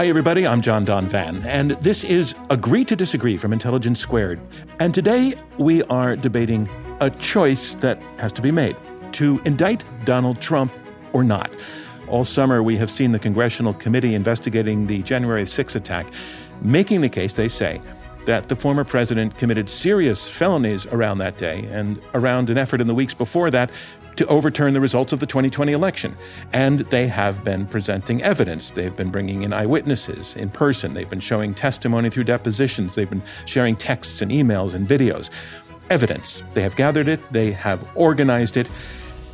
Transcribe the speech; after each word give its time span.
Hi, 0.00 0.06
everybody. 0.06 0.46
I'm 0.46 0.62
John 0.62 0.86
Donvan, 0.86 1.44
and 1.44 1.72
this 1.72 2.04
is 2.04 2.34
Agree 2.48 2.86
to 2.86 2.96
Disagree 2.96 3.36
from 3.36 3.52
Intelligence 3.52 4.00
Squared. 4.00 4.40
And 4.78 4.94
today 4.94 5.34
we 5.58 5.82
are 5.82 6.16
debating 6.16 6.70
a 7.02 7.10
choice 7.10 7.74
that 7.74 8.00
has 8.16 8.32
to 8.32 8.40
be 8.40 8.50
made 8.50 8.78
to 9.12 9.42
indict 9.44 9.84
Donald 10.06 10.40
Trump 10.40 10.74
or 11.12 11.22
not. 11.22 11.54
All 12.08 12.24
summer, 12.24 12.62
we 12.62 12.78
have 12.78 12.90
seen 12.90 13.12
the 13.12 13.18
Congressional 13.18 13.74
Committee 13.74 14.14
investigating 14.14 14.86
the 14.86 15.02
January 15.02 15.44
6 15.44 15.76
attack, 15.76 16.06
making 16.62 17.02
the 17.02 17.10
case, 17.10 17.34
they 17.34 17.48
say, 17.48 17.82
that 18.24 18.48
the 18.48 18.56
former 18.56 18.84
president 18.84 19.36
committed 19.36 19.68
serious 19.68 20.26
felonies 20.26 20.86
around 20.86 21.18
that 21.18 21.36
day 21.36 21.66
and 21.70 22.00
around 22.14 22.48
an 22.48 22.56
effort 22.56 22.80
in 22.80 22.86
the 22.86 22.94
weeks 22.94 23.12
before 23.12 23.50
that 23.50 23.70
to 24.16 24.26
overturn 24.26 24.74
the 24.74 24.80
results 24.80 25.12
of 25.12 25.20
the 25.20 25.26
2020 25.26 25.72
election. 25.72 26.16
And 26.52 26.80
they 26.80 27.06
have 27.08 27.44
been 27.44 27.66
presenting 27.66 28.22
evidence. 28.22 28.70
They've 28.70 28.94
been 28.94 29.10
bringing 29.10 29.42
in 29.42 29.52
eyewitnesses 29.52 30.36
in 30.36 30.50
person. 30.50 30.94
They've 30.94 31.08
been 31.08 31.20
showing 31.20 31.54
testimony 31.54 32.10
through 32.10 32.24
depositions. 32.24 32.94
They've 32.94 33.08
been 33.08 33.22
sharing 33.46 33.76
texts 33.76 34.22
and 34.22 34.30
emails 34.30 34.74
and 34.74 34.88
videos. 34.88 35.30
Evidence. 35.88 36.42
They 36.54 36.62
have 36.62 36.76
gathered 36.76 37.08
it, 37.08 37.20
they 37.32 37.52
have 37.52 37.84
organized 37.94 38.56
it. 38.56 38.70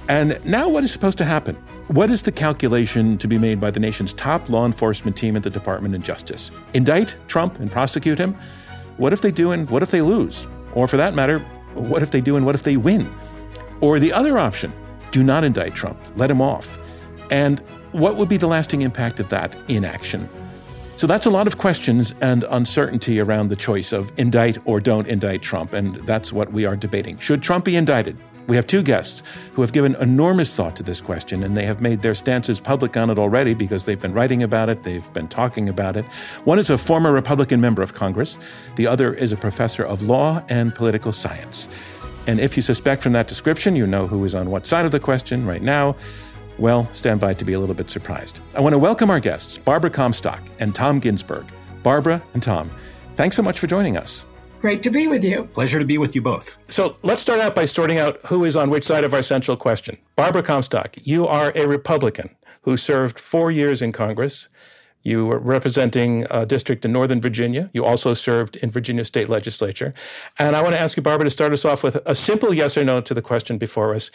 And 0.08 0.38
now, 0.44 0.68
what 0.68 0.84
is 0.84 0.92
supposed 0.92 1.18
to 1.18 1.24
happen? 1.24 1.56
What 1.88 2.10
is 2.10 2.22
the 2.22 2.32
calculation 2.32 3.18
to 3.18 3.26
be 3.26 3.38
made 3.38 3.60
by 3.60 3.70
the 3.70 3.80
nation's 3.80 4.12
top 4.12 4.48
law 4.48 4.64
enforcement 4.64 5.16
team 5.16 5.36
at 5.36 5.42
the 5.42 5.50
Department 5.50 5.94
of 5.94 6.02
Justice? 6.02 6.52
Indict 6.74 7.16
Trump 7.26 7.58
and 7.58 7.70
prosecute 7.70 8.18
him? 8.18 8.36
What 8.96 9.12
if 9.12 9.20
they 9.20 9.30
do 9.30 9.52
and 9.52 9.68
what 9.68 9.82
if 9.82 9.90
they 9.90 10.02
lose? 10.02 10.46
Or 10.74 10.86
for 10.86 10.96
that 10.96 11.14
matter, 11.14 11.40
what 11.74 12.02
if 12.02 12.10
they 12.10 12.20
do 12.20 12.36
and 12.36 12.46
what 12.46 12.54
if 12.54 12.62
they 12.62 12.76
win? 12.76 13.12
Or 13.80 13.98
the 13.98 14.12
other 14.12 14.38
option, 14.38 14.72
do 15.10 15.22
not 15.22 15.44
indict 15.44 15.74
Trump, 15.74 15.98
let 16.16 16.30
him 16.30 16.40
off. 16.40 16.78
And 17.30 17.60
what 17.92 18.16
would 18.16 18.28
be 18.28 18.36
the 18.36 18.46
lasting 18.46 18.82
impact 18.82 19.20
of 19.20 19.28
that 19.30 19.56
inaction? 19.68 20.28
So 20.96 21.06
that's 21.06 21.26
a 21.26 21.30
lot 21.30 21.46
of 21.46 21.58
questions 21.58 22.14
and 22.22 22.44
uncertainty 22.44 23.20
around 23.20 23.48
the 23.48 23.56
choice 23.56 23.92
of 23.92 24.10
indict 24.16 24.58
or 24.64 24.80
don't 24.80 25.06
indict 25.06 25.42
Trump, 25.42 25.74
and 25.74 25.96
that's 26.06 26.32
what 26.32 26.52
we 26.52 26.64
are 26.64 26.74
debating. 26.74 27.18
Should 27.18 27.42
Trump 27.42 27.66
be 27.66 27.76
indicted? 27.76 28.16
We 28.46 28.56
have 28.56 28.66
two 28.66 28.82
guests 28.82 29.22
who 29.52 29.60
have 29.62 29.72
given 29.72 29.96
enormous 29.96 30.54
thought 30.54 30.76
to 30.76 30.82
this 30.82 31.00
question, 31.00 31.42
and 31.42 31.56
they 31.56 31.66
have 31.66 31.80
made 31.80 32.00
their 32.00 32.14
stances 32.14 32.60
public 32.60 32.96
on 32.96 33.10
it 33.10 33.18
already 33.18 33.54
because 33.54 33.84
they've 33.84 34.00
been 34.00 34.14
writing 34.14 34.42
about 34.42 34.68
it, 34.68 34.84
they've 34.84 35.12
been 35.12 35.26
talking 35.26 35.68
about 35.68 35.96
it. 35.96 36.04
One 36.44 36.58
is 36.58 36.70
a 36.70 36.78
former 36.78 37.12
Republican 37.12 37.60
member 37.60 37.82
of 37.82 37.92
Congress, 37.92 38.38
the 38.76 38.86
other 38.86 39.12
is 39.12 39.32
a 39.32 39.36
professor 39.36 39.84
of 39.84 40.02
law 40.02 40.44
and 40.48 40.74
political 40.74 41.12
science. 41.12 41.68
And 42.26 42.40
if 42.40 42.56
you 42.56 42.62
suspect 42.62 43.02
from 43.02 43.12
that 43.12 43.28
description, 43.28 43.76
you 43.76 43.86
know 43.86 44.06
who 44.06 44.24
is 44.24 44.34
on 44.34 44.50
what 44.50 44.66
side 44.66 44.84
of 44.84 44.90
the 44.90 45.00
question 45.00 45.46
right 45.46 45.62
now. 45.62 45.96
Well, 46.58 46.88
stand 46.92 47.20
by 47.20 47.34
to 47.34 47.44
be 47.44 47.52
a 47.52 47.60
little 47.60 47.74
bit 47.74 47.90
surprised. 47.90 48.40
I 48.54 48.60
want 48.60 48.72
to 48.72 48.78
welcome 48.78 49.10
our 49.10 49.20
guests, 49.20 49.58
Barbara 49.58 49.90
Comstock 49.90 50.42
and 50.58 50.74
Tom 50.74 50.98
Ginsburg. 50.98 51.46
Barbara 51.82 52.22
and 52.34 52.42
Tom, 52.42 52.70
thanks 53.14 53.36
so 53.36 53.42
much 53.42 53.58
for 53.58 53.66
joining 53.66 53.96
us. 53.96 54.24
Great 54.60 54.82
to 54.82 54.90
be 54.90 55.06
with 55.06 55.22
you. 55.22 55.44
Pleasure 55.52 55.78
to 55.78 55.84
be 55.84 55.98
with 55.98 56.14
you 56.14 56.22
both. 56.22 56.58
So 56.68 56.96
let's 57.02 57.20
start 57.20 57.40
out 57.40 57.54
by 57.54 57.66
sorting 57.66 57.98
out 57.98 58.18
who 58.26 58.44
is 58.44 58.56
on 58.56 58.70
which 58.70 58.84
side 58.84 59.04
of 59.04 59.12
our 59.12 59.22
central 59.22 59.56
question. 59.56 59.98
Barbara 60.16 60.42
Comstock, 60.42 60.96
you 61.02 61.26
are 61.26 61.52
a 61.54 61.66
Republican 61.66 62.34
who 62.62 62.76
served 62.76 63.20
four 63.20 63.50
years 63.52 63.82
in 63.82 63.92
Congress. 63.92 64.48
You 65.06 65.24
were 65.24 65.38
representing 65.38 66.26
a 66.32 66.44
district 66.44 66.84
in 66.84 66.90
Northern 66.90 67.20
Virginia. 67.20 67.70
You 67.72 67.84
also 67.84 68.12
served 68.12 68.56
in 68.56 68.72
Virginia 68.72 69.04
state 69.04 69.28
legislature. 69.28 69.94
And 70.36 70.56
I 70.56 70.62
want 70.62 70.74
to 70.74 70.80
ask 70.80 70.96
you, 70.96 71.02
Barbara, 71.02 71.26
to 71.26 71.30
start 71.30 71.52
us 71.52 71.64
off 71.64 71.84
with 71.84 71.98
a 72.04 72.16
simple 72.16 72.52
yes 72.52 72.76
or 72.76 72.82
no 72.82 73.00
to 73.00 73.14
the 73.14 73.22
question 73.22 73.56
before 73.56 73.94
us. 73.94 74.10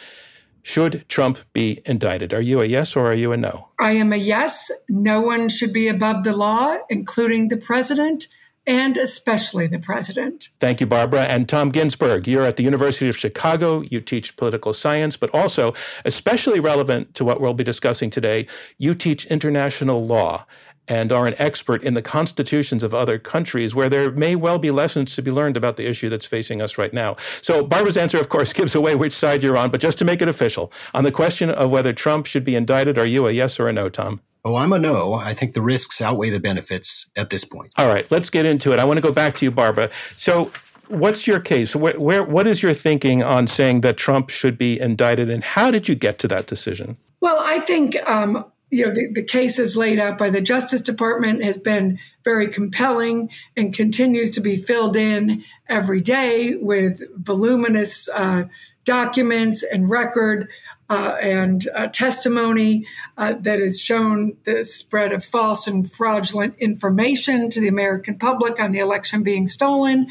Should 0.62 1.08
Trump 1.08 1.38
be 1.54 1.80
indicted? 1.86 2.34
Are 2.34 2.42
you 2.42 2.60
a 2.60 2.66
yes 2.66 2.94
or 2.94 3.10
are 3.10 3.14
you 3.14 3.32
a 3.32 3.38
no? 3.38 3.70
I 3.80 3.92
am 3.92 4.12
a 4.12 4.16
yes. 4.16 4.70
No 4.86 5.22
one 5.22 5.48
should 5.48 5.72
be 5.72 5.88
above 5.88 6.24
the 6.24 6.36
law, 6.36 6.76
including 6.90 7.48
the 7.48 7.56
president 7.56 8.26
and 8.66 8.96
especially 8.96 9.66
the 9.66 9.78
president. 9.78 10.50
Thank 10.60 10.80
you, 10.80 10.86
Barbara. 10.86 11.22
And 11.22 11.48
Tom 11.48 11.70
Ginsburg, 11.70 12.28
you're 12.28 12.44
at 12.44 12.56
the 12.56 12.62
University 12.62 13.08
of 13.08 13.16
Chicago. 13.16 13.80
You 13.80 14.00
teach 14.00 14.36
political 14.36 14.72
science, 14.72 15.16
but 15.16 15.30
also, 15.30 15.72
especially 16.04 16.60
relevant 16.60 17.14
to 17.14 17.24
what 17.24 17.40
we'll 17.40 17.54
be 17.54 17.64
discussing 17.64 18.10
today, 18.10 18.46
you 18.78 18.94
teach 18.94 19.24
international 19.26 20.04
law 20.04 20.46
and 20.88 21.12
are 21.12 21.26
an 21.26 21.34
expert 21.38 21.82
in 21.82 21.94
the 21.94 22.02
constitutions 22.02 22.82
of 22.82 22.94
other 22.94 23.18
countries 23.18 23.74
where 23.74 23.88
there 23.88 24.10
may 24.10 24.34
well 24.36 24.58
be 24.58 24.70
lessons 24.70 25.14
to 25.14 25.22
be 25.22 25.30
learned 25.30 25.56
about 25.56 25.76
the 25.76 25.86
issue 25.86 26.08
that's 26.08 26.26
facing 26.26 26.60
us 26.60 26.76
right 26.76 26.92
now. 26.92 27.16
So, 27.40 27.64
Barbara's 27.64 27.96
answer, 27.96 28.18
of 28.18 28.28
course, 28.28 28.52
gives 28.62 28.74
away 28.74 28.94
which 28.94 29.12
side 29.12 29.42
you're 29.42 29.56
on, 29.56 29.70
but 29.70 29.80
just 29.80 29.98
to 29.98 30.04
make 30.04 30.22
it 30.22 30.28
official, 30.28 30.72
on 30.94 31.04
the 31.04 31.12
question 31.12 31.50
of 31.50 31.70
whether 31.70 31.92
Trump 31.92 32.26
should 32.26 32.44
be 32.44 32.56
indicted, 32.56 32.98
are 32.98 33.06
you 33.06 33.26
a 33.26 33.32
yes 33.32 33.58
or 33.60 33.68
a 33.68 33.72
no, 33.72 33.88
Tom? 33.88 34.20
Oh, 34.44 34.56
I'm 34.56 34.72
a 34.72 34.78
no. 34.78 35.14
I 35.14 35.34
think 35.34 35.54
the 35.54 35.62
risks 35.62 36.00
outweigh 36.00 36.30
the 36.30 36.40
benefits 36.40 37.10
at 37.16 37.30
this 37.30 37.44
point. 37.44 37.70
All 37.76 37.86
right, 37.86 38.10
let's 38.10 38.28
get 38.28 38.44
into 38.44 38.72
it. 38.72 38.80
I 38.80 38.84
want 38.84 38.98
to 38.98 39.02
go 39.02 39.12
back 39.12 39.36
to 39.36 39.44
you, 39.44 39.52
Barbara. 39.52 39.88
So, 40.16 40.50
what's 40.88 41.28
your 41.28 41.38
case? 41.38 41.76
Where, 41.76 41.98
where, 41.98 42.24
what 42.24 42.48
is 42.48 42.62
your 42.62 42.74
thinking 42.74 43.22
on 43.22 43.46
saying 43.46 43.82
that 43.82 43.96
Trump 43.96 44.30
should 44.30 44.58
be 44.58 44.80
indicted, 44.80 45.30
and 45.30 45.44
how 45.44 45.70
did 45.70 45.88
you 45.88 45.94
get 45.94 46.18
to 46.20 46.28
that 46.28 46.46
decision? 46.48 46.96
Well, 47.20 47.36
I 47.38 47.60
think 47.60 47.96
um, 48.08 48.44
you 48.72 48.86
know, 48.86 48.94
the, 48.94 49.12
the 49.12 49.22
cases 49.22 49.76
laid 49.76 49.98
out 49.98 50.16
by 50.16 50.30
the 50.30 50.40
Justice 50.40 50.80
Department 50.80 51.44
has 51.44 51.58
been 51.58 51.98
very 52.24 52.48
compelling 52.48 53.28
and 53.54 53.74
continues 53.74 54.30
to 54.30 54.40
be 54.40 54.56
filled 54.56 54.96
in 54.96 55.44
every 55.68 56.00
day 56.00 56.56
with 56.56 57.02
voluminous 57.22 58.08
uh, 58.08 58.44
documents 58.84 59.62
and 59.62 59.90
record 59.90 60.48
uh, 60.88 61.18
and 61.20 61.68
uh, 61.74 61.88
testimony 61.88 62.86
uh, 63.18 63.34
that 63.40 63.60
has 63.60 63.78
shown 63.78 64.38
the 64.44 64.64
spread 64.64 65.12
of 65.12 65.22
false 65.22 65.66
and 65.66 65.90
fraudulent 65.90 66.54
information 66.58 67.50
to 67.50 67.60
the 67.60 67.68
American 67.68 68.18
public 68.18 68.58
on 68.58 68.72
the 68.72 68.78
election 68.78 69.22
being 69.22 69.46
stolen. 69.46 70.06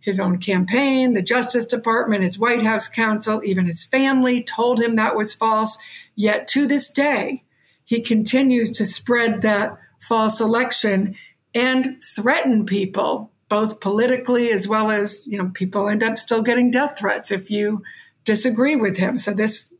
His 0.00 0.20
own 0.20 0.38
campaign, 0.38 1.14
the 1.14 1.22
Justice 1.22 1.66
Department, 1.66 2.22
his 2.22 2.38
White 2.38 2.62
House 2.62 2.88
counsel, 2.88 3.42
even 3.42 3.66
his 3.66 3.84
family 3.84 4.42
told 4.42 4.80
him 4.80 4.96
that 4.96 5.16
was 5.16 5.34
false. 5.34 5.78
Yet 6.14 6.46
to 6.48 6.66
this 6.66 6.92
day, 6.92 7.43
he 7.84 8.00
continues 8.00 8.72
to 8.72 8.84
spread 8.84 9.42
that 9.42 9.76
false 10.00 10.40
election 10.40 11.14
and 11.54 12.02
threaten 12.02 12.66
people, 12.66 13.30
both 13.48 13.80
politically 13.80 14.50
as 14.50 14.66
well 14.66 14.90
as, 14.90 15.26
you 15.26 15.38
know, 15.38 15.50
people 15.54 15.88
end 15.88 16.02
up 16.02 16.18
still 16.18 16.42
getting 16.42 16.70
death 16.70 16.98
threats 16.98 17.30
if 17.30 17.50
you 17.50 17.82
disagree 18.24 18.74
with 18.74 18.96
him. 18.96 19.16
So 19.16 19.32
this, 19.32 19.72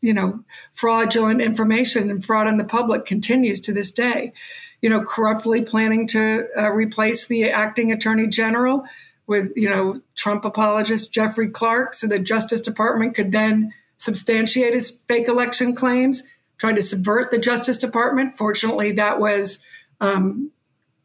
you 0.00 0.12
know, 0.12 0.44
fraudulent 0.74 1.40
information 1.40 2.10
and 2.10 2.24
fraud 2.24 2.48
on 2.48 2.58
the 2.58 2.64
public 2.64 3.06
continues 3.06 3.60
to 3.60 3.72
this 3.72 3.92
day. 3.92 4.32
You 4.80 4.90
know, 4.90 5.04
corruptly 5.04 5.64
planning 5.64 6.08
to 6.08 6.48
uh, 6.58 6.70
replace 6.72 7.28
the 7.28 7.50
acting 7.50 7.92
attorney 7.92 8.26
general 8.26 8.84
with, 9.28 9.52
you 9.54 9.70
know, 9.70 10.00
Trump 10.16 10.44
apologist 10.44 11.14
Jeffrey 11.14 11.48
Clark 11.48 11.94
so 11.94 12.08
the 12.08 12.18
Justice 12.18 12.60
Department 12.60 13.14
could 13.14 13.30
then 13.30 13.72
substantiate 13.98 14.74
his 14.74 14.90
fake 14.90 15.28
election 15.28 15.76
claims 15.76 16.24
tried 16.58 16.76
to 16.76 16.82
subvert 16.82 17.30
the 17.30 17.38
Justice 17.38 17.78
Department. 17.78 18.36
Fortunately, 18.36 18.92
that 18.92 19.18
was 19.18 19.64
um, 20.00 20.50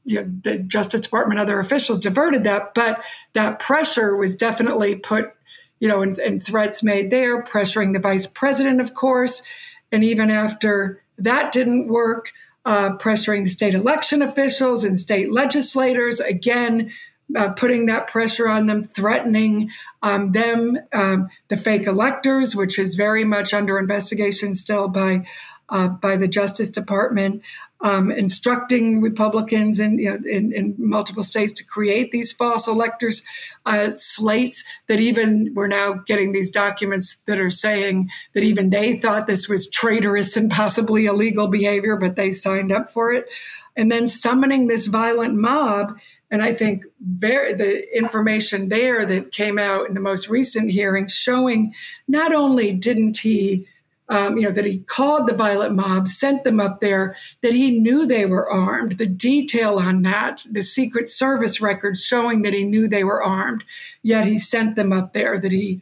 you 0.07 0.21
know, 0.21 0.31
the 0.41 0.59
Justice 0.59 1.01
Department, 1.01 1.39
other 1.39 1.59
officials 1.59 1.99
diverted 1.99 2.45
that, 2.45 2.73
but 2.73 3.03
that 3.33 3.59
pressure 3.59 4.15
was 4.15 4.35
definitely 4.35 4.95
put, 4.95 5.33
you 5.79 5.87
know, 5.89 6.01
and, 6.01 6.17
and 6.17 6.41
threats 6.41 6.81
made 6.81 7.11
there, 7.11 7.43
pressuring 7.43 7.91
the 7.93 7.99
vice 7.99 8.25
president, 8.25 8.79
of 8.79 8.93
course, 8.93 9.43
and 9.91 10.05
even 10.05 10.31
after 10.31 11.01
that 11.17 11.51
didn't 11.51 11.87
work, 11.87 12.31
uh, 12.65 12.95
pressuring 12.97 13.43
the 13.43 13.49
state 13.49 13.73
election 13.73 14.21
officials 14.21 14.85
and 14.85 14.97
state 14.97 15.31
legislators 15.31 16.21
again. 16.21 16.91
Uh, 17.35 17.49
putting 17.49 17.87
that 17.87 18.07
pressure 18.07 18.47
on 18.47 18.67
them, 18.67 18.85
threatening 18.85 19.69
um, 20.01 20.31
them, 20.31 20.77
um, 20.93 21.27
the 21.49 21.57
fake 21.57 21.85
electors, 21.85 22.55
which 22.55 22.79
is 22.79 22.95
very 22.95 23.25
much 23.25 23.53
under 23.53 23.77
investigation 23.77 24.55
still 24.55 24.87
by 24.87 25.25
uh, 25.67 25.89
by 25.89 26.15
the 26.15 26.27
Justice 26.27 26.69
Department. 26.69 27.43
um, 27.81 28.11
instructing 28.11 29.01
Republicans 29.01 29.79
in, 29.79 29.99
you 29.99 30.09
know, 30.09 30.17
in, 30.25 30.51
in, 30.51 30.75
multiple 30.79 31.23
states 31.23 31.53
to 31.53 31.63
create 31.63 32.11
these 32.11 32.31
false 32.31 32.67
electors 32.67 33.23
uh, 33.65 33.91
slates. 33.93 34.63
That 34.87 34.99
even 34.99 35.51
we're 35.53 35.67
now 35.67 35.93
getting 35.93 36.31
these 36.31 36.49
documents 36.49 37.17
that 37.27 37.39
are 37.39 37.51
saying 37.51 38.09
that 38.33 38.43
even 38.43 38.71
they 38.71 38.97
thought 38.97 39.27
this 39.27 39.47
was 39.47 39.69
traitorous 39.69 40.35
and 40.35 40.49
possibly 40.49 41.05
illegal 41.05 41.47
behavior, 41.47 41.97
but 41.97 42.15
they 42.15 42.31
signed 42.31 42.71
up 42.71 42.91
for 42.91 43.13
it. 43.13 43.27
And 43.75 43.91
then 43.91 44.09
summoning 44.09 44.67
this 44.67 44.87
violent 44.87 45.35
mob 45.35 45.99
and 46.29 46.41
I 46.41 46.53
think 46.53 46.83
very, 46.99 47.53
the 47.53 47.97
information 47.97 48.69
there 48.69 49.05
that 49.05 49.31
came 49.31 49.57
out 49.57 49.87
in 49.87 49.93
the 49.93 50.01
most 50.01 50.29
recent 50.29 50.71
hearing 50.71 51.07
showing 51.07 51.73
not 52.07 52.33
only 52.33 52.73
didn't 52.73 53.17
he, 53.17 53.67
um, 54.09 54.37
you 54.37 54.43
know, 54.43 54.51
that 54.51 54.65
he 54.65 54.79
called 54.79 55.27
the 55.27 55.33
violent 55.33 55.75
mob, 55.75 56.07
sent 56.07 56.43
them 56.43 56.59
up 56.59 56.81
there, 56.81 57.15
that 57.41 57.53
he 57.53 57.79
knew 57.79 58.05
they 58.05 58.25
were 58.25 58.49
armed. 58.49 58.93
The 58.93 59.05
detail 59.05 59.79
on 59.79 60.01
that, 60.03 60.45
the 60.49 60.63
Secret 60.63 61.09
Service 61.09 61.61
records 61.61 62.03
showing 62.03 62.41
that 62.41 62.53
he 62.53 62.63
knew 62.63 62.87
they 62.87 63.03
were 63.03 63.23
armed, 63.23 63.63
yet 64.03 64.25
he 64.25 64.39
sent 64.39 64.75
them 64.75 64.91
up 64.91 65.13
there, 65.13 65.39
that 65.39 65.51
he 65.51 65.81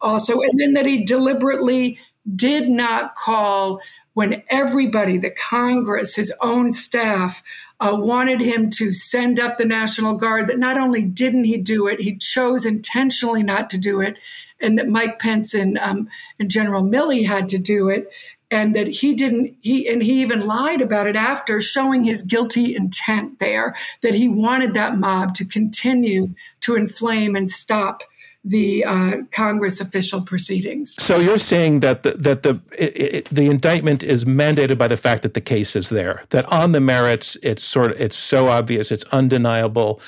also, 0.00 0.40
and 0.40 0.58
then 0.58 0.74
that 0.74 0.86
he 0.86 1.04
deliberately 1.04 1.98
did 2.34 2.68
not 2.68 3.16
call 3.16 3.80
when 4.14 4.42
everybody, 4.48 5.18
the 5.18 5.30
Congress, 5.30 6.14
his 6.14 6.32
own 6.40 6.72
staff, 6.72 7.42
uh, 7.80 7.96
wanted 7.98 8.40
him 8.40 8.70
to 8.70 8.92
send 8.92 9.40
up 9.40 9.58
the 9.58 9.64
National 9.64 10.14
Guard, 10.14 10.48
that 10.48 10.58
not 10.58 10.78
only 10.78 11.02
didn't 11.02 11.44
he 11.44 11.58
do 11.58 11.86
it, 11.86 12.00
he 12.00 12.16
chose 12.16 12.64
intentionally 12.64 13.42
not 13.42 13.68
to 13.70 13.78
do 13.78 14.00
it, 14.00 14.18
and 14.60 14.78
that 14.78 14.88
Mike 14.88 15.18
Pence 15.18 15.54
and, 15.54 15.78
um, 15.78 16.08
and 16.38 16.50
General 16.50 16.82
Milley 16.82 17.26
had 17.26 17.48
to 17.50 17.58
do 17.58 17.88
it, 17.88 18.10
and 18.50 18.76
that 18.76 18.86
he 18.86 19.14
didn't, 19.14 19.56
he, 19.60 19.88
and 19.88 20.02
he 20.02 20.22
even 20.22 20.46
lied 20.46 20.80
about 20.80 21.06
it 21.06 21.16
after, 21.16 21.60
showing 21.60 22.04
his 22.04 22.22
guilty 22.22 22.76
intent 22.76 23.40
there, 23.40 23.74
that 24.02 24.14
he 24.14 24.28
wanted 24.28 24.74
that 24.74 24.98
mob 24.98 25.34
to 25.34 25.44
continue 25.44 26.34
to 26.60 26.76
inflame 26.76 27.34
and 27.34 27.50
stop 27.50 28.04
the 28.44 28.84
uh, 28.84 29.16
Congress 29.30 29.80
official 29.80 30.20
proceedings. 30.20 30.94
So 31.02 31.18
you're 31.18 31.38
saying 31.38 31.80
that 31.80 32.02
the, 32.02 32.12
that 32.12 32.42
the 32.42 32.60
it, 32.76 32.96
it, 32.96 33.24
the 33.26 33.46
indictment 33.46 34.02
is 34.02 34.26
mandated 34.26 34.76
by 34.76 34.86
the 34.86 34.98
fact 34.98 35.22
that 35.22 35.32
the 35.32 35.40
case 35.40 35.74
is 35.74 35.88
there. 35.88 36.22
That 36.28 36.44
on 36.52 36.72
the 36.72 36.80
merits, 36.80 37.38
it's 37.42 37.62
sort 37.62 37.92
of 37.92 38.00
it's 38.00 38.16
so 38.16 38.48
obvious, 38.48 38.92
it's 38.92 39.04
undeniable 39.04 40.00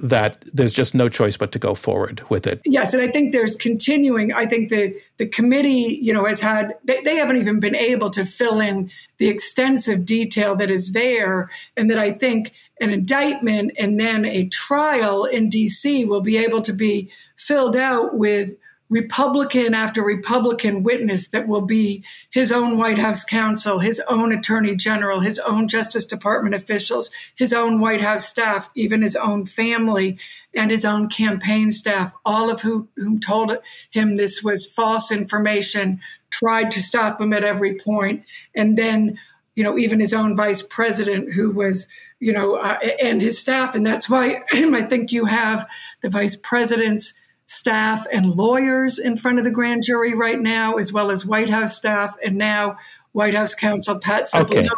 that 0.00 0.42
there's 0.52 0.72
just 0.72 0.92
no 0.92 1.08
choice 1.08 1.36
but 1.36 1.52
to 1.52 1.58
go 1.58 1.72
forward 1.74 2.28
with 2.28 2.48
it. 2.48 2.60
Yes, 2.64 2.94
and 2.94 3.02
I 3.02 3.08
think 3.08 3.32
there's 3.32 3.54
continuing. 3.54 4.32
I 4.32 4.46
think 4.46 4.70
the 4.70 5.00
the 5.18 5.26
committee, 5.26 5.98
you 6.02 6.12
know, 6.12 6.24
has 6.24 6.40
had 6.40 6.74
they, 6.84 7.00
they 7.02 7.16
haven't 7.16 7.36
even 7.36 7.60
been 7.60 7.76
able 7.76 8.10
to 8.10 8.24
fill 8.24 8.60
in 8.60 8.90
the 9.18 9.28
extensive 9.28 10.04
detail 10.04 10.56
that 10.56 10.70
is 10.70 10.92
there, 10.92 11.48
and 11.76 11.88
that 11.90 11.98
I 11.98 12.10
think 12.10 12.52
an 12.80 12.90
indictment 12.90 13.72
and 13.78 14.00
then 14.00 14.24
a 14.24 14.48
trial 14.48 15.24
in 15.24 15.48
DC 15.48 16.06
will 16.08 16.20
be 16.20 16.36
able 16.36 16.60
to 16.62 16.72
be 16.72 17.10
filled 17.46 17.76
out 17.76 18.16
with 18.16 18.54
Republican 18.90 19.74
after 19.74 20.02
Republican 20.02 20.82
witness 20.82 21.28
that 21.28 21.48
will 21.48 21.62
be 21.62 22.04
his 22.30 22.52
own 22.52 22.76
White 22.76 22.98
House 22.98 23.24
counsel, 23.24 23.78
his 23.78 24.00
own 24.08 24.30
attorney 24.30 24.76
general, 24.76 25.20
his 25.20 25.38
own 25.40 25.68
Justice 25.68 26.04
Department 26.04 26.54
officials, 26.54 27.10
his 27.34 27.52
own 27.52 27.80
White 27.80 28.02
House 28.02 28.28
staff, 28.28 28.68
even 28.74 29.00
his 29.00 29.16
own 29.16 29.46
family 29.46 30.18
and 30.54 30.70
his 30.70 30.84
own 30.84 31.08
campaign 31.08 31.72
staff, 31.72 32.12
all 32.24 32.50
of 32.50 32.60
who, 32.60 32.86
whom 32.96 33.18
told 33.18 33.56
him 33.90 34.16
this 34.16 34.42
was 34.44 34.70
false 34.70 35.10
information, 35.10 36.00
tried 36.30 36.70
to 36.70 36.82
stop 36.82 37.20
him 37.20 37.32
at 37.32 37.42
every 37.42 37.76
point, 37.76 38.22
and 38.54 38.76
then 38.76 39.18
you 39.56 39.64
know 39.64 39.78
even 39.78 39.98
his 39.98 40.12
own 40.12 40.36
vice 40.36 40.62
president 40.62 41.32
who 41.32 41.50
was 41.50 41.88
you 42.20 42.32
know 42.32 42.56
uh, 42.56 42.78
and 43.02 43.22
his 43.22 43.38
staff. 43.38 43.74
And 43.74 43.86
that's 43.86 44.10
why 44.10 44.42
i 44.52 44.82
think 44.82 45.10
you 45.10 45.24
have 45.24 45.68
the 46.02 46.10
vice 46.10 46.36
president's 46.36 47.14
staff 47.46 48.06
and 48.12 48.30
lawyers 48.30 48.98
in 48.98 49.16
front 49.16 49.38
of 49.38 49.44
the 49.44 49.50
grand 49.50 49.82
jury 49.82 50.14
right 50.14 50.40
now, 50.40 50.74
as 50.74 50.92
well 50.92 51.10
as 51.10 51.26
White 51.26 51.50
House 51.50 51.76
staff, 51.76 52.16
and 52.24 52.36
now 52.36 52.76
White 53.12 53.34
House 53.34 53.54
counsel 53.54 54.00
Pat 54.00 54.24
Cipollone. 54.24 54.68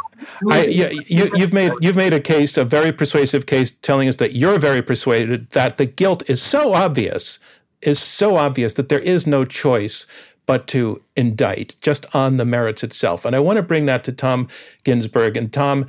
Okay, 0.44 0.70
yeah, 0.70 0.90
you, 0.90 1.30
you've 1.34 1.52
made 1.52 1.72
you've 1.80 1.96
made 1.96 2.12
a 2.12 2.20
case, 2.20 2.56
a 2.56 2.64
very 2.64 2.92
persuasive 2.92 3.46
case, 3.46 3.72
telling 3.72 4.08
us 4.08 4.16
that 4.16 4.34
you're 4.34 4.58
very 4.58 4.82
persuaded 4.82 5.50
that 5.50 5.78
the 5.78 5.86
guilt 5.86 6.28
is 6.28 6.42
so 6.42 6.74
obvious, 6.74 7.38
is 7.82 7.98
so 7.98 8.36
obvious 8.36 8.74
that 8.74 8.88
there 8.88 9.00
is 9.00 9.26
no 9.26 9.44
choice 9.44 10.06
but 10.46 10.66
to 10.68 11.02
indict 11.16 11.76
just 11.80 12.14
on 12.14 12.36
the 12.36 12.44
merits 12.44 12.84
itself. 12.84 13.24
And 13.24 13.34
I 13.34 13.40
want 13.40 13.56
to 13.56 13.62
bring 13.62 13.86
that 13.86 14.04
to 14.04 14.12
Tom 14.12 14.48
Ginsburg. 14.84 15.36
And 15.36 15.52
Tom, 15.52 15.86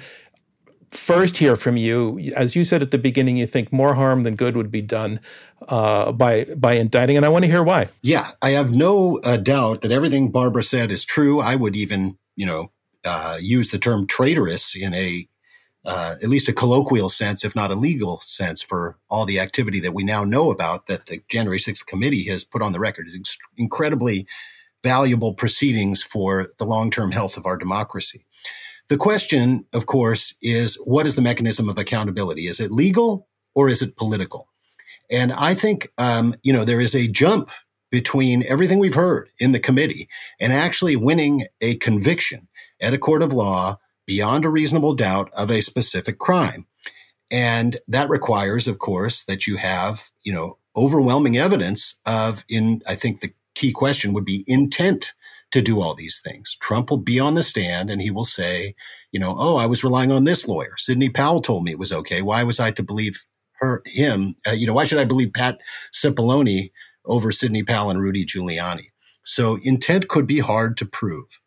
first 0.91 1.37
hear 1.37 1.55
from 1.55 1.77
you. 1.77 2.31
As 2.35 2.55
you 2.55 2.63
said 2.63 2.81
at 2.81 2.91
the 2.91 2.97
beginning, 2.97 3.37
you 3.37 3.47
think 3.47 3.71
more 3.71 3.93
harm 3.95 4.23
than 4.23 4.35
good 4.35 4.55
would 4.55 4.71
be 4.71 4.81
done 4.81 5.19
uh, 5.67 6.11
by 6.11 6.45
by 6.55 6.73
indicting, 6.73 7.17
and 7.17 7.25
I 7.25 7.29
want 7.29 7.45
to 7.45 7.51
hear 7.51 7.63
why. 7.63 7.89
Yeah, 8.01 8.31
I 8.41 8.51
have 8.51 8.73
no 8.73 9.19
uh, 9.23 9.37
doubt 9.37 9.81
that 9.81 9.91
everything 9.91 10.31
Barbara 10.31 10.63
said 10.63 10.91
is 10.91 11.05
true. 11.05 11.41
I 11.41 11.55
would 11.55 11.75
even, 11.75 12.17
you 12.35 12.45
know, 12.45 12.71
uh, 13.05 13.37
use 13.39 13.69
the 13.69 13.77
term 13.79 14.07
traitorous 14.07 14.75
in 14.75 14.93
a 14.93 15.27
uh, 15.85 16.15
at 16.21 16.27
least 16.27 16.49
a 16.49 16.53
colloquial 16.53 17.07
sense, 17.07 17.45
if 17.45 17.55
not 17.55 17.71
a 17.71 17.75
legal 17.75 18.19
sense, 18.19 18.61
for 18.61 18.97
all 19.09 19.25
the 19.25 19.39
activity 19.39 19.79
that 19.79 19.93
we 19.93 20.03
now 20.03 20.25
know 20.25 20.51
about 20.51 20.87
that 20.87 21.05
the 21.05 21.21
January 21.29 21.59
6th 21.59 21.85
committee 21.85 22.25
has 22.25 22.43
put 22.43 22.61
on 22.61 22.73
the 22.73 22.79
record. 22.79 23.07
It's 23.09 23.37
incredibly 23.55 24.27
valuable 24.83 25.33
proceedings 25.33 26.03
for 26.03 26.45
the 26.59 26.65
long 26.65 26.91
term 26.91 27.11
health 27.11 27.37
of 27.37 27.45
our 27.45 27.57
democracy. 27.57 28.25
The 28.89 28.97
question, 28.97 29.65
of 29.73 29.85
course, 29.85 30.35
is 30.41 30.81
what 30.85 31.05
is 31.05 31.15
the 31.15 31.21
mechanism 31.21 31.67
of 31.67 31.77
accountability? 31.77 32.47
Is 32.47 32.59
it 32.59 32.71
legal 32.71 33.27
or 33.53 33.67
is 33.67 33.81
it 33.81 33.97
political? 33.97 34.47
And 35.11 35.31
I 35.33 35.53
think, 35.53 35.89
um, 35.97 36.33
you 36.43 36.53
know, 36.53 36.63
there 36.63 36.81
is 36.81 36.95
a 36.95 37.07
jump 37.07 37.49
between 37.91 38.43
everything 38.47 38.79
we've 38.79 38.93
heard 38.93 39.29
in 39.39 39.51
the 39.51 39.59
committee 39.59 40.07
and 40.39 40.51
actually 40.51 40.95
winning 40.95 41.47
a 41.61 41.75
conviction 41.75 42.47
at 42.81 42.93
a 42.93 42.97
court 42.97 43.21
of 43.21 43.33
law 43.33 43.77
beyond 44.05 44.45
a 44.45 44.49
reasonable 44.49 44.93
doubt 44.93 45.29
of 45.37 45.49
a 45.49 45.61
specific 45.61 46.17
crime. 46.17 46.65
And 47.31 47.77
that 47.87 48.09
requires, 48.09 48.67
of 48.67 48.79
course, 48.79 49.23
that 49.25 49.47
you 49.47 49.57
have, 49.57 50.09
you 50.23 50.31
know, 50.31 50.57
overwhelming 50.75 51.37
evidence 51.37 51.99
of 52.05 52.45
in, 52.47 52.81
I 52.87 52.95
think 52.95 53.19
the 53.19 53.33
key 53.55 53.71
question 53.71 54.13
would 54.13 54.25
be 54.25 54.45
intent 54.47 55.13
to 55.51 55.61
do 55.61 55.81
all 55.81 55.93
these 55.93 56.19
things. 56.19 56.57
Trump 56.61 56.89
will 56.89 56.97
be 56.97 57.19
on 57.19 57.35
the 57.35 57.43
stand 57.43 57.89
and 57.89 58.01
he 58.01 58.11
will 58.11 58.25
say, 58.25 58.75
you 59.11 59.19
know, 59.19 59.35
oh, 59.37 59.57
I 59.57 59.65
was 59.65 59.83
relying 59.83 60.11
on 60.11 60.25
this 60.25 60.47
lawyer. 60.47 60.73
Sidney 60.77 61.09
Powell 61.09 61.41
told 61.41 61.63
me 61.63 61.71
it 61.71 61.79
was 61.79 61.93
okay. 61.93 62.21
Why 62.21 62.43
was 62.43 62.59
I 62.59 62.71
to 62.71 62.83
believe 62.83 63.25
her, 63.59 63.81
him? 63.85 64.35
Uh, 64.47 64.51
you 64.51 64.67
know, 64.67 64.73
why 64.73 64.83
should 64.83 64.99
I 64.99 65.05
believe 65.05 65.33
Pat 65.33 65.59
Cipollone 65.93 66.71
over 67.05 67.31
Sidney 67.31 67.63
Powell 67.63 67.89
and 67.89 68.01
Rudy 68.01 68.25
Giuliani? 68.25 68.87
So 69.23 69.57
intent 69.63 70.07
could 70.07 70.27
be 70.27 70.39
hard 70.39 70.77
to 70.77 70.85
prove. 70.85 71.39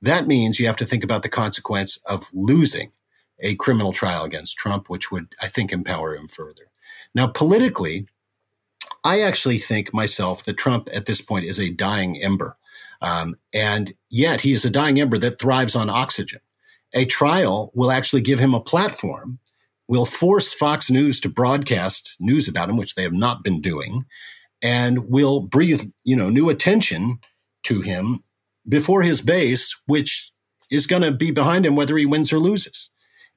That 0.00 0.26
means 0.26 0.58
you 0.58 0.66
have 0.66 0.76
to 0.76 0.84
think 0.84 1.04
about 1.04 1.22
the 1.22 1.28
consequence 1.28 2.02
of 2.08 2.30
losing 2.34 2.92
a 3.40 3.54
criminal 3.56 3.92
trial 3.92 4.24
against 4.24 4.56
Trump, 4.56 4.88
which 4.88 5.10
would, 5.10 5.34
I 5.40 5.48
think, 5.48 5.72
empower 5.72 6.14
him 6.14 6.28
further. 6.28 6.70
Now, 7.14 7.26
politically, 7.26 8.06
I 9.02 9.20
actually 9.20 9.58
think 9.58 9.92
myself 9.92 10.44
that 10.44 10.56
Trump 10.56 10.88
at 10.94 11.06
this 11.06 11.20
point 11.20 11.44
is 11.44 11.58
a 11.58 11.70
dying 11.70 12.20
ember. 12.20 12.56
Um, 13.04 13.36
and 13.52 13.94
yet 14.08 14.40
he 14.40 14.52
is 14.52 14.64
a 14.64 14.70
dying 14.70 14.98
ember 14.98 15.18
that 15.18 15.38
thrives 15.38 15.76
on 15.76 15.90
oxygen. 15.90 16.40
A 16.94 17.04
trial 17.04 17.70
will 17.74 17.90
actually 17.90 18.22
give 18.22 18.38
him 18.38 18.54
a 18.54 18.60
platform, 18.60 19.40
will 19.86 20.06
force 20.06 20.54
Fox 20.54 20.90
News 20.90 21.20
to 21.20 21.28
broadcast 21.28 22.16
news 22.18 22.48
about 22.48 22.70
him, 22.70 22.78
which 22.78 22.94
they 22.94 23.02
have 23.02 23.12
not 23.12 23.44
been 23.44 23.60
doing, 23.60 24.06
and 24.62 25.10
will 25.10 25.40
breathe, 25.40 25.90
you 26.02 26.16
know, 26.16 26.30
new 26.30 26.48
attention 26.48 27.18
to 27.64 27.82
him 27.82 28.22
before 28.66 29.02
his 29.02 29.20
base, 29.20 29.78
which 29.86 30.32
is 30.70 30.86
going 30.86 31.02
to 31.02 31.12
be 31.12 31.30
behind 31.30 31.66
him 31.66 31.76
whether 31.76 31.98
he 31.98 32.06
wins 32.06 32.32
or 32.32 32.38
loses. 32.38 32.88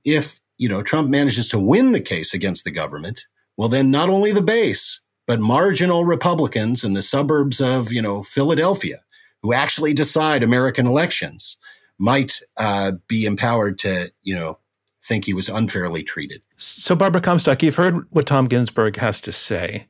If, 0.06 0.40
you 0.58 0.70
know, 0.70 0.82
Trump 0.82 1.10
manages 1.10 1.50
to 1.50 1.60
win 1.60 1.92
the 1.92 2.00
case 2.00 2.34
against 2.34 2.64
the 2.64 2.72
government, 2.72 3.26
well, 3.58 3.68
then 3.68 3.92
not 3.92 4.10
only 4.10 4.32
the 4.32 4.42
base, 4.42 5.02
but 5.26 5.42
marginal 5.42 6.06
Republicans 6.06 6.86
in 6.86 6.94
the 6.94 7.02
suburbs 7.02 7.60
of, 7.60 7.92
you 7.92 8.02
know, 8.02 8.24
Philadelphia 8.24 9.02
who 9.42 9.54
actually 9.54 9.94
decide 9.94 10.44
American 10.44 10.88
elections 10.88 11.58
might 11.98 12.40
uh, 12.58 12.94
be 13.08 13.26
empowered 13.26 13.80
to, 13.80 14.12
you 14.24 14.36
know, 14.36 14.60
think 15.06 15.26
he 15.26 15.34
was 15.34 15.50
unfairly 15.50 16.04
treated. 16.04 16.42
So, 16.56 16.96
Barbara 16.96 17.22
Comstock, 17.22 17.64
you've 17.64 17.76
heard 17.76 18.06
what 18.10 18.28
Tom 18.28 18.48
Ginsburg 18.48 18.98
has 18.98 19.22
to 19.22 19.32
say, 19.32 19.88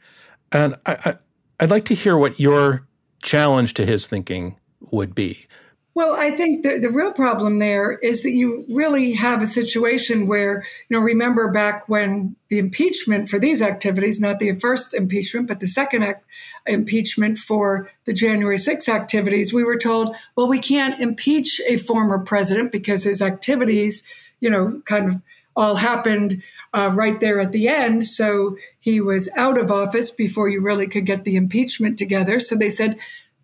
and 0.52 0.76
I, 0.86 1.18
I, 1.60 1.64
would 1.64 1.72
like 1.72 1.86
to 1.86 1.96
hear 1.96 2.18
what 2.18 2.40
your 2.40 2.88
challenge 3.22 3.74
to 3.76 3.86
his 3.86 4.08
thinking 4.08 4.58
would 4.92 5.16
be. 5.16 5.48
Well, 5.98 6.14
I 6.16 6.30
think 6.30 6.62
the, 6.62 6.78
the 6.78 6.92
real 6.92 7.12
problem 7.12 7.58
there 7.58 7.94
is 7.94 8.22
that 8.22 8.30
you 8.30 8.66
really 8.70 9.14
have 9.14 9.42
a 9.42 9.48
situation 9.48 10.28
where, 10.28 10.64
you 10.88 10.96
know, 10.96 11.04
remember 11.04 11.52
back 11.52 11.90
when 11.90 12.36
the 12.50 12.60
impeachment 12.60 13.30
for 13.30 13.40
these 13.40 13.64
activities, 13.64 14.22
not 14.22 14.38
the 14.38 14.56
first 14.60 14.94
impeachment, 14.94 15.48
but 15.48 15.60
the 15.60 15.68
second 15.68 16.04
ac- 16.04 16.20
impeachment 16.68 17.40
for 17.40 17.90
the 18.06 18.14
January 18.14 18.60
6 18.60 18.88
activities, 18.88 19.52
we 19.52 19.64
were 19.64 19.76
told, 19.76 20.16
well, 20.36 20.48
we 20.48 20.60
can't 20.60 21.02
impeach 21.02 21.60
a 21.68 21.78
former 21.78 22.20
president 22.20 22.72
because 22.72 23.04
his 23.04 23.20
activities 23.20 24.04
you 24.40 24.52
know, 24.52 24.80
kind 24.86 25.08
of 25.08 25.22
all 25.56 25.78
happened 25.78 26.44
uh, 26.76 26.92
right 26.94 27.20
there 27.20 27.40
at 27.40 27.52
the 27.52 27.68
end. 27.68 28.06
So 28.06 28.56
he 28.80 29.02
was 29.02 29.30
out 29.36 29.58
of 29.58 29.72
office 29.72 30.12
before 30.12 30.48
you 30.48 30.62
really 30.62 30.86
could 30.86 31.08
get 31.08 31.24
the 31.24 31.36
impeachment 31.36 31.98
together. 31.98 32.40
So 32.40 32.56
they 32.56 32.70
said, 32.70 33.00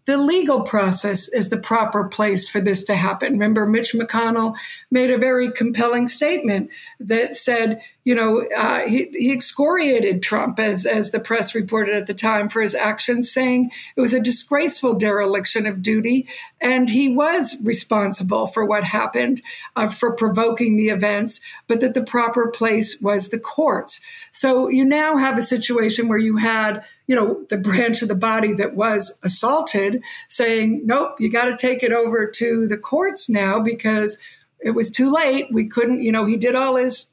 the 0.06 0.18
legal 0.18 0.62
process 0.62 1.28
is 1.30 1.50
the 1.50 1.58
proper 1.58 2.06
place 2.06 2.50
for 2.50 2.60
this 2.60 2.84
to 2.84 2.96
happen. 2.96 3.34
Remember, 3.34 3.66
Mitch 3.66 3.94
McConnell 3.94 4.56
made 4.92 5.12
a 5.12 5.18
very 5.18 5.52
compelling 5.52 6.08
statement 6.08 6.70
that 7.00 7.38
said, 7.38 7.82
you 8.04 8.16
know, 8.16 8.46
uh, 8.56 8.82
he, 8.82 9.10
he 9.14 9.32
excoriated 9.32 10.22
Trump, 10.22 10.60
as, 10.60 10.86
as 10.86 11.12
the 11.12 11.20
press 11.20 11.56
reported 11.56 11.96
at 11.96 12.08
the 12.08 12.14
time, 12.14 12.50
for 12.50 12.62
his 12.62 12.76
actions, 12.76 13.32
saying 13.32 13.72
it 13.96 14.02
was 14.02 14.14
a 14.14 14.20
disgraceful 14.20 14.94
dereliction 14.94 15.66
of 15.66 15.82
duty. 15.82 16.28
And 16.60 16.90
he 16.90 17.14
was 17.14 17.64
responsible 17.66 18.48
for 18.48 18.66
what 18.66 18.84
happened, 18.84 19.42
uh, 19.76 19.90
for 19.90 20.16
provoking 20.16 20.76
the 20.76 20.90
events, 20.90 21.40
but 21.68 21.80
that 21.80 21.94
the 21.94 22.04
proper 22.04 22.50
place 22.50 23.02
was 23.02 23.30
the 23.30 23.40
courts. 23.40 24.02
So 24.32 24.68
you 24.68 24.84
now 24.84 25.16
have 25.18 25.38
a 25.38 25.42
situation 25.42 26.08
where 26.08 26.18
you 26.18 26.38
had 26.38 26.84
you 27.06 27.16
know, 27.16 27.46
the 27.50 27.58
branch 27.58 28.02
of 28.02 28.08
the 28.08 28.16
body 28.16 28.54
that 28.54 28.76
was 28.76 29.20
assaulted 29.24 30.02
saying, 30.30 30.82
nope, 30.86 31.16
you 31.20 31.30
got 31.30 31.46
to 31.46 31.58
take 31.58 31.84
it 31.84 31.92
over 31.92 32.26
to 32.26 32.66
the 32.68 32.78
courts 32.78 33.30
now 33.30 33.60
because 33.60 34.18
it 34.62 34.72
was 34.72 34.90
too 34.90 35.12
late. 35.12 35.48
We 35.52 35.68
couldn't, 35.68 36.02
you 36.02 36.12
know, 36.12 36.26
he 36.26 36.38
did 36.38 36.56
all 36.56 36.78
his 36.78 37.13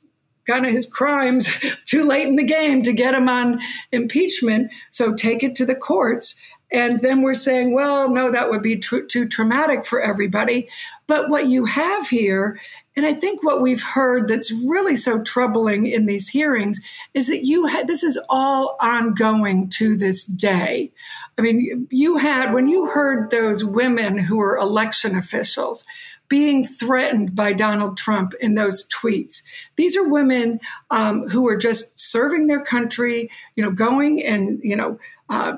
kind 0.50 0.66
of 0.66 0.72
his 0.72 0.86
crimes 0.86 1.48
too 1.86 2.04
late 2.04 2.26
in 2.26 2.36
the 2.36 2.42
game 2.42 2.82
to 2.82 2.92
get 2.92 3.14
him 3.14 3.28
on 3.28 3.60
impeachment. 3.92 4.72
So 4.90 5.14
take 5.14 5.42
it 5.42 5.54
to 5.56 5.66
the 5.66 5.74
courts. 5.74 6.40
And 6.72 7.00
then 7.00 7.22
we're 7.22 7.34
saying, 7.34 7.74
well, 7.74 8.08
no, 8.08 8.30
that 8.30 8.50
would 8.50 8.62
be 8.62 8.76
tr- 8.76 9.00
too 9.00 9.26
traumatic 9.26 9.84
for 9.84 10.00
everybody. 10.00 10.68
But 11.08 11.28
what 11.28 11.46
you 11.46 11.64
have 11.64 12.08
here 12.08 12.60
and 12.96 13.06
I 13.06 13.14
think 13.14 13.42
what 13.42 13.62
we've 13.62 13.82
heard 13.82 14.28
that's 14.28 14.52
really 14.52 14.96
so 14.96 15.22
troubling 15.22 15.86
in 15.86 16.06
these 16.06 16.28
hearings 16.28 16.80
is 17.14 17.28
that 17.28 17.46
you 17.46 17.66
had 17.66 17.86
this 17.86 18.02
is 18.02 18.20
all 18.28 18.76
ongoing 18.80 19.68
to 19.70 19.96
this 19.96 20.24
day. 20.24 20.92
I 21.38 21.40
mean, 21.40 21.86
you 21.90 22.18
had 22.18 22.52
when 22.52 22.68
you 22.68 22.90
heard 22.90 23.30
those 23.30 23.64
women 23.64 24.18
who 24.18 24.36
were 24.36 24.58
election 24.58 25.16
officials 25.16 25.86
being 26.30 26.64
threatened 26.64 27.34
by 27.34 27.52
Donald 27.52 27.98
Trump 27.98 28.32
in 28.40 28.54
those 28.54 28.88
tweets. 28.88 29.42
These 29.76 29.96
are 29.96 30.08
women 30.08 30.60
um, 30.90 31.28
who 31.28 31.46
are 31.48 31.56
just 31.56 32.00
serving 32.00 32.46
their 32.46 32.64
country, 32.64 33.30
you 33.54 33.62
know, 33.62 33.70
going 33.70 34.24
and 34.24 34.58
you 34.62 34.76
know. 34.76 34.98
Uh, 35.28 35.56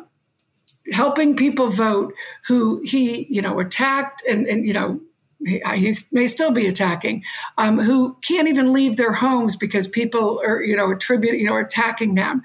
helping 0.93 1.37
people 1.37 1.69
vote 1.69 2.13
who 2.49 2.83
he 2.85 3.29
you 3.31 3.41
know 3.41 3.61
attacked 3.61 4.21
and, 4.29 4.49
and 4.49 4.67
you 4.67 4.73
know 4.73 5.01
he 5.45 5.95
may 6.11 6.29
still 6.29 6.51
be 6.51 6.67
attacking, 6.67 7.25
um, 7.59 7.79
who 7.79 8.17
can't 8.27 8.49
even 8.49 8.73
leave 8.73 8.97
their 8.97 9.13
homes 9.13 9.57
because 9.57 9.89
people 9.89 10.41
are, 10.45 10.63
you 10.63 10.77
know, 10.77 10.91
attribute, 10.91 11.39
you 11.39 11.47
know, 11.47 11.57
attacking 11.57 12.15
them. 12.15 12.43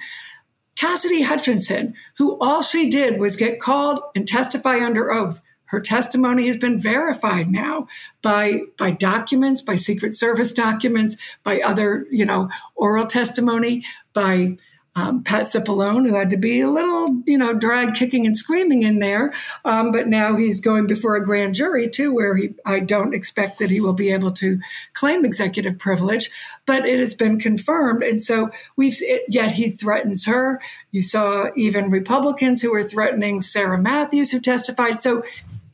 Cassidy 0.75 1.21
Hutchinson, 1.21 1.95
who 2.17 2.37
all 2.39 2.61
she 2.61 2.89
did 2.89 3.19
was 3.19 3.35
get 3.35 3.59
called 3.59 3.99
and 4.15 4.27
testify 4.27 4.83
under 4.83 5.11
oath. 5.11 5.41
Her 5.67 5.79
testimony 5.79 6.47
has 6.47 6.57
been 6.57 6.79
verified 6.79 7.49
now 7.49 7.87
by 8.21 8.61
by 8.77 8.91
documents, 8.91 9.61
by 9.61 9.75
Secret 9.75 10.15
Service 10.15 10.53
documents, 10.53 11.15
by 11.43 11.61
other, 11.61 12.05
you 12.11 12.25
know, 12.25 12.49
oral 12.75 13.05
testimony, 13.05 13.85
by 14.13 14.57
um, 14.97 15.23
Pat 15.23 15.43
Cipollone, 15.43 16.07
who 16.07 16.15
had 16.15 16.31
to 16.31 16.37
be 16.37 16.59
a 16.61 16.69
little, 16.69 17.21
you 17.27 17.37
know, 17.37 17.53
drag 17.53 17.93
kicking 17.93 18.25
and 18.25 18.35
screaming 18.35 18.81
in 18.81 18.97
there. 18.97 19.31
Um, 19.63 19.91
but 19.91 20.07
now 20.07 20.35
he's 20.35 20.59
going 20.59 20.87
before 20.87 21.15
a 21.15 21.23
grand 21.23 21.53
jury 21.53 21.87
too, 21.87 22.11
where 22.15 22.35
he, 22.35 22.55
I 22.65 22.79
don't 22.79 23.13
expect 23.13 23.59
that 23.59 23.69
he 23.69 23.79
will 23.79 23.93
be 23.93 24.11
able 24.11 24.31
to 24.31 24.59
claim 24.93 25.23
executive 25.23 25.77
privilege, 25.77 26.31
but 26.65 26.87
it 26.87 26.99
has 26.99 27.13
been 27.13 27.39
confirmed. 27.39 28.01
And 28.01 28.23
so 28.23 28.49
we've, 28.75 28.97
yet 29.27 29.51
he 29.51 29.69
threatens 29.69 30.25
her. 30.25 30.59
You 30.89 31.03
saw 31.03 31.49
even 31.55 31.91
Republicans 31.91 32.63
who 32.63 32.71
were 32.71 32.81
threatening 32.81 33.41
Sarah 33.41 33.79
Matthews, 33.79 34.31
who 34.31 34.39
testified. 34.39 34.99
So 34.99 35.23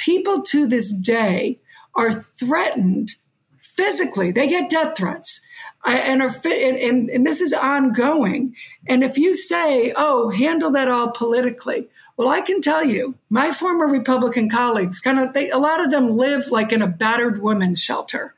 people 0.03 0.41
to 0.41 0.67
this 0.67 0.91
day 0.91 1.60
are 1.95 2.12
threatened 2.12 3.15
physically. 3.62 4.31
They 4.31 4.48
get 4.48 4.69
death 4.69 4.98
threats 4.98 5.41
uh, 5.88 5.91
and 5.91 6.22
are 6.22 6.29
fit, 6.29 6.75
and, 6.81 7.10
and, 7.10 7.25
this 7.25 7.41
is 7.41 7.53
ongoing. 7.53 8.55
And 8.88 9.03
if 9.03 9.17
you 9.17 9.33
say, 9.33 9.93
"Oh, 9.95 10.29
handle 10.29 10.72
that 10.72 10.88
all 10.88 11.12
politically," 11.12 11.88
well, 12.17 12.29
I 12.29 12.41
can 12.41 12.62
tell 12.62 12.83
you, 12.83 13.15
my 13.29 13.51
former 13.53 13.88
Republican 13.88 14.50
colleagues, 14.50 15.00
kind 15.00 15.19
of, 15.19 15.33
they, 15.33 15.50
a 15.50 15.57
lot 15.57 15.83
of 15.83 15.91
them 15.91 16.12
live 16.12 16.48
like 16.50 16.72
in 16.72 16.81
a 16.81 16.88
battered 16.88 17.41
women's 17.41 17.81
shelter. 17.81 18.36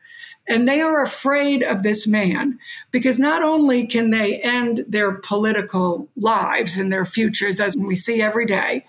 And 0.47 0.67
they 0.67 0.79
are 0.81 1.01
afraid 1.01 1.63
of 1.63 1.81
this 1.81 2.05
man 2.05 2.59
because 2.91 3.19
not 3.19 3.41
only 3.41 3.87
can 3.87 4.11
they 4.11 4.39
end 4.41 4.85
their 4.87 5.13
political 5.13 6.07
lives 6.15 6.77
and 6.77 6.93
their 6.93 7.05
futures, 7.05 7.59
as 7.59 7.75
we 7.75 7.95
see 7.95 8.21
every 8.21 8.45
day, 8.45 8.85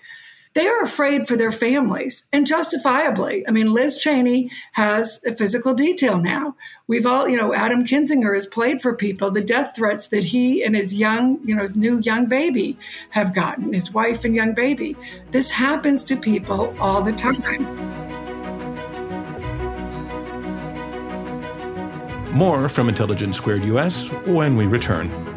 they 0.57 0.67
are 0.67 0.81
afraid 0.81 1.27
for 1.27 1.35
their 1.35 1.51
families 1.51 2.23
and 2.33 2.47
justifiably. 2.47 3.47
I 3.47 3.51
mean, 3.51 3.71
Liz 3.71 3.95
Cheney 3.95 4.49
has 4.71 5.23
a 5.23 5.31
physical 5.31 5.75
detail 5.75 6.17
now. 6.17 6.55
We've 6.87 7.05
all, 7.05 7.29
you 7.29 7.37
know, 7.37 7.53
Adam 7.53 7.85
Kinzinger 7.85 8.33
has 8.33 8.47
played 8.47 8.81
for 8.81 8.95
people 8.95 9.29
the 9.29 9.41
death 9.41 9.73
threats 9.75 10.07
that 10.07 10.23
he 10.23 10.63
and 10.63 10.75
his 10.75 10.95
young, 10.95 11.37
you 11.45 11.53
know, 11.53 11.61
his 11.61 11.75
new 11.75 11.99
young 11.99 12.25
baby 12.25 12.75
have 13.11 13.35
gotten, 13.35 13.71
his 13.71 13.93
wife 13.93 14.25
and 14.25 14.33
young 14.33 14.55
baby. 14.55 14.97
This 15.29 15.51
happens 15.51 16.03
to 16.05 16.17
people 16.17 16.75
all 16.79 17.03
the 17.03 17.13
time. 17.13 17.63
More 22.31 22.67
from 22.67 22.89
Intelligence 22.89 23.37
Squared 23.37 23.63
US 23.65 24.07
when 24.25 24.57
we 24.57 24.65
return. 24.65 25.36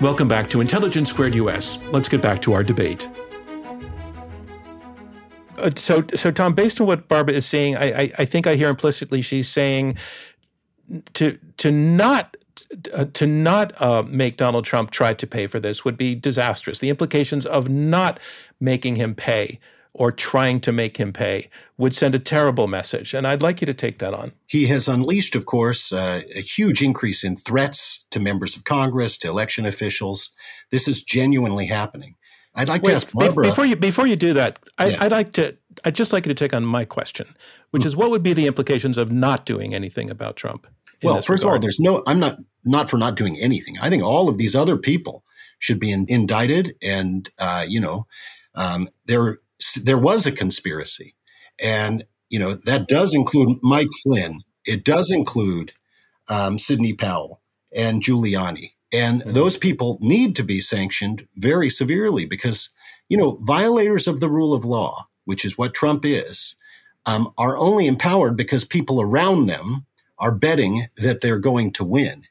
Welcome 0.00 0.28
back 0.28 0.50
to 0.50 0.60
Intelligence 0.60 1.08
Squared 1.08 1.34
US. 1.36 1.78
Let's 1.90 2.10
get 2.10 2.20
back 2.20 2.42
to 2.42 2.52
our 2.52 2.62
debate. 2.62 3.08
Uh, 5.56 5.70
so, 5.74 6.04
so 6.14 6.30
Tom, 6.30 6.54
based 6.54 6.78
on 6.82 6.86
what 6.86 7.08
Barbara 7.08 7.34
is 7.34 7.46
saying, 7.46 7.76
I, 7.78 8.02
I, 8.02 8.10
I 8.18 8.24
think 8.26 8.46
I 8.46 8.56
hear 8.56 8.68
implicitly 8.68 9.22
she's 9.22 9.48
saying 9.48 9.96
to 11.14 11.38
to 11.56 11.72
not 11.72 12.36
uh, 12.92 13.06
to 13.14 13.26
not 13.26 13.80
uh, 13.80 14.02
make 14.02 14.36
Donald 14.36 14.66
Trump 14.66 14.90
try 14.90 15.14
to 15.14 15.26
pay 15.26 15.46
for 15.46 15.60
this 15.60 15.82
would 15.82 15.96
be 15.96 16.14
disastrous. 16.14 16.78
The 16.78 16.90
implications 16.90 17.46
of 17.46 17.70
not 17.70 18.20
making 18.60 18.96
him 18.96 19.14
pay 19.14 19.58
or 19.98 20.12
trying 20.12 20.60
to 20.60 20.72
make 20.72 20.98
him 20.98 21.10
pay 21.10 21.48
would 21.78 21.94
send 21.94 22.14
a 22.14 22.18
terrible 22.18 22.66
message. 22.66 23.14
And 23.14 23.26
I'd 23.26 23.40
like 23.40 23.62
you 23.62 23.66
to 23.66 23.72
take 23.72 23.98
that 23.98 24.12
on. 24.12 24.32
He 24.46 24.66
has 24.66 24.88
unleashed, 24.88 25.34
of 25.34 25.46
course, 25.46 25.90
uh, 25.90 26.20
a 26.36 26.40
huge 26.40 26.82
increase 26.82 27.24
in 27.24 27.34
threats 27.34 28.04
to 28.10 28.20
members 28.20 28.56
of 28.56 28.64
Congress, 28.64 29.16
to 29.18 29.28
election 29.28 29.64
officials. 29.64 30.34
This 30.70 30.86
is 30.86 31.02
genuinely 31.02 31.66
happening. 31.66 32.14
I'd 32.54 32.68
like 32.68 32.82
Wait, 32.82 32.90
to 32.90 32.96
ask 32.96 33.12
Barbara. 33.12 33.46
Before 33.48 33.64
you, 33.64 33.76
before 33.76 34.06
you 34.06 34.16
do 34.16 34.34
that, 34.34 34.58
I, 34.76 34.88
yeah. 34.88 34.96
I'd 35.00 35.12
like 35.12 35.32
to, 35.32 35.56
I'd 35.84 35.94
just 35.94 36.12
like 36.12 36.26
you 36.26 36.34
to 36.34 36.34
take 36.34 36.54
on 36.54 36.64
my 36.64 36.84
question, 36.84 37.34
which 37.70 37.82
mm. 37.82 37.86
is 37.86 37.96
what 37.96 38.10
would 38.10 38.22
be 38.22 38.34
the 38.34 38.46
implications 38.46 38.98
of 38.98 39.10
not 39.10 39.46
doing 39.46 39.74
anything 39.74 40.10
about 40.10 40.36
Trump? 40.36 40.66
Well, 41.02 41.16
first 41.16 41.42
regard? 41.42 41.44
of 41.44 41.52
all, 41.52 41.58
there's 41.60 41.80
no, 41.80 42.02
I'm 42.06 42.20
not, 42.20 42.38
not 42.64 42.90
for 42.90 42.98
not 42.98 43.16
doing 43.16 43.38
anything. 43.38 43.76
I 43.80 43.88
think 43.88 44.02
all 44.02 44.28
of 44.28 44.36
these 44.36 44.54
other 44.54 44.76
people 44.76 45.24
should 45.58 45.80
be 45.80 45.90
in, 45.90 46.04
indicted 46.08 46.76
and, 46.82 47.30
uh, 47.38 47.64
you 47.66 47.80
know, 47.80 48.06
um, 48.54 48.88
there 49.06 49.38
there 49.74 49.98
was 49.98 50.26
a 50.26 50.32
conspiracy. 50.32 51.14
And, 51.62 52.04
you 52.28 52.38
know, 52.38 52.54
that 52.54 52.88
does 52.88 53.14
include 53.14 53.58
Mike 53.62 53.88
Flynn. 54.02 54.40
It 54.64 54.84
does 54.84 55.10
include 55.10 55.72
um, 56.28 56.58
Sidney 56.58 56.92
Powell 56.92 57.40
and 57.76 58.02
Giuliani. 58.02 58.72
And 58.92 59.20
mm-hmm. 59.20 59.32
those 59.32 59.56
people 59.56 59.98
need 60.00 60.36
to 60.36 60.42
be 60.42 60.60
sanctioned 60.60 61.26
very 61.36 61.70
severely 61.70 62.26
because, 62.26 62.70
you 63.08 63.16
know, 63.16 63.38
violators 63.42 64.06
of 64.08 64.20
the 64.20 64.30
rule 64.30 64.54
of 64.54 64.64
law, 64.64 65.08
which 65.24 65.44
is 65.44 65.58
what 65.58 65.74
Trump 65.74 66.04
is, 66.04 66.56
um, 67.04 67.32
are 67.38 67.56
only 67.56 67.86
empowered 67.86 68.36
because 68.36 68.64
people 68.64 69.00
around 69.00 69.46
them 69.46 69.86
are 70.18 70.34
betting 70.34 70.86
that 70.96 71.20
they're 71.20 71.38
going 71.38 71.72
to 71.72 71.84
win. 71.84 72.24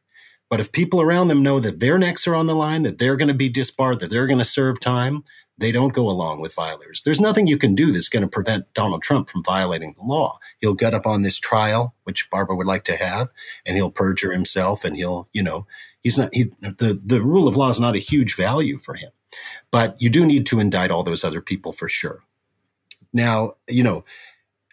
But 0.50 0.60
if 0.60 0.72
people 0.72 1.02
around 1.02 1.28
them 1.28 1.42
know 1.42 1.60
that 1.60 1.80
their 1.80 1.98
necks 1.98 2.28
are 2.28 2.36
on 2.36 2.48
the 2.48 2.56
line, 2.56 2.84
that 2.84 2.98
they're 2.98 3.16
going 3.16 3.30
to 3.30 3.34
be 3.34 3.50
disbarred, 3.50 4.00
that 4.00 4.10
they're 4.10 4.28
going 4.28 4.40
to 4.40 4.46
serve 4.46 4.80
time, 4.80 5.24
they 5.58 5.72
don't 5.72 5.94
go 5.94 6.10
along 6.10 6.42
with 6.42 6.54
violators. 6.54 7.02
There's 7.02 7.22
nothing 7.22 7.48
you 7.48 7.58
can 7.58 7.76
do 7.76 7.92
that's 7.92 8.10
going 8.10 8.24
to 8.24 8.30
prevent 8.30 8.74
Donald 8.74 9.02
Trump 9.02 9.30
from 9.30 9.44
violating 9.44 9.96
the 9.98 10.04
law. 10.04 10.40
He'll 10.60 10.74
get 10.74 10.94
up 10.94 11.06
on 11.06 11.22
this 11.22 11.40
trial, 11.40 11.96
which 12.04 12.30
Barbara 12.30 12.56
would 12.56 12.68
like 12.68 12.84
to 12.86 12.96
have, 12.96 13.30
and 13.66 13.78
he'll 13.78 13.92
perjure 13.92 14.32
himself 14.32 14.84
and 14.84 14.98
he'll, 14.98 15.30
you 15.32 15.42
know, 15.42 15.66
he's 16.04 16.18
not, 16.18 16.34
he, 16.34 16.52
the, 16.60 17.00
the 17.04 17.22
rule 17.22 17.48
of 17.48 17.56
law 17.56 17.70
is 17.70 17.80
not 17.80 17.96
a 17.96 18.00
huge 18.00 18.36
value 18.36 18.78
for 18.78 18.96
him. 18.96 19.12
But 19.72 20.02
you 20.02 20.10
do 20.10 20.26
need 20.26 20.46
to 20.48 20.60
indict 20.60 20.92
all 20.92 21.04
those 21.04 21.24
other 21.24 21.42
people 21.42 21.72
for 21.72 21.90
sure. 21.90 22.24
Now, 23.14 23.54
you 23.70 23.84
know, 23.84 24.04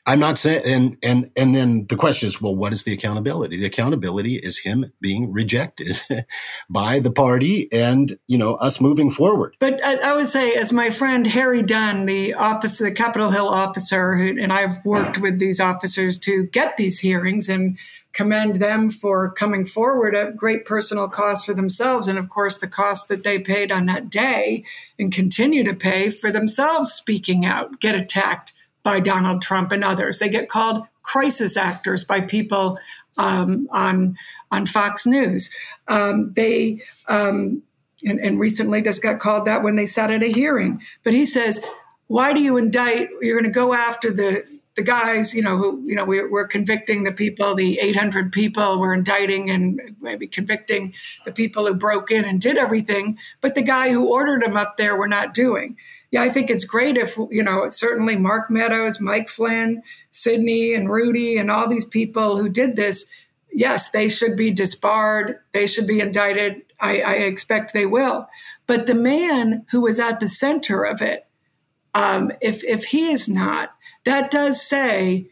I'm 0.05 0.19
not 0.19 0.37
saying, 0.37 0.63
and 0.67 0.97
and 1.05 1.31
and 1.37 1.55
then 1.55 1.87
the 1.89 1.95
question 1.95 2.27
is, 2.27 2.43
well, 2.43 2.57
what 2.57 2.73
is 2.73 2.83
the 2.83 2.93
accountability? 2.93 3.59
The 3.59 3.67
accountability 3.67 4.35
is 4.35 4.59
him 4.59 4.93
being 5.01 5.33
rejected 5.33 6.01
by 6.71 6.99
the 6.99 7.13
party, 7.13 7.69
and 7.73 8.19
you 8.27 8.37
know 8.37 8.55
us 8.57 8.81
moving 8.81 9.13
forward. 9.13 9.55
But 9.61 9.85
I, 9.85 10.11
I, 10.11 10.17
would 10.17 10.27
say, 10.27 10.55
as 10.55 10.73
my 10.73 10.91
friend 10.91 11.25
Harry 11.29 11.63
Dunn, 11.63 12.07
the 12.07 12.35
officer, 12.35 12.85
the 12.85 12.91
Capitol 12.91 13.31
Hill 13.31 13.47
officer, 13.47 14.17
who, 14.17 14.37
and 14.41 14.53
I've 14.53 14.85
worked 14.85 15.19
with 15.19 15.39
these 15.39 15.61
officers 15.61 16.19
to 16.21 16.47
get 16.47 16.77
these 16.77 16.99
hearings, 16.99 17.49
and 17.49 17.79
commend 18.13 18.57
them 18.57 18.91
for 18.91 19.31
coming 19.31 19.65
forward 19.65 20.17
at 20.17 20.37
great 20.37 20.65
personal 20.65 21.09
cost 21.09 21.47
for 21.47 21.55
themselves, 21.55 22.09
and 22.09 22.19
of 22.19 22.29
course 22.29 22.59
the 22.59 22.67
cost 22.67 23.09
that 23.09 23.23
they 23.23 23.39
paid 23.39 23.71
on 23.71 23.87
that 23.87 24.11
day, 24.11 24.65
and 24.99 25.13
continue 25.13 25.63
to 25.63 25.75
pay 25.75 26.11
for 26.11 26.33
themselves 26.33 26.93
speaking 26.93 27.45
out, 27.45 27.79
get 27.79 27.95
attacked 27.95 28.53
by 28.83 29.01
Donald 29.01 29.43
Trump 29.43 29.73
and 29.73 29.85
others. 29.85 30.19
They 30.19 30.29
get 30.29 30.49
called 30.49 30.87
crisis 31.03 31.57
actors 31.57 32.05
by 32.05 32.21
people 32.21 32.79
um, 33.19 33.69
on 33.71 34.17
on 34.51 34.67
Fox 34.67 35.07
News. 35.07 35.51
Um, 35.89 36.33
they 36.35 36.81
um, 37.09 37.63
and, 38.05 38.19
and, 38.21 38.41
recently 38.41 38.83
just 38.83 39.03
got 39.03 39.21
called 39.21 39.47
that 39.47 39.63
when 39.63 39.77
they 39.77 39.87
sat 39.87 40.11
at 40.11 40.23
a 40.23 40.27
hearing. 40.27 40.83
But 41.05 41.15
he 41.15 41.27
says, 41.27 41.65
"Why 42.07 42.33
do 42.33 42.41
you 42.41 42.57
indict? 42.57 43.11
You're 43.21 43.39
going 43.41 43.53
to 43.53 43.59
go 43.59 43.75
after 43.75 44.11
the." 44.11 44.45
The 44.75 44.83
guys, 44.83 45.35
you 45.35 45.43
know, 45.43 45.59
who, 45.59 45.83
you 45.85 45.95
know, 45.95 46.07
we're, 46.07 46.31
we're 46.31 46.47
convicting 46.47 47.05
the 47.05 47.13
people, 47.13 47.55
the 47.55 47.79
800 47.79 48.33
people, 48.33 48.81
we're 48.81 48.95
indicting 48.95 49.51
and 49.51 49.79
maybe 50.01 50.27
convicting 50.27 50.95
the 51.27 51.31
people 51.31 51.67
who 51.67 51.75
broke 51.75 52.11
in 52.11 52.25
and 52.25 52.41
did 52.41 52.57
everything. 52.57 53.19
But 53.43 53.55
the 53.55 53.61
guy 53.61 53.91
who 53.91 54.11
ordered 54.11 54.41
them 54.41 54.57
up 54.57 54.79
there, 54.79 54.99
we're 54.99 55.09
not 55.09 55.35
doing 55.35 55.77
yeah, 56.13 56.23
I 56.23 56.29
think 56.29 56.51
it's 56.51 56.67
great 56.67 56.99
if, 56.99 57.17
you 57.31 57.43
know, 57.43 57.69
certainly 57.71 58.17
Mark 58.17 58.51
Meadows, 58.51 59.01
Mike 59.01 59.31
Flynn, 59.31 59.83
Sidney 60.11 60.75
and 60.75 60.91
Rudy 60.91 61.39
and 61.39 61.51
all 61.51 61.67
these 61.67 61.87
people 61.87 62.37
who 62.37 62.51
did 62.51 62.77
this, 62.77 63.11
yes, 63.51 63.91
they 63.91 64.11
should 64.11 64.37
be 64.37 64.51
disbarred. 64.51 65.39
They 65.53 65.67
should 65.67 65.87
be 65.87 66.01
indicted. 66.01 66.63
I, 66.79 67.01
I 67.01 67.15
expect 67.15 67.73
they 67.73 67.87
will. 67.87 68.29
But 68.67 68.87
the 68.87 68.95
man 68.95 69.65
who 69.71 69.81
was 69.81 69.99
at 69.99 70.21
the 70.21 70.29
center 70.29 70.83
of 70.83 71.01
it, 71.01 71.27
um, 71.95 72.31
if, 72.43 72.63
if 72.63 72.85
he 72.85 73.11
is 73.11 73.27
not, 73.27 73.71
that 74.05 74.31
does 74.31 74.61
say, 74.61 75.31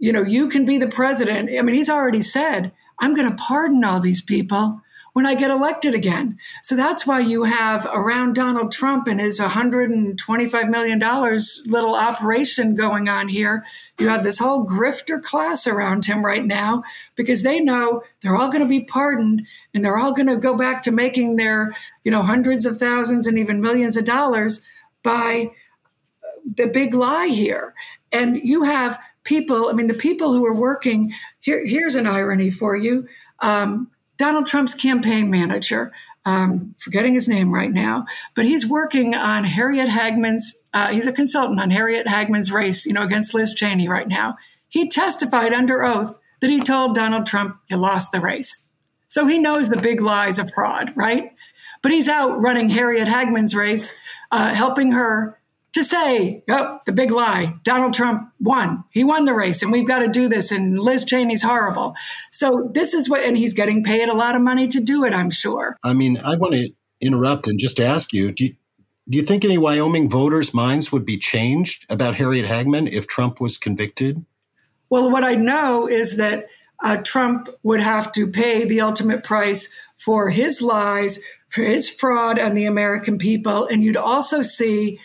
you 0.00 0.12
know, 0.12 0.22
you 0.22 0.48
can 0.48 0.64
be 0.64 0.78
the 0.78 0.88
president. 0.88 1.48
I 1.56 1.62
mean, 1.62 1.76
he's 1.76 1.90
already 1.90 2.22
said, 2.22 2.72
I'm 2.98 3.14
going 3.14 3.30
to 3.30 3.36
pardon 3.36 3.84
all 3.84 4.00
these 4.00 4.22
people 4.22 4.80
when 5.18 5.26
I 5.26 5.34
get 5.34 5.50
elected 5.50 5.96
again. 5.96 6.38
So 6.62 6.76
that's 6.76 7.04
why 7.04 7.18
you 7.18 7.42
have 7.42 7.84
around 7.92 8.36
Donald 8.36 8.70
Trump 8.70 9.08
and 9.08 9.20
his 9.20 9.40
$125 9.40 10.70
million 10.70 11.00
little 11.66 11.96
operation 11.96 12.76
going 12.76 13.08
on 13.08 13.26
here. 13.26 13.64
You 13.98 14.10
have 14.10 14.22
this 14.22 14.38
whole 14.38 14.64
grifter 14.64 15.20
class 15.20 15.66
around 15.66 16.04
him 16.04 16.24
right 16.24 16.46
now 16.46 16.84
because 17.16 17.42
they 17.42 17.58
know 17.58 18.04
they're 18.20 18.36
all 18.36 18.46
going 18.46 18.62
to 18.62 18.68
be 18.68 18.84
pardoned 18.84 19.44
and 19.74 19.84
they're 19.84 19.98
all 19.98 20.12
going 20.12 20.28
to 20.28 20.36
go 20.36 20.56
back 20.56 20.82
to 20.82 20.92
making 20.92 21.34
their, 21.34 21.74
you 22.04 22.12
know, 22.12 22.22
hundreds 22.22 22.64
of 22.64 22.76
thousands 22.76 23.26
and 23.26 23.40
even 23.40 23.60
millions 23.60 23.96
of 23.96 24.04
dollars 24.04 24.60
by 25.02 25.50
the 26.44 26.68
big 26.68 26.94
lie 26.94 27.26
here. 27.26 27.74
And 28.12 28.36
you 28.36 28.62
have 28.62 29.02
people, 29.24 29.68
I 29.68 29.72
mean, 29.72 29.88
the 29.88 29.94
people 29.94 30.32
who 30.32 30.46
are 30.46 30.54
working, 30.54 31.12
here, 31.40 31.66
here's 31.66 31.96
an 31.96 32.06
irony 32.06 32.50
for 32.50 32.76
you. 32.76 33.08
Um, 33.40 33.90
Donald 34.18 34.46
Trump's 34.46 34.74
campaign 34.74 35.30
manager, 35.30 35.92
um, 36.26 36.74
forgetting 36.78 37.14
his 37.14 37.28
name 37.28 37.54
right 37.54 37.72
now, 37.72 38.04
but 38.34 38.44
he's 38.44 38.66
working 38.66 39.14
on 39.14 39.44
Harriet 39.44 39.88
Hageman's, 39.88 40.56
uh, 40.74 40.88
he's 40.88 41.06
a 41.06 41.12
consultant 41.12 41.60
on 41.60 41.70
Harriet 41.70 42.06
Hageman's 42.06 42.52
race, 42.52 42.84
you 42.84 42.92
know, 42.92 43.02
against 43.02 43.32
Liz 43.32 43.54
Cheney 43.54 43.88
right 43.88 44.08
now. 44.08 44.36
He 44.68 44.88
testified 44.88 45.54
under 45.54 45.84
oath 45.84 46.18
that 46.40 46.50
he 46.50 46.60
told 46.60 46.94
Donald 46.94 47.26
Trump 47.26 47.60
he 47.66 47.76
lost 47.76 48.12
the 48.12 48.20
race. 48.20 48.68
So 49.06 49.26
he 49.26 49.38
knows 49.38 49.68
the 49.68 49.80
big 49.80 50.00
lies 50.00 50.38
of 50.38 50.52
fraud, 50.52 50.92
right? 50.96 51.32
But 51.80 51.92
he's 51.92 52.08
out 52.08 52.40
running 52.40 52.68
Harriet 52.68 53.08
Hageman's 53.08 53.54
race, 53.54 53.94
uh, 54.30 54.54
helping 54.54 54.92
her 54.92 55.37
to 55.74 55.84
say, 55.84 56.42
oh, 56.48 56.78
the 56.86 56.92
big 56.92 57.10
lie, 57.10 57.54
Donald 57.62 57.94
Trump 57.94 58.30
won. 58.40 58.84
He 58.92 59.04
won 59.04 59.24
the 59.24 59.34
race, 59.34 59.62
and 59.62 59.70
we've 59.70 59.86
got 59.86 60.00
to 60.00 60.08
do 60.08 60.28
this, 60.28 60.50
and 60.50 60.78
Liz 60.78 61.04
Cheney's 61.04 61.42
horrible. 61.42 61.94
So 62.30 62.70
this 62.72 62.94
is 62.94 63.08
what, 63.08 63.24
and 63.24 63.36
he's 63.36 63.54
getting 63.54 63.84
paid 63.84 64.08
a 64.08 64.14
lot 64.14 64.34
of 64.34 64.42
money 64.42 64.68
to 64.68 64.80
do 64.80 65.04
it, 65.04 65.12
I'm 65.12 65.30
sure. 65.30 65.76
I 65.84 65.92
mean, 65.92 66.18
I 66.18 66.36
want 66.36 66.54
to 66.54 66.70
interrupt 67.00 67.46
and 67.46 67.58
just 67.58 67.78
ask 67.78 68.12
you 68.12 68.32
do, 68.32 68.46
you 68.46 68.56
do 69.08 69.16
you 69.16 69.24
think 69.24 69.44
any 69.44 69.56
Wyoming 69.56 70.10
voters' 70.10 70.52
minds 70.52 70.92
would 70.92 71.06
be 71.06 71.16
changed 71.16 71.86
about 71.90 72.16
Harriet 72.16 72.44
Hageman 72.44 72.92
if 72.92 73.08
Trump 73.08 73.40
was 73.40 73.56
convicted? 73.56 74.26
Well, 74.90 75.10
what 75.10 75.24
I 75.24 75.34
know 75.34 75.88
is 75.88 76.16
that 76.16 76.48
uh, 76.82 76.96
Trump 76.98 77.48
would 77.62 77.80
have 77.80 78.12
to 78.12 78.26
pay 78.26 78.66
the 78.66 78.82
ultimate 78.82 79.24
price 79.24 79.72
for 79.96 80.28
his 80.28 80.60
lies, 80.60 81.20
for 81.48 81.62
his 81.62 81.88
fraud 81.88 82.38
on 82.38 82.54
the 82.54 82.66
American 82.66 83.16
people. 83.16 83.66
And 83.66 83.82
you'd 83.82 83.96
also 83.96 84.42
see 84.42 85.00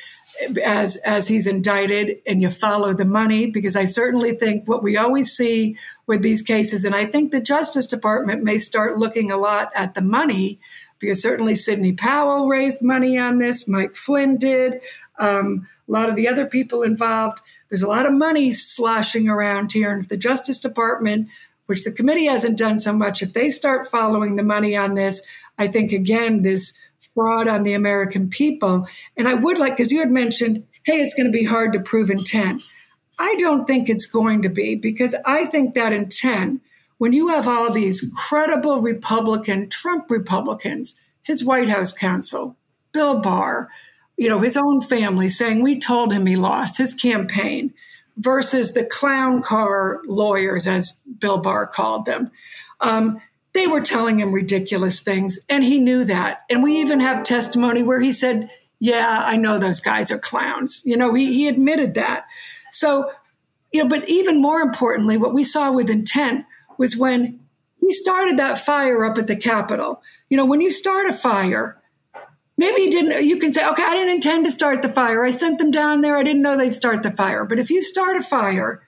as 0.64 0.98
as 0.98 1.28
he's 1.28 1.48
indicted 1.48 2.18
and 2.26 2.42
you 2.42 2.50
follow 2.50 2.94
the 2.94 3.06
money 3.06 3.48
because 3.48 3.76
I 3.76 3.86
certainly 3.86 4.36
think 4.36 4.68
what 4.68 4.84
we 4.84 4.98
always 4.98 5.32
see 5.32 5.78
with 6.08 6.22
these 6.22 6.42
cases 6.42 6.86
and 6.86 6.96
I 6.96 7.06
think 7.06 7.32
the 7.32 7.42
Justice 7.42 7.86
Department 7.86 8.44
may 8.44 8.58
start 8.58 8.98
looking 8.98 9.32
a 9.32 9.38
lot 9.38 9.72
at 9.76 9.94
the 9.94 10.02
money 10.02 10.60
because 11.04 11.22
certainly 11.22 11.54
Sidney 11.54 11.92
Powell 11.92 12.48
raised 12.48 12.82
money 12.82 13.18
on 13.18 13.38
this, 13.38 13.68
Mike 13.68 13.94
Flynn 13.94 14.38
did, 14.38 14.80
um, 15.20 15.68
a 15.88 15.92
lot 15.92 16.10
of 16.10 16.16
the 16.16 16.30
other 16.30 16.46
people 16.46 16.82
involved. 16.82 17.40
There's 17.68 17.84
a 17.84 17.90
lot 17.90 18.06
of 18.06 18.14
money 18.14 18.54
sloshing 18.54 19.28
around 19.28 19.74
here, 19.74 19.92
and 19.92 20.02
if 20.02 20.08
the 20.08 20.16
Justice 20.16 20.60
Department, 20.60 21.28
which 21.66 21.84
the 21.84 21.92
committee 21.92 22.28
hasn't 22.28 22.58
done 22.58 22.80
so 22.80 22.94
much, 22.94 23.22
if 23.22 23.34
they 23.34 23.50
start 23.50 23.92
following 23.92 24.38
the 24.38 24.44
money 24.44 24.78
on 24.78 24.96
this, 24.96 25.22
I 25.58 25.68
think 25.68 25.92
again 25.92 26.42
this 26.42 26.74
fraud 27.14 27.48
on 27.48 27.64
the 27.64 27.74
American 27.74 28.30
people. 28.30 28.88
And 29.18 29.28
I 29.28 29.34
would 29.34 29.58
like, 29.58 29.78
because 29.78 29.92
you 29.92 30.00
had 30.00 30.12
mentioned, 30.12 30.66
hey, 30.84 31.02
it's 31.02 31.16
going 31.16 31.32
to 31.32 31.38
be 31.38 31.46
hard 31.46 31.74
to 31.74 31.80
prove 31.80 32.10
intent. 32.10 32.64
I 33.20 33.36
don't 33.36 33.66
think 33.66 33.90
it's 33.90 34.08
going 34.08 34.42
to 34.42 34.50
be 34.50 34.76
because 34.76 35.16
I 35.26 35.46
think 35.46 35.76
that 35.76 35.94
intent, 35.94 36.62
when 36.98 37.14
you 37.14 37.30
have 37.30 37.48
all 37.48 37.72
these 37.72 38.12
credible 38.18 38.82
Republican, 38.82 39.70
Trump 39.70 40.10
Republicans, 40.10 41.00
his 41.22 41.44
White 41.44 41.70
House 41.70 41.94
counsel, 41.94 42.58
Bill 42.92 43.20
Barr, 43.20 43.70
you 44.18 44.30
know, 44.30 44.40
his 44.40 44.58
own 44.58 44.82
family 44.82 45.30
saying 45.30 45.62
we 45.62 45.80
told 45.80 46.12
him 46.12 46.26
he 46.26 46.36
lost 46.36 46.78
his 46.78 46.94
campaign 46.94 47.74
versus 48.18 48.74
the 48.74 48.86
clown 48.86 49.42
car 49.42 50.02
lawyers, 50.06 50.68
as 50.68 50.94
Bill 51.20 51.40
Barr 51.40 51.66
called 51.66 52.06
them. 52.06 52.32
Um, 52.80 53.20
they 53.54 53.68
were 53.68 53.82
telling 53.82 54.20
him 54.20 54.32
ridiculous 54.32 55.02
things, 55.02 55.40
and 55.48 55.64
he 55.64 55.80
knew 55.80 56.04
that. 56.06 56.42
And 56.50 56.64
we 56.64 56.78
even 56.78 57.00
have 57.00 57.24
testimony 57.24 57.84
where 57.84 58.00
he 58.00 58.12
said, 58.12 58.50
Yeah, 58.80 59.22
I 59.24 59.38
know 59.38 59.58
those 59.58 59.80
guys 59.80 60.12
are 60.12 60.20
clowns. 60.20 60.82
You 60.84 60.98
know, 60.98 61.14
he, 61.14 61.34
he 61.34 61.48
admitted 61.48 61.94
that. 61.94 62.26
So, 62.72 63.12
you 63.72 63.84
know, 63.84 63.90
but 63.90 64.10
even 64.10 64.42
more 64.42 64.62
importantly, 64.62 65.18
what 65.18 65.34
we 65.34 65.44
saw 65.44 65.72
with 65.72 65.90
intent 65.90 66.46
was 66.78 66.98
when 66.98 67.40
he 67.80 67.92
started 67.92 68.40
that 68.40 68.60
fire 68.60 69.06
up 69.06 69.18
at 69.18 69.28
the 69.28 69.36
Capitol. 69.36 70.02
You 70.30 70.38
know, 70.38 70.46
when 70.46 70.62
you 70.62 70.72
start 70.72 71.08
a 71.08 71.14
fire, 71.14 71.80
maybe 72.58 72.90
didn't, 72.90 73.26
you 73.26 73.38
can 73.38 73.54
say, 73.54 73.68
okay, 73.68 73.84
I 73.84 73.94
didn't 73.94 74.16
intend 74.16 74.46
to 74.46 74.52
start 74.52 74.82
the 74.82 74.90
fire. 74.90 75.24
I 75.24 75.32
sent 75.32 75.60
them 75.60 75.70
down 75.70 76.02
there. 76.02 76.18
I 76.18 76.24
didn't 76.24 76.42
know 76.42 76.58
they'd 76.58 76.74
start 76.74 77.04
the 77.04 77.12
fire. 77.12 77.46
But 77.46 77.60
if 77.60 77.70
you 77.70 77.82
start 77.82 78.18
a 78.18 78.22
fire, 78.22 78.88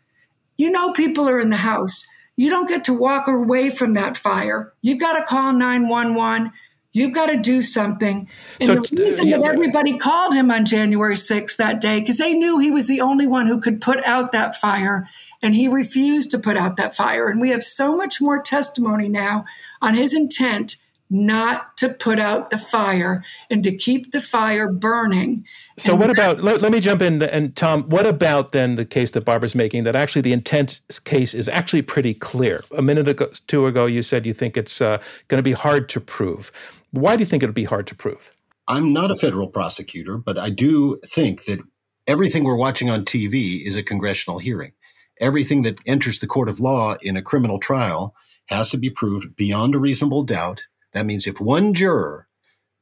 you 0.57 0.71
know 0.71 0.91
people 0.91 1.27
are 1.29 1.39
in 1.39 1.49
the 1.49 1.57
house 1.57 2.07
you 2.37 2.49
don't 2.49 2.67
get 2.67 2.85
to 2.85 2.93
walk 2.93 3.27
away 3.27 3.69
from 3.69 3.93
that 3.93 4.17
fire. 4.17 4.73
You've 4.81 4.99
got 4.99 5.17
to 5.17 5.23
call 5.23 5.53
911. 5.53 6.51
You've 6.91 7.13
got 7.13 7.25
to 7.27 7.37
do 7.37 7.61
something. 7.61 8.27
And 8.61 8.67
so, 8.67 8.95
the 8.95 9.03
reason 9.03 9.29
that 9.29 9.43
everybody 9.43 9.97
called 9.97 10.33
him 10.33 10.49
on 10.49 10.65
January 10.65 11.15
6th 11.15 11.57
that 11.57 11.81
day, 11.81 11.99
because 11.99 12.17
they 12.17 12.33
knew 12.33 12.59
he 12.59 12.71
was 12.71 12.87
the 12.87 13.01
only 13.01 13.27
one 13.27 13.47
who 13.47 13.59
could 13.59 13.81
put 13.81 14.03
out 14.05 14.31
that 14.31 14.55
fire, 14.55 15.07
and 15.41 15.53
he 15.55 15.67
refused 15.67 16.31
to 16.31 16.39
put 16.39 16.55
out 16.55 16.77
that 16.77 16.95
fire. 16.95 17.27
And 17.27 17.41
we 17.41 17.49
have 17.49 17.63
so 17.63 17.97
much 17.97 18.21
more 18.21 18.41
testimony 18.41 19.09
now 19.09 19.45
on 19.81 19.93
his 19.93 20.13
intent 20.13 20.77
not 21.09 21.77
to 21.77 21.89
put 21.89 22.19
out 22.19 22.49
the 22.49 22.57
fire 22.57 23.23
and 23.49 23.63
to 23.63 23.75
keep 23.75 24.11
the 24.11 24.21
fire 24.21 24.71
burning. 24.71 25.45
So, 25.77 25.95
what 25.95 26.09
about, 26.09 26.41
let, 26.41 26.61
let, 26.61 26.71
me 26.71 26.79
jump 26.79 27.01
in. 27.01 27.21
And, 27.21 27.55
Tom, 27.55 27.83
what 27.83 28.05
about 28.05 28.53
then 28.53 28.75
the 28.75 28.85
case 28.85 29.11
that 29.11 29.25
Barbara's 29.25 29.55
making 29.55 29.83
that 29.83 29.95
actually 29.95 30.21
the 30.21 30.31
intent 30.31 30.79
case 31.03 31.33
is 31.33 31.49
actually 31.49 31.81
pretty 31.81 32.13
clear? 32.13 32.63
A 32.77 32.81
minute 32.81 33.07
ago, 33.07 33.29
two 33.47 33.67
ago, 33.67 33.85
you 33.85 34.01
said 34.01 34.25
you 34.25 34.33
think 34.33 34.55
it's 34.55 34.79
uh, 34.79 34.99
going 35.27 35.39
to 35.39 35.43
be 35.43 35.51
hard 35.51 35.89
to 35.89 35.99
prove. 35.99 36.51
Why 36.91 37.17
do 37.17 37.21
you 37.21 37.25
think 37.25 37.43
it'll 37.43 37.53
be 37.53 37.65
hard 37.65 37.87
to 37.87 37.95
prove? 37.95 38.31
I'm 38.67 38.93
not 38.93 39.11
a 39.11 39.15
federal 39.15 39.47
prosecutor, 39.47 40.17
but 40.17 40.39
I 40.39 40.49
do 40.49 40.99
think 41.05 41.43
that 41.43 41.59
everything 42.07 42.45
we're 42.45 42.55
watching 42.55 42.89
on 42.89 43.03
TV 43.03 43.65
is 43.65 43.75
a 43.75 43.83
congressional 43.83 44.39
hearing. 44.39 44.71
Everything 45.19 45.63
that 45.63 45.79
enters 45.85 46.19
the 46.19 46.27
court 46.27 46.49
of 46.49 46.59
law 46.59 46.95
in 47.01 47.17
a 47.17 47.21
criminal 47.21 47.59
trial 47.59 48.15
has 48.47 48.69
to 48.69 48.77
be 48.77 48.89
proved 48.89 49.35
beyond 49.35 49.75
a 49.75 49.79
reasonable 49.79 50.23
doubt 50.23 50.61
that 50.95 51.05
means 51.05 51.27
if 51.27 51.39
one 51.39 51.73
juror, 51.73 52.27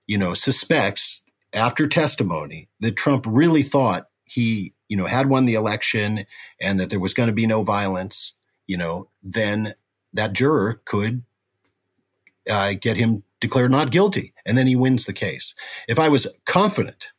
you 0.07 0.17
know, 0.17 0.35
suspects 0.35 1.12
after 1.53 1.87
testimony 1.87 2.69
that 2.79 2.95
Trump 2.95 3.25
really 3.27 3.63
thought 3.63 4.07
he, 4.25 4.73
you 4.89 4.97
know, 4.97 5.05
had 5.05 5.29
won 5.29 5.45
the 5.45 5.53
election 5.53 6.25
and 6.59 6.79
that 6.79 6.89
there 6.89 6.99
was 6.99 7.13
going 7.13 7.27
to 7.27 7.33
be 7.33 7.47
no 7.47 7.63
violence, 7.63 8.37
you 8.67 8.77
know, 8.77 9.09
then 9.21 9.73
that 10.13 10.33
juror 10.33 10.81
could 10.85 11.23
uh, 12.49 12.73
get 12.79 12.97
him 12.97 13.23
declared 13.39 13.71
not 13.71 13.91
guilty, 13.91 14.33
and 14.45 14.57
then 14.57 14.67
he 14.67 14.75
wins 14.75 15.05
the 15.05 15.13
case. 15.13 15.53
If 15.87 15.99
I 15.99 16.07
was 16.07 16.33
confident 16.45 17.11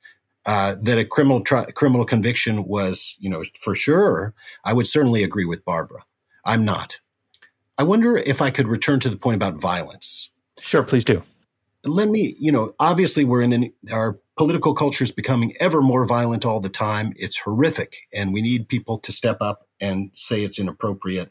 uh, 0.47 0.75
that 0.83 0.99
a 0.99 1.05
criminal 1.05 1.42
tri- 1.42 1.66
criminal 1.66 2.07
conviction 2.07 2.64
was, 2.64 3.16
you 3.20 3.29
know, 3.29 3.42
for 3.61 3.75
sure, 3.75 4.35
I 4.64 4.73
would 4.73 4.87
certainly 4.87 5.23
agree 5.23 5.44
with 5.44 5.64
Barbara. 5.64 6.05
I'm 6.44 6.64
not. 6.64 7.01
I 7.77 7.83
wonder 7.83 8.16
if 8.16 8.40
I 8.40 8.51
could 8.51 8.68
return 8.68 9.01
to 9.01 9.11
the 9.11 9.16
point 9.16 9.37
about 9.37 9.61
violence. 9.61 10.31
Sure, 10.61 10.83
please 10.83 11.05
do. 11.05 11.23
Let 11.85 12.09
me, 12.09 12.35
you 12.38 12.51
know, 12.51 12.75
obviously 12.81 13.25
we're 13.25 13.42
in 13.42 13.53
an, 13.53 13.73
our 13.92 14.18
political 14.37 14.75
culture 14.75 15.05
is 15.05 15.12
becoming 15.12 15.55
ever 15.61 15.83
more 15.83 16.05
violent 16.07 16.44
all 16.44 16.61
the 16.61 16.68
time. 16.68 17.12
It's 17.16 17.40
horrific, 17.40 17.97
and 18.14 18.33
we 18.33 18.42
need 18.42 18.68
people 18.68 18.99
to 19.01 19.12
step 19.12 19.38
up 19.40 19.68
and 19.81 20.11
say 20.12 20.42
it's 20.42 20.59
inappropriate. 20.59 21.31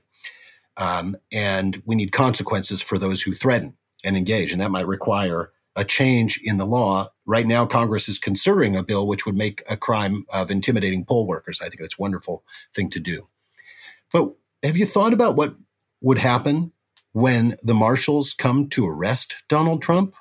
Um, 0.78 1.16
and 1.32 1.82
we 1.86 1.96
need 1.96 2.12
consequences 2.12 2.82
for 2.82 2.98
those 2.98 3.22
who 3.22 3.34
threaten 3.34 3.78
and 4.04 4.16
engage, 4.16 4.52
and 4.52 4.62
that 4.62 4.72
might 4.72 4.88
require 4.88 5.52
a 5.76 5.84
change 5.84 6.40
in 6.44 6.58
the 6.58 6.66
law. 6.66 7.08
Right 7.26 7.48
now, 7.48 7.66
Congress 7.66 8.08
is 8.08 8.20
considering 8.20 8.76
a 8.76 8.84
bill 8.84 9.08
which 9.08 9.26
would 9.26 9.36
make 9.36 9.64
a 9.70 9.78
crime 9.78 10.26
of 10.34 10.52
intimidating 10.52 11.06
poll 11.06 11.28
workers. 11.28 11.62
I 11.62 11.66
think 11.68 11.82
that's 11.82 11.98
a 11.98 12.02
wonderful 12.02 12.44
thing 12.76 12.90
to 12.92 13.00
do. 13.00 13.28
But 14.12 14.36
have 14.62 14.78
you 14.78 14.86
thought 14.86 15.14
about 15.14 15.36
what 15.36 15.56
would 16.02 16.20
happen 16.20 16.72
when 17.14 17.58
the 17.62 17.74
marshals 17.74 18.34
come 18.34 18.68
to 18.70 18.88
arrest 18.88 19.44
Donald 19.48 19.82
Trump, 19.82 20.16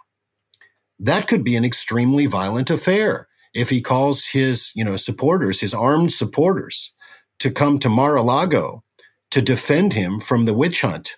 that 1.03 1.27
could 1.27 1.43
be 1.43 1.57
an 1.57 1.65
extremely 1.65 2.27
violent 2.27 2.71
affair. 2.71 3.29
If 3.53 3.71
he 3.71 3.83
calls 3.83 4.29
his, 4.29 4.71
you 4.75 4.85
know, 4.85 4.97
supporters, 4.97 5.61
his 5.61 5.75
armed 5.75 6.13
supporters, 6.13 6.95
to 7.41 7.51
come 7.51 7.81
to 7.81 7.89
Mar-a-Lago 7.89 8.85
to 9.33 9.43
defend 9.43 9.95
him 9.95 10.21
from 10.21 10.45
the 10.45 10.55
witch 10.55 10.83
hunt, 10.83 11.17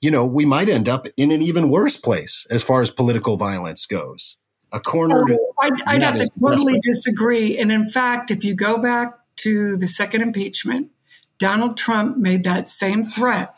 you 0.00 0.10
know, 0.10 0.24
we 0.24 0.46
might 0.46 0.70
end 0.70 0.88
up 0.88 1.06
in 1.18 1.30
an 1.30 1.42
even 1.42 1.68
worse 1.68 1.98
place 1.98 2.46
as 2.50 2.62
far 2.64 2.80
as 2.80 2.90
political 2.90 3.36
violence 3.36 3.84
goes. 3.84 4.38
A 4.72 4.80
corner. 4.80 5.24
Oh, 5.30 5.54
I'd, 5.60 5.82
I'd 5.86 6.02
have 6.02 6.16
to 6.16 6.28
totally 6.40 6.80
disagree. 6.80 7.58
And 7.58 7.70
in 7.70 7.88
fact, 7.88 8.30
if 8.30 8.42
you 8.42 8.54
go 8.54 8.78
back 8.78 9.14
to 9.36 9.76
the 9.76 9.86
second 9.86 10.22
impeachment, 10.22 10.90
Donald 11.38 11.76
Trump 11.76 12.16
made 12.16 12.42
that 12.44 12.66
same 12.66 13.04
threat 13.04 13.54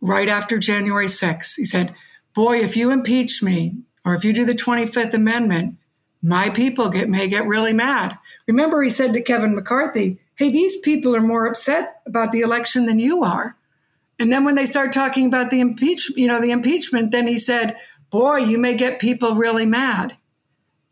right 0.00 0.28
after 0.28 0.58
January 0.58 1.06
6th. 1.06 1.54
He 1.56 1.64
said, 1.64 1.94
Boy, 2.34 2.58
if 2.58 2.76
you 2.76 2.90
impeach 2.90 3.42
me 3.42 3.78
or 4.04 4.14
if 4.14 4.24
you 4.24 4.32
do 4.32 4.44
the 4.44 4.54
25th 4.54 5.14
Amendment, 5.14 5.76
my 6.22 6.50
people 6.50 6.88
get, 6.88 7.08
may 7.08 7.28
get 7.28 7.46
really 7.46 7.72
mad. 7.72 8.18
Remember, 8.46 8.82
he 8.82 8.90
said 8.90 9.12
to 9.12 9.22
Kevin 9.22 9.54
McCarthy, 9.54 10.18
Hey, 10.36 10.50
these 10.50 10.80
people 10.80 11.14
are 11.14 11.20
more 11.20 11.46
upset 11.46 12.00
about 12.06 12.32
the 12.32 12.40
election 12.40 12.86
than 12.86 12.98
you 12.98 13.22
are. 13.22 13.56
And 14.18 14.32
then 14.32 14.44
when 14.44 14.54
they 14.54 14.66
start 14.66 14.92
talking 14.92 15.26
about 15.26 15.50
the 15.50 15.60
impeach, 15.60 16.10
you 16.16 16.26
know, 16.26 16.40
the 16.40 16.50
impeachment, 16.50 17.10
then 17.10 17.26
he 17.26 17.38
said, 17.38 17.76
"Boy, 18.10 18.38
you 18.38 18.58
may 18.58 18.74
get 18.74 19.00
people 19.00 19.34
really 19.34 19.66
mad." 19.66 20.16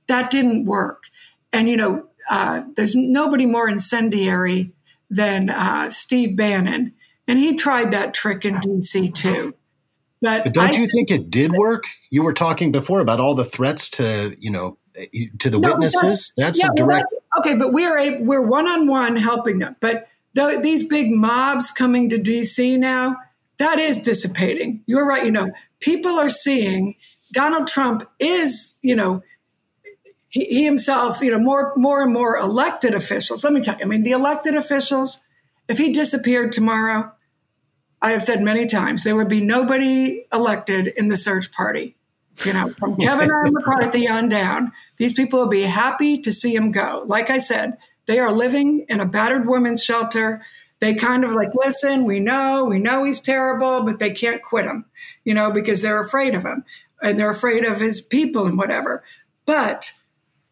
That 0.08 0.30
didn't 0.30 0.64
work. 0.64 1.04
And 1.52 1.68
you 1.68 1.76
know, 1.76 2.08
uh, 2.28 2.62
there's 2.76 2.94
nobody 2.94 3.46
more 3.46 3.68
incendiary 3.68 4.72
than 5.10 5.50
uh, 5.50 5.90
Steve 5.90 6.36
Bannon. 6.36 6.94
And 7.28 7.38
he 7.38 7.54
tried 7.54 7.92
that 7.92 8.14
trick 8.14 8.44
in 8.44 8.56
DC 8.56 9.14
too. 9.14 9.54
But, 10.22 10.44
but 10.44 10.54
don't 10.54 10.74
I, 10.74 10.78
you 10.78 10.86
think 10.86 11.10
it 11.10 11.30
did 11.30 11.52
work? 11.52 11.84
You 12.10 12.22
were 12.22 12.32
talking 12.32 12.72
before 12.72 13.00
about 13.00 13.20
all 13.20 13.34
the 13.34 13.44
threats 13.44 13.90
to, 13.90 14.36
you 14.38 14.50
know, 14.50 14.78
eh, 14.96 15.26
to 15.40 15.50
the 15.50 15.58
no, 15.58 15.70
witnesses. 15.70 16.32
That's 16.36 16.58
yeah, 16.58 16.70
a 16.70 16.74
direct. 16.74 17.12
Well, 17.12 17.40
okay, 17.40 17.54
but 17.56 17.72
we 17.72 17.84
are 17.84 17.98
a, 17.98 18.22
we're 18.22 18.46
one 18.46 18.66
on 18.68 18.86
one 18.86 19.16
helping 19.16 19.58
them. 19.58 19.76
But 19.80 20.08
the, 20.34 20.58
these 20.62 20.86
big 20.86 21.10
mobs 21.10 21.70
coming 21.70 22.08
to 22.10 22.18
DC 22.18 22.78
now, 22.78 23.16
that 23.58 23.78
is 23.78 23.98
dissipating. 23.98 24.82
You're 24.86 25.06
right. 25.06 25.24
You 25.24 25.32
know, 25.32 25.50
people 25.80 26.18
are 26.18 26.30
seeing 26.30 26.94
Donald 27.32 27.66
Trump 27.66 28.08
is, 28.18 28.78
you 28.80 28.94
know, 28.94 29.22
he, 30.28 30.44
he 30.46 30.64
himself, 30.64 31.20
you 31.20 31.30
know, 31.30 31.38
more 31.38 31.74
more 31.76 32.02
and 32.02 32.12
more 32.12 32.38
elected 32.38 32.94
officials. 32.94 33.44
Let 33.44 33.52
me 33.52 33.60
tell 33.60 33.76
you. 33.76 33.84
I 33.84 33.88
mean, 33.88 34.02
the 34.02 34.12
elected 34.12 34.54
officials 34.54 35.22
if 35.68 35.78
he 35.78 35.92
disappeared 35.92 36.52
tomorrow, 36.52 37.12
I 38.02 38.10
have 38.10 38.22
said 38.22 38.42
many 38.42 38.66
times 38.66 39.04
there 39.04 39.16
would 39.16 39.28
be 39.28 39.40
nobody 39.40 40.26
elected 40.32 40.88
in 40.88 41.08
the 41.08 41.16
search 41.16 41.52
party. 41.52 41.96
You 42.44 42.52
know, 42.52 42.70
from 42.70 42.96
Kevin 42.96 43.30
R. 43.30 43.44
McCarthy 43.50 44.08
on 44.08 44.28
down, 44.28 44.72
these 44.96 45.12
people 45.12 45.38
will 45.38 45.48
be 45.48 45.62
happy 45.62 46.20
to 46.22 46.32
see 46.32 46.54
him 46.54 46.72
go. 46.72 47.04
Like 47.06 47.30
I 47.30 47.38
said, 47.38 47.76
they 48.06 48.18
are 48.18 48.32
living 48.32 48.86
in 48.88 49.00
a 49.00 49.06
battered 49.06 49.46
women's 49.46 49.84
shelter. 49.84 50.42
They 50.80 50.94
kind 50.94 51.24
of 51.24 51.32
like, 51.32 51.50
listen, 51.54 52.04
we 52.04 52.18
know, 52.18 52.64
we 52.64 52.80
know 52.80 53.04
he's 53.04 53.20
terrible, 53.20 53.84
but 53.84 54.00
they 54.00 54.10
can't 54.10 54.42
quit 54.42 54.64
him, 54.64 54.86
you 55.24 55.34
know, 55.34 55.52
because 55.52 55.82
they're 55.82 56.00
afraid 56.00 56.34
of 56.34 56.42
him 56.44 56.64
and 57.00 57.18
they're 57.18 57.30
afraid 57.30 57.64
of 57.64 57.78
his 57.78 58.00
people 58.00 58.46
and 58.46 58.58
whatever. 58.58 59.04
But 59.46 59.92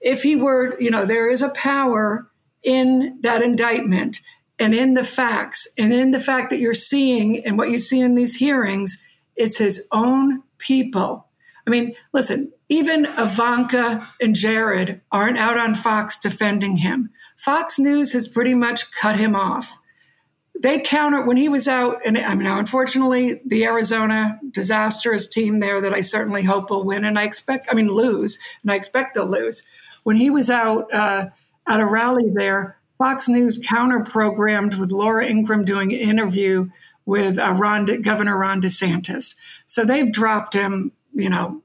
if 0.01 0.23
he 0.23 0.37
were, 0.37 0.79
you 0.81 0.91
know, 0.91 1.05
there 1.05 1.29
is 1.29 1.43
a 1.43 1.49
power 1.49 2.31
in 2.63 3.19
that 3.23 3.43
indictment 3.43 4.21
and 4.61 4.75
in 4.75 4.95
the 4.95 5.03
facts 5.03 5.67
and 5.79 5.93
in 5.93 6.11
the 6.11 6.21
fact 6.21 6.51
that 6.51 6.61
you're 6.61 6.75
seeing 6.75 7.45
and 7.45 7.57
what 7.57 7.71
you 7.71 7.79
see 7.79 8.01
in 8.01 8.15
these 8.15 8.37
hearings, 8.37 9.03
it's 9.35 9.57
his 9.57 9.89
own 9.91 10.43
people. 10.59 11.27
I 11.67 11.71
mean, 11.71 11.95
listen, 12.13 12.53
even 12.69 13.07
Ivanka 13.07 14.07
and 14.21 14.35
Jared 14.35 15.01
aren't 15.11 15.39
out 15.39 15.57
on 15.57 15.75
Fox 15.75 16.19
defending 16.19 16.77
him. 16.77 17.11
Fox 17.37 17.79
News 17.79 18.13
has 18.13 18.29
pretty 18.29 18.55
much 18.55 18.91
cut 18.93 19.17
him 19.17 19.35
off. 19.35 19.79
They 20.59 20.79
counter 20.79 21.23
when 21.23 21.39
he 21.39 21.49
was 21.49 21.67
out, 21.67 22.03
and 22.05 22.19
I 22.19 22.35
mean, 22.35 22.45
now 22.45 22.59
unfortunately, 22.59 23.41
the 23.47 23.65
Arizona 23.65 24.39
disastrous 24.51 25.27
team 25.27 25.61
there 25.61 25.81
that 25.81 25.95
I 25.95 26.03
certainly 26.03 26.43
hope 26.43 26.69
will 26.69 26.85
win, 26.85 27.07
and 27.07 27.19
I 27.19 27.23
expect, 27.25 27.69
I 27.71 27.75
mean, 27.75 27.89
lose, 27.89 28.39
and 28.63 28.71
I 28.71 28.75
expect 28.75 29.15
they'll 29.15 29.27
lose. 29.27 29.63
When 30.03 30.17
he 30.17 30.29
was 30.29 30.51
out 30.51 30.93
uh, 30.93 31.29
at 31.67 31.81
a 31.81 31.87
rally 31.87 32.31
there, 32.31 32.80
Fox 33.01 33.31
News 33.31 33.59
counter 33.67 34.01
programmed 34.01 34.75
with 34.75 34.93
Laura 34.93 35.27
Ingraham 35.27 35.65
doing 35.65 35.91
an 35.91 35.99
interview 35.99 36.69
with 37.07 37.39
uh, 37.39 37.55
Ron, 37.57 37.87
Governor 38.03 38.37
Ron 38.37 38.61
DeSantis. 38.61 39.37
So 39.65 39.87
they've 39.87 40.13
dropped 40.13 40.53
him, 40.53 40.93
you 41.15 41.31
know, 41.31 41.63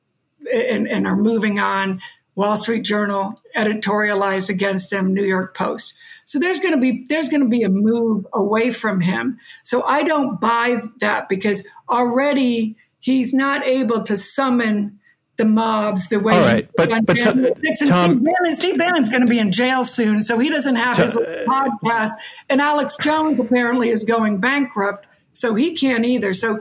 and, 0.53 0.87
and 0.87 1.05
are 1.05 1.17
moving 1.17 1.59
on. 1.59 1.99
Wall 2.35 2.55
Street 2.55 2.83
Journal 2.83 3.37
editorialized 3.53 4.49
against 4.49 4.93
him, 4.93 5.13
New 5.13 5.25
York 5.25 5.57
Post. 5.57 5.93
So 6.23 6.39
there's 6.39 6.61
going 6.61 6.73
to 6.73 6.79
be 6.79 7.05
there's 7.09 7.27
going 7.27 7.43
to 7.43 7.49
be 7.49 7.63
a 7.63 7.69
move 7.69 8.25
away 8.31 8.71
from 8.71 9.01
him. 9.01 9.37
So 9.63 9.83
I 9.83 10.03
don't 10.03 10.39
buy 10.39 10.81
that 11.01 11.27
because 11.27 11.67
already 11.89 12.77
he's 13.01 13.33
not 13.33 13.65
able 13.65 14.03
to 14.03 14.15
summon 14.15 14.99
the 15.37 15.45
mobs 15.45 16.07
the 16.07 16.19
way 16.19 16.33
All 16.33 16.39
right, 16.39 16.69
but, 16.75 16.89
but 17.05 17.19
Tom, 17.19 17.45
Steve, 17.55 17.89
Bannon, 17.89 18.55
Steve 18.55 18.77
Bannon's 18.77 19.09
going 19.09 19.21
to 19.21 19.27
be 19.27 19.39
in 19.39 19.51
jail 19.51 19.83
soon, 19.83 20.21
so 20.21 20.39
he 20.39 20.49
doesn't 20.49 20.75
have 20.75 20.97
his 20.97 21.17
uh, 21.17 21.45
podcast. 21.47 22.11
And 22.49 22.61
Alex 22.61 22.95
Jones 23.01 23.39
apparently 23.39 23.89
is 23.89 24.03
going 24.03 24.37
bankrupt, 24.37 25.07
so 25.33 25.55
he 25.55 25.75
can't 25.75 26.05
either. 26.05 26.33
So. 26.33 26.59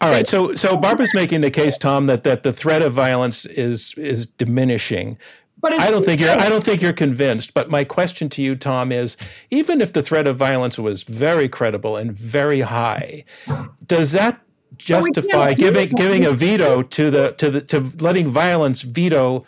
All 0.00 0.10
right, 0.10 0.26
so 0.26 0.54
so 0.54 0.76
Barbara's 0.76 1.14
making 1.14 1.40
the 1.40 1.50
case, 1.50 1.76
Tom, 1.76 2.06
that, 2.06 2.22
that 2.24 2.42
the 2.42 2.52
threat 2.52 2.82
of 2.82 2.92
violence 2.92 3.46
is 3.46 3.94
is 3.96 4.26
diminishing. 4.26 5.18
But 5.58 5.72
I 5.72 5.90
don't 5.90 6.04
think 6.04 6.20
you're 6.20 6.30
I 6.30 6.48
don't 6.48 6.62
think 6.62 6.82
you're 6.82 6.92
convinced. 6.92 7.54
But 7.54 7.70
my 7.70 7.82
question 7.82 8.28
to 8.30 8.42
you, 8.42 8.56
Tom, 8.56 8.92
is 8.92 9.16
even 9.50 9.80
if 9.80 9.94
the 9.94 10.02
threat 10.02 10.26
of 10.26 10.36
violence 10.36 10.78
was 10.78 11.02
very 11.02 11.48
credible 11.48 11.96
and 11.96 12.12
very 12.12 12.60
high, 12.60 13.24
does 13.84 14.12
that 14.12 14.40
justify 14.78 15.54
giving 15.54 15.90
giving 15.90 16.24
a 16.24 16.32
veto 16.32 16.82
to 16.82 17.10
the 17.10 17.32
to 17.32 17.50
the 17.50 17.60
to 17.62 17.80
letting 17.98 18.30
violence 18.30 18.82
veto 18.82 19.44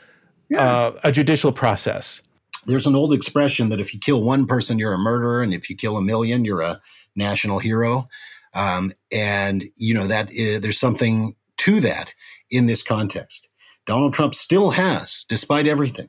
yeah. 0.49 0.63
uh, 0.63 1.01
a 1.05 1.13
judicial 1.13 1.53
process. 1.53 2.23
There's 2.67 2.87
an 2.87 2.95
old 2.95 3.13
expression 3.13 3.71
that 3.71 3.81
if 3.81 3.95
you 3.95 4.01
kill 4.01 4.23
one 4.23 4.47
person, 4.47 4.79
you're 4.79 4.93
a 4.93 4.99
murderer, 4.99 5.43
and 5.43 5.55
if 5.55 5.71
you 5.71 5.77
kill 5.77 5.97
a 5.97 6.03
million, 6.03 6.45
you're 6.45 6.61
a 6.61 6.81
national 7.17 7.59
hero. 7.59 8.09
Um, 8.55 8.91
and 9.13 9.65
you 9.77 9.95
know 9.95 10.07
that 10.07 10.33
is, 10.33 10.61
there's 10.61 10.79
something 10.81 11.35
to 11.59 11.81
that. 11.81 12.15
in 12.51 12.67
this 12.67 12.83
context. 12.83 13.49
Donald 13.87 14.15
Trump 14.15 14.35
still 14.35 14.71
has, 14.73 15.25
despite 15.29 15.67
everything, 15.67 16.09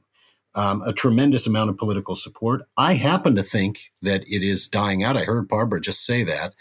um, 0.55 0.81
a 0.81 0.93
tremendous 0.93 1.47
amount 1.47 1.69
of 1.69 1.77
political 1.77 2.15
support. 2.15 2.61
I 2.77 2.93
happen 2.93 3.35
to 3.35 3.43
think 3.43 3.91
that 4.01 4.21
it 4.27 4.43
is 4.43 4.67
dying 4.67 5.03
out. 5.03 5.15
I 5.15 5.23
heard 5.23 5.47
Barbara 5.47 5.79
just 5.79 6.05
say 6.05 6.23
that 6.23 6.53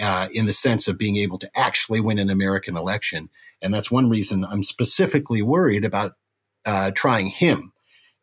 uh, 0.00 0.28
in 0.32 0.46
the 0.46 0.52
sense 0.52 0.88
of 0.88 0.98
being 0.98 1.16
able 1.16 1.38
to 1.38 1.50
actually 1.54 2.00
win 2.00 2.18
an 2.18 2.30
American 2.30 2.76
election. 2.76 3.28
And 3.60 3.72
that's 3.72 3.90
one 3.90 4.08
reason 4.08 4.44
I'm 4.44 4.62
specifically 4.62 5.42
worried 5.42 5.84
about 5.84 6.16
uh, 6.64 6.90
trying 6.94 7.26
him 7.26 7.72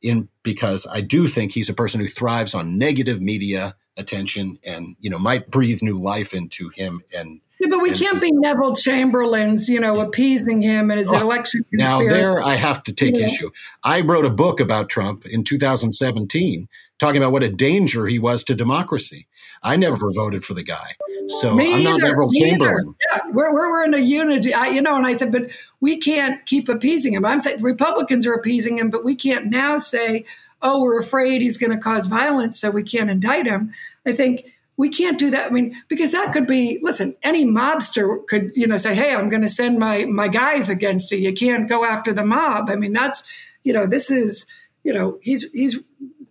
in 0.01 0.29
because 0.43 0.87
I 0.91 1.01
do 1.01 1.27
think 1.27 1.51
he's 1.51 1.69
a 1.69 1.73
person 1.73 1.99
who 1.99 2.07
thrives 2.07 2.53
on 2.53 2.77
negative 2.77 3.21
media 3.21 3.75
attention 3.97 4.57
and 4.65 4.95
you 5.01 5.09
know 5.09 5.19
might 5.19 5.51
breathe 5.51 5.81
new 5.81 5.99
life 5.99 6.33
into 6.33 6.69
him 6.73 7.01
and 7.15 7.41
yeah, 7.59 7.67
but 7.69 7.81
we 7.81 7.91
can't 7.91 8.21
be 8.21 8.31
Neville 8.31 8.73
Chamberlain's, 8.73 9.67
you 9.67 9.81
know, 9.81 9.99
appeasing 9.99 10.61
him 10.61 10.89
and 10.89 10.97
his 10.97 11.11
oh, 11.11 11.19
election. 11.19 11.65
Conspiracy. 11.69 12.05
Now 12.05 12.09
there, 12.09 12.41
I 12.41 12.55
have 12.55 12.81
to 12.83 12.93
take 12.93 13.17
yeah. 13.17 13.25
issue. 13.25 13.49
I 13.83 13.99
wrote 13.99 14.23
a 14.23 14.29
book 14.29 14.61
about 14.61 14.87
Trump 14.87 15.25
in 15.25 15.43
2017, 15.43 16.69
talking 16.99 17.21
about 17.21 17.33
what 17.33 17.43
a 17.43 17.51
danger 17.51 18.05
he 18.05 18.17
was 18.17 18.45
to 18.45 18.55
democracy. 18.55 19.27
I 19.61 19.75
never 19.75 20.11
voted 20.13 20.43
for 20.43 20.53
the 20.53 20.63
guy, 20.63 20.95
so 21.27 21.55
Me 21.55 21.73
I'm 21.73 21.83
not 21.83 22.01
Neville 22.01 22.31
Chamberlain. 22.31 22.95
Yeah, 23.11 23.21
we're, 23.27 23.53
we're, 23.53 23.71
we're 23.71 23.83
in 23.85 23.93
a 23.93 23.99
unity, 23.99 24.53
I, 24.53 24.67
you 24.67 24.81
know. 24.81 24.95
And 24.95 25.05
I 25.05 25.15
said, 25.15 25.31
but 25.31 25.51
we 25.81 25.99
can't 25.99 26.45
keep 26.45 26.69
appeasing 26.69 27.13
him. 27.13 27.25
I'm 27.25 27.39
saying 27.39 27.61
Republicans 27.61 28.25
are 28.25 28.33
appeasing 28.33 28.77
him, 28.77 28.89
but 28.89 29.03
we 29.03 29.15
can't 29.15 29.47
now 29.47 29.77
say, 29.77 30.25
oh, 30.61 30.81
we're 30.81 30.99
afraid 30.99 31.41
he's 31.41 31.57
going 31.57 31.71
to 31.71 31.77
cause 31.77 32.07
violence, 32.07 32.59
so 32.59 32.71
we 32.71 32.83
can't 32.83 33.09
indict 33.09 33.47
him. 33.47 33.73
I 34.05 34.13
think 34.13 34.45
we 34.77 34.89
can't 34.89 35.19
do 35.19 35.31
that. 35.31 35.47
I 35.47 35.49
mean, 35.49 35.75
because 35.89 36.13
that 36.13 36.31
could 36.31 36.47
be, 36.47 36.79
listen, 36.81 37.15
any 37.21 37.45
mobster 37.45 38.25
could, 38.27 38.55
you 38.55 38.65
know, 38.65 38.77
say, 38.77 38.95
hey, 38.95 39.13
I'm 39.13 39.27
going 39.27 39.41
to 39.41 39.49
send 39.49 39.77
my, 39.77 40.05
my 40.05 40.29
guys 40.29 40.69
against 40.69 41.11
you. 41.11 41.17
You 41.17 41.33
can't 41.33 41.67
go 41.67 41.83
after 41.83 42.13
the 42.13 42.25
mob. 42.25 42.69
I 42.69 42.77
mean, 42.77 42.93
that's, 42.93 43.23
you 43.63 43.73
know, 43.73 43.85
this 43.85 44.09
is, 44.09 44.47
you 44.85 44.93
know, 44.93 45.19
he's, 45.21 45.51
he's 45.51 45.79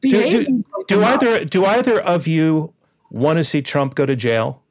behaving. 0.00 0.62
Do, 0.62 0.84
do, 0.88 0.96
do 0.96 1.04
either, 1.04 1.44
do 1.44 1.66
either 1.66 2.00
of 2.00 2.26
you 2.26 2.72
want 3.11 3.38
to 3.38 3.44
see 3.44 3.62
Trump 3.62 3.94
go 3.94 4.07
to 4.07 4.16
jail 4.16 4.62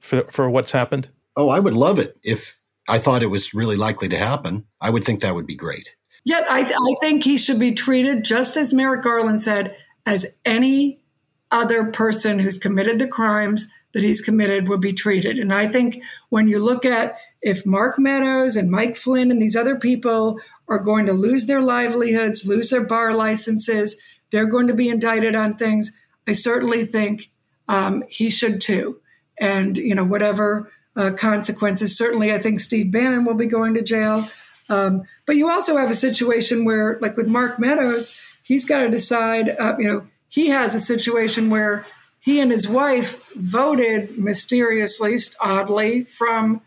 for, 0.00 0.22
for 0.24 0.48
what's 0.50 0.72
happened? 0.72 1.08
Oh, 1.36 1.48
I 1.48 1.58
would 1.58 1.74
love 1.74 1.98
it 1.98 2.16
if 2.22 2.60
I 2.88 2.98
thought 2.98 3.22
it 3.22 3.30
was 3.30 3.54
really 3.54 3.76
likely 3.76 4.08
to 4.08 4.16
happen. 4.16 4.66
I 4.80 4.90
would 4.90 5.04
think 5.04 5.20
that 5.20 5.34
would 5.34 5.46
be 5.46 5.56
great. 5.56 5.94
Yet 6.24 6.44
I, 6.48 6.60
I 6.60 6.94
think 7.00 7.24
he 7.24 7.36
should 7.36 7.58
be 7.58 7.72
treated 7.72 8.24
just 8.24 8.56
as 8.56 8.72
Merrick 8.72 9.02
Garland 9.02 9.42
said, 9.42 9.76
as 10.06 10.26
any 10.44 11.00
other 11.50 11.84
person 11.84 12.38
who's 12.38 12.58
committed 12.58 12.98
the 12.98 13.08
crimes 13.08 13.68
that 13.92 14.02
he's 14.02 14.20
committed 14.20 14.68
would 14.68 14.80
be 14.80 14.92
treated. 14.92 15.38
And 15.38 15.54
I 15.54 15.68
think 15.68 16.02
when 16.28 16.48
you 16.48 16.58
look 16.58 16.84
at 16.84 17.16
if 17.40 17.64
Mark 17.64 17.98
Meadows 17.98 18.56
and 18.56 18.70
Mike 18.70 18.96
Flynn 18.96 19.30
and 19.30 19.40
these 19.40 19.54
other 19.54 19.76
people 19.76 20.40
are 20.66 20.78
going 20.78 21.06
to 21.06 21.12
lose 21.12 21.46
their 21.46 21.60
livelihoods, 21.60 22.46
lose 22.46 22.70
their 22.70 22.84
bar 22.84 23.14
licenses, 23.14 23.96
they're 24.30 24.46
going 24.46 24.66
to 24.66 24.74
be 24.74 24.88
indicted 24.88 25.34
on 25.34 25.56
things. 25.56 25.92
I 26.26 26.32
certainly 26.32 26.86
think 26.86 27.30
um, 27.68 28.04
he 28.08 28.30
should 28.30 28.60
too. 28.60 29.00
And, 29.38 29.76
you 29.76 29.94
know, 29.94 30.04
whatever 30.04 30.70
uh, 30.96 31.10
consequences, 31.12 31.96
certainly 31.96 32.32
I 32.32 32.38
think 32.38 32.60
Steve 32.60 32.92
Bannon 32.92 33.24
will 33.24 33.34
be 33.34 33.46
going 33.46 33.74
to 33.74 33.82
jail. 33.82 34.28
Um, 34.68 35.02
but 35.26 35.36
you 35.36 35.50
also 35.50 35.76
have 35.76 35.90
a 35.90 35.94
situation 35.94 36.64
where, 36.64 36.98
like 37.00 37.16
with 37.16 37.26
Mark 37.26 37.58
Meadows, 37.58 38.36
he's 38.42 38.64
got 38.64 38.82
to 38.82 38.90
decide, 38.90 39.48
uh, 39.48 39.76
you 39.78 39.88
know, 39.88 40.06
he 40.28 40.48
has 40.48 40.74
a 40.74 40.80
situation 40.80 41.50
where 41.50 41.84
he 42.20 42.40
and 42.40 42.50
his 42.50 42.66
wife 42.66 43.32
voted 43.34 44.18
mysteriously, 44.18 45.18
oddly, 45.40 46.04
from 46.04 46.62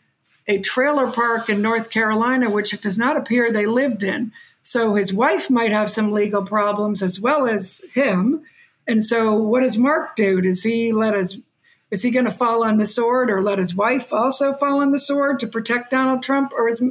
a 0.47 0.59
trailer 0.59 1.11
park 1.11 1.49
in 1.49 1.61
North 1.61 1.89
Carolina, 1.89 2.49
which 2.49 2.73
it 2.73 2.81
does 2.81 2.97
not 2.97 3.17
appear 3.17 3.51
they 3.51 3.65
lived 3.65 4.03
in. 4.03 4.31
So 4.61 4.95
his 4.95 5.13
wife 5.13 5.49
might 5.49 5.71
have 5.71 5.89
some 5.89 6.11
legal 6.11 6.43
problems 6.43 7.01
as 7.01 7.19
well 7.19 7.47
as 7.47 7.81
him. 7.93 8.43
And 8.87 9.03
so, 9.03 9.33
what 9.35 9.61
does 9.61 9.77
Mark 9.77 10.15
do? 10.15 10.41
Does 10.41 10.63
he 10.63 10.91
let 10.91 11.13
his 11.13 11.45
is 11.89 12.03
he 12.03 12.11
going 12.11 12.25
to 12.25 12.31
fall 12.31 12.65
on 12.65 12.77
the 12.77 12.85
sword 12.85 13.29
or 13.29 13.41
let 13.41 13.59
his 13.59 13.73
wife 13.73 14.11
also 14.11 14.53
fall 14.53 14.81
on 14.81 14.91
the 14.91 14.99
sword 14.99 15.39
to 15.39 15.47
protect 15.47 15.91
Donald 15.91 16.21
Trump? 16.21 16.51
Or 16.51 16.67
is 16.67 16.83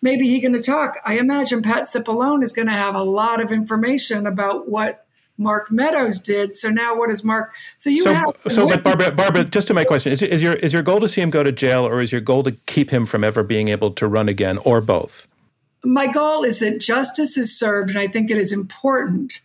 maybe 0.00 0.28
he 0.28 0.40
going 0.40 0.52
to 0.52 0.62
talk? 0.62 0.98
I 1.04 1.18
imagine 1.18 1.62
Pat 1.62 1.84
Cipollone 1.84 2.44
is 2.44 2.52
going 2.52 2.68
to 2.68 2.72
have 2.72 2.94
a 2.94 3.02
lot 3.02 3.40
of 3.40 3.50
information 3.50 4.26
about 4.26 4.68
what 4.68 5.04
Mark 5.36 5.72
Meadows 5.72 6.20
did. 6.20 6.54
So 6.54 6.68
now 6.68 6.96
what 6.96 7.10
is 7.10 7.24
Mark? 7.24 7.52
So 7.78 7.90
you 7.90 8.02
so, 8.02 8.14
have. 8.14 8.36
So, 8.48 8.68
but 8.68 8.84
Barbara, 8.84 9.10
Barbara, 9.10 9.44
just 9.44 9.66
to 9.68 9.74
my 9.74 9.84
question, 9.84 10.12
is, 10.12 10.22
is 10.22 10.42
your 10.42 10.54
is 10.54 10.72
your 10.72 10.82
goal 10.82 11.00
to 11.00 11.08
see 11.08 11.20
him 11.20 11.30
go 11.30 11.42
to 11.42 11.50
jail, 11.50 11.84
or 11.84 12.00
is 12.00 12.12
your 12.12 12.20
goal 12.20 12.44
to 12.44 12.52
keep 12.52 12.90
him 12.90 13.06
from 13.06 13.24
ever 13.24 13.42
being 13.42 13.68
able 13.68 13.90
to 13.92 14.06
run 14.06 14.28
again, 14.28 14.58
or 14.58 14.80
both? 14.80 15.26
My 15.82 16.06
goal 16.06 16.44
is 16.44 16.60
that 16.60 16.80
justice 16.80 17.36
is 17.36 17.58
served, 17.58 17.90
and 17.90 17.98
I 17.98 18.06
think 18.06 18.30
it 18.30 18.38
is 18.38 18.52
important 18.52 19.40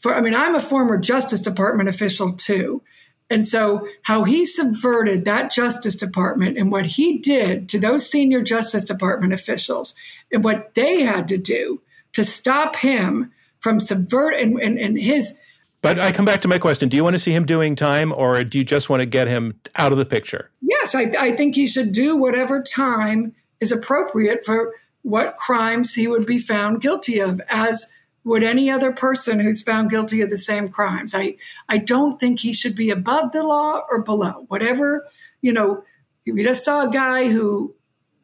for. 0.00 0.14
I 0.14 0.20
mean, 0.20 0.34
I'm 0.34 0.54
a 0.54 0.60
former 0.60 0.98
Justice 0.98 1.40
Department 1.40 1.88
official 1.88 2.32
too. 2.32 2.82
And 3.30 3.46
so, 3.46 3.86
how 4.02 4.24
he 4.24 4.44
subverted 4.44 5.24
that 5.24 5.52
Justice 5.52 5.94
Department 5.94 6.58
and 6.58 6.72
what 6.72 6.84
he 6.84 7.18
did 7.18 7.68
to 7.68 7.78
those 7.78 8.10
senior 8.10 8.42
Justice 8.42 8.84
Department 8.84 9.32
officials 9.32 9.94
and 10.32 10.42
what 10.42 10.74
they 10.74 11.02
had 11.02 11.28
to 11.28 11.38
do 11.38 11.80
to 12.12 12.24
stop 12.24 12.76
him 12.76 13.32
from 13.60 13.78
subvert 13.78 14.34
and, 14.34 14.58
and, 14.58 14.78
and 14.78 14.98
his. 14.98 15.34
But 15.82 15.98
I 15.98 16.10
come 16.12 16.24
back 16.24 16.40
to 16.42 16.48
my 16.48 16.58
question. 16.58 16.88
Do 16.88 16.96
you 16.96 17.04
want 17.04 17.14
to 17.14 17.20
see 17.20 17.32
him 17.32 17.46
doing 17.46 17.76
time 17.76 18.12
or 18.12 18.42
do 18.42 18.58
you 18.58 18.64
just 18.64 18.90
want 18.90 19.00
to 19.00 19.06
get 19.06 19.28
him 19.28 19.58
out 19.76 19.92
of 19.92 19.98
the 19.98 20.04
picture? 20.04 20.50
Yes, 20.60 20.94
I, 20.94 21.12
I 21.18 21.32
think 21.32 21.54
he 21.54 21.66
should 21.66 21.92
do 21.92 22.16
whatever 22.16 22.62
time 22.62 23.34
is 23.60 23.70
appropriate 23.72 24.44
for 24.44 24.74
what 25.02 25.36
crimes 25.36 25.94
he 25.94 26.08
would 26.08 26.26
be 26.26 26.38
found 26.38 26.82
guilty 26.82 27.20
of, 27.20 27.40
as 27.48 27.90
would 28.24 28.42
any 28.42 28.70
other 28.70 28.92
person 28.92 29.40
who's 29.40 29.62
found 29.62 29.90
guilty 29.90 30.20
of 30.20 30.30
the 30.30 30.36
same 30.36 30.68
crimes. 30.68 31.14
I, 31.14 31.36
I 31.68 31.78
don't 31.78 32.20
think 32.20 32.40
he 32.40 32.52
should 32.52 32.74
be 32.74 32.90
above 32.90 33.32
the 33.32 33.42
law 33.42 33.80
or 33.90 34.02
below. 34.02 34.44
Whatever, 34.48 35.06
you 35.40 35.52
know, 35.52 35.84
we 36.26 36.44
just 36.44 36.64
saw 36.64 36.86
a 36.86 36.90
guy 36.90 37.28
who 37.28 37.74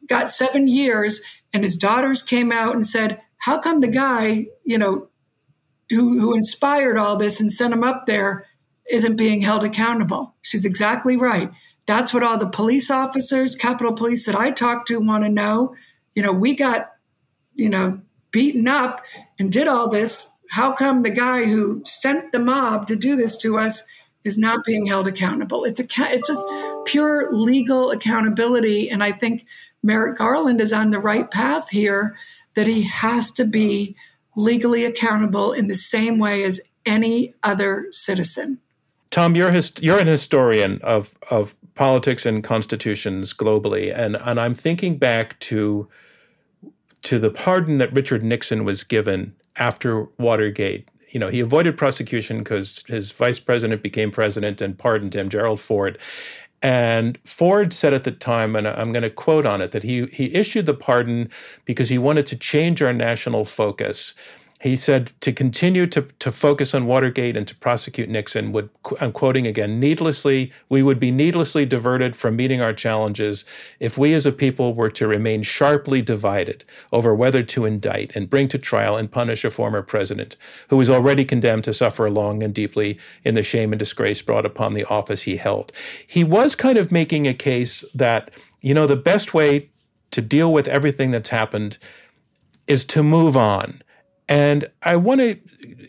got 0.07 0.31
seven 0.31 0.67
years 0.67 1.21
and 1.51 1.63
his 1.63 1.75
daughters 1.75 2.21
came 2.21 2.51
out 2.51 2.75
and 2.75 2.85
said, 2.85 3.21
How 3.37 3.57
come 3.57 3.81
the 3.81 3.87
guy, 3.87 4.47
you 4.63 4.77
know, 4.77 5.07
who, 5.89 6.19
who 6.19 6.35
inspired 6.35 6.97
all 6.97 7.17
this 7.17 7.39
and 7.39 7.51
sent 7.51 7.73
him 7.73 7.83
up 7.83 8.05
there 8.05 8.45
isn't 8.89 9.15
being 9.15 9.41
held 9.41 9.63
accountable. 9.63 10.35
She's 10.41 10.65
exactly 10.65 11.17
right. 11.17 11.51
That's 11.85 12.13
what 12.13 12.23
all 12.23 12.37
the 12.37 12.49
police 12.49 12.91
officers, 12.91 13.55
Capitol 13.55 13.93
Police 13.93 14.25
that 14.25 14.35
I 14.35 14.51
talked 14.51 14.87
to 14.89 14.99
want 14.99 15.23
to 15.23 15.29
know. 15.29 15.75
You 16.13 16.23
know, 16.23 16.33
we 16.33 16.53
got, 16.53 16.91
you 17.53 17.69
know, 17.69 18.01
beaten 18.31 18.67
up 18.67 19.03
and 19.39 19.51
did 19.51 19.67
all 19.67 19.89
this. 19.89 20.27
How 20.49 20.71
come 20.71 21.03
the 21.03 21.09
guy 21.09 21.45
who 21.45 21.81
sent 21.85 22.31
the 22.31 22.39
mob 22.39 22.87
to 22.87 22.95
do 22.95 23.15
this 23.15 23.37
to 23.37 23.57
us 23.57 23.85
is 24.23 24.37
not 24.37 24.65
being 24.65 24.85
held 24.85 25.07
accountable? 25.07 25.65
It's 25.65 25.79
a 25.79 25.85
it's 26.13 26.27
just 26.27 26.47
pure 26.85 27.33
legal 27.33 27.91
accountability, 27.91 28.89
and 28.89 29.03
I 29.03 29.11
think 29.11 29.45
Merrick 29.83 30.17
Garland 30.17 30.61
is 30.61 30.73
on 30.73 30.89
the 30.89 30.99
right 30.99 31.29
path 31.29 31.69
here. 31.69 32.15
That 32.55 32.67
he 32.67 32.83
has 32.83 33.29
to 33.33 33.45
be 33.45 33.95
legally 34.35 34.83
accountable 34.83 35.53
in 35.53 35.67
the 35.67 35.75
same 35.75 36.17
way 36.17 36.43
as 36.43 36.59
any 36.87 37.35
other 37.43 37.87
citizen. 37.91 38.59
Tom, 39.11 39.35
you're 39.35 39.53
you're 39.79 39.99
an 39.99 40.07
historian 40.07 40.79
of 40.83 41.17
of 41.29 41.55
politics 41.75 42.25
and 42.25 42.43
constitutions 42.43 43.33
globally, 43.33 43.93
and 43.95 44.15
and 44.15 44.39
I'm 44.39 44.55
thinking 44.55 44.97
back 44.97 45.39
to 45.41 45.87
to 47.03 47.19
the 47.19 47.29
pardon 47.29 47.77
that 47.77 47.93
Richard 47.93 48.23
Nixon 48.23 48.63
was 48.63 48.83
given 48.83 49.35
after 49.55 50.03
Watergate. 50.17 50.87
You 51.09 51.19
know, 51.19 51.29
he 51.29 51.39
avoided 51.39 51.77
prosecution 51.77 52.39
because 52.39 52.83
his 52.87 53.11
vice 53.11 53.39
president 53.39 53.81
became 53.81 54.11
president 54.11 54.61
and 54.61 54.77
pardoned 54.77 55.15
him, 55.15 55.29
Gerald 55.29 55.59
Ford. 55.59 55.97
And 56.61 57.17
Ford 57.23 57.71
said 57.71 57.93
at 57.93 58.03
the 58.03 58.11
time, 58.11 58.55
and 58.55 58.67
I'm 58.67 58.91
going 58.91 59.03
to 59.03 59.09
quote 59.09 59.45
on 59.45 59.61
it, 59.61 59.71
that 59.71 59.83
he, 59.83 60.07
he 60.07 60.33
issued 60.33 60.65
the 60.65 60.73
pardon 60.73 61.29
because 61.65 61.89
he 61.89 61.97
wanted 61.97 62.25
to 62.27 62.35
change 62.35 62.81
our 62.81 62.93
national 62.93 63.45
focus 63.45 64.15
he 64.59 64.75
said 64.75 65.11
to 65.21 65.31
continue 65.31 65.85
to, 65.85 66.01
to 66.17 66.31
focus 66.31 66.73
on 66.73 66.87
Watergate 66.87 67.37
and 67.37 67.47
to 67.47 67.55
prosecute 67.55 68.09
Nixon 68.09 68.51
would, 68.51 68.69
I'm 68.99 69.11
quoting 69.11 69.45
again, 69.45 69.79
needlessly, 69.79 70.51
we 70.67 70.81
would 70.81 70.99
be 70.99 71.11
needlessly 71.11 71.63
diverted 71.63 72.15
from 72.15 72.35
meeting 72.35 72.59
our 72.59 72.73
challenges 72.73 73.45
if 73.79 73.99
we 73.99 74.15
as 74.15 74.25
a 74.25 74.31
people 74.31 74.73
were 74.73 74.89
to 74.89 75.07
remain 75.07 75.43
sharply 75.43 76.01
divided 76.01 76.65
over 76.91 77.13
whether 77.13 77.43
to 77.43 77.65
indict 77.65 78.15
and 78.15 78.31
bring 78.31 78.47
to 78.47 78.57
trial 78.57 78.97
and 78.97 79.11
punish 79.11 79.45
a 79.45 79.51
former 79.51 79.83
president 79.83 80.37
who 80.69 80.77
was 80.77 80.89
already 80.89 81.23
condemned 81.23 81.63
to 81.65 81.73
suffer 81.73 82.09
long 82.09 82.41
and 82.41 82.55
deeply 82.55 82.97
in 83.23 83.35
the 83.35 83.43
shame 83.43 83.71
and 83.71 83.79
disgrace 83.79 84.23
brought 84.23 84.45
upon 84.45 84.73
the 84.73 84.85
office 84.85 85.23
he 85.23 85.37
held. 85.37 85.71
He 86.07 86.23
was 86.23 86.55
kind 86.55 86.79
of 86.79 86.91
making 86.91 87.27
a 87.27 87.33
case 87.35 87.85
that, 87.93 88.31
you 88.61 88.73
know, 88.73 88.87
the 88.87 88.95
best 88.95 89.35
way 89.35 89.69
to 90.09 90.21
deal 90.21 90.51
with 90.51 90.67
everything 90.67 91.11
that's 91.11 91.29
happened 91.29 91.77
is 92.65 92.83
to 92.85 93.03
move 93.03 93.37
on 93.37 93.83
and 94.27 94.69
I 94.83 94.95
want 94.95 95.21
to 95.21 95.39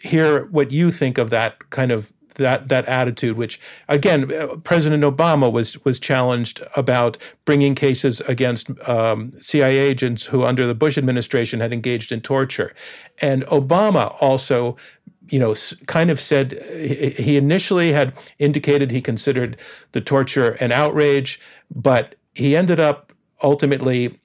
hear 0.03 0.47
what 0.47 0.71
you 0.71 0.91
think 0.91 1.19
of 1.19 1.31
that 1.31 1.71
kind 1.71 1.91
of 1.91 2.13
that 2.39 2.69
that 2.69 2.87
attitude, 2.87 3.37
which 3.37 3.61
again, 3.89 4.33
uh, 4.33 4.57
President 4.65 5.03
Obama 5.03 5.53
was 5.53 5.85
was 5.85 5.99
challenged 5.99 6.63
about 6.77 7.19
bringing 7.45 7.75
cases 7.75 8.21
against 8.23 8.71
um, 8.89 9.33
CIA 9.33 9.79
agents 9.79 10.27
who, 10.27 10.45
under 10.45 10.67
the 10.67 10.75
Bush 10.75 10.97
administration, 10.97 11.61
had 11.61 11.73
engaged 11.73 12.11
in 12.11 12.21
torture, 12.21 12.73
and 13.21 13.45
Obama 13.47 14.17
also 14.21 14.77
you 15.31 15.39
know, 15.39 15.55
kind 15.87 16.11
of 16.11 16.19
said 16.19 16.53
he 16.73 17.37
initially 17.37 17.93
had 17.93 18.15
indicated 18.39 18.91
he 18.91 19.03
considered 19.03 19.59
the 19.93 20.01
torture 20.01 20.53
an 20.53 20.73
outrage, 20.73 21.39
but 21.71 22.15
he 22.35 22.57
ended 22.57 22.81
up 22.81 23.13
ultimately 23.43 24.19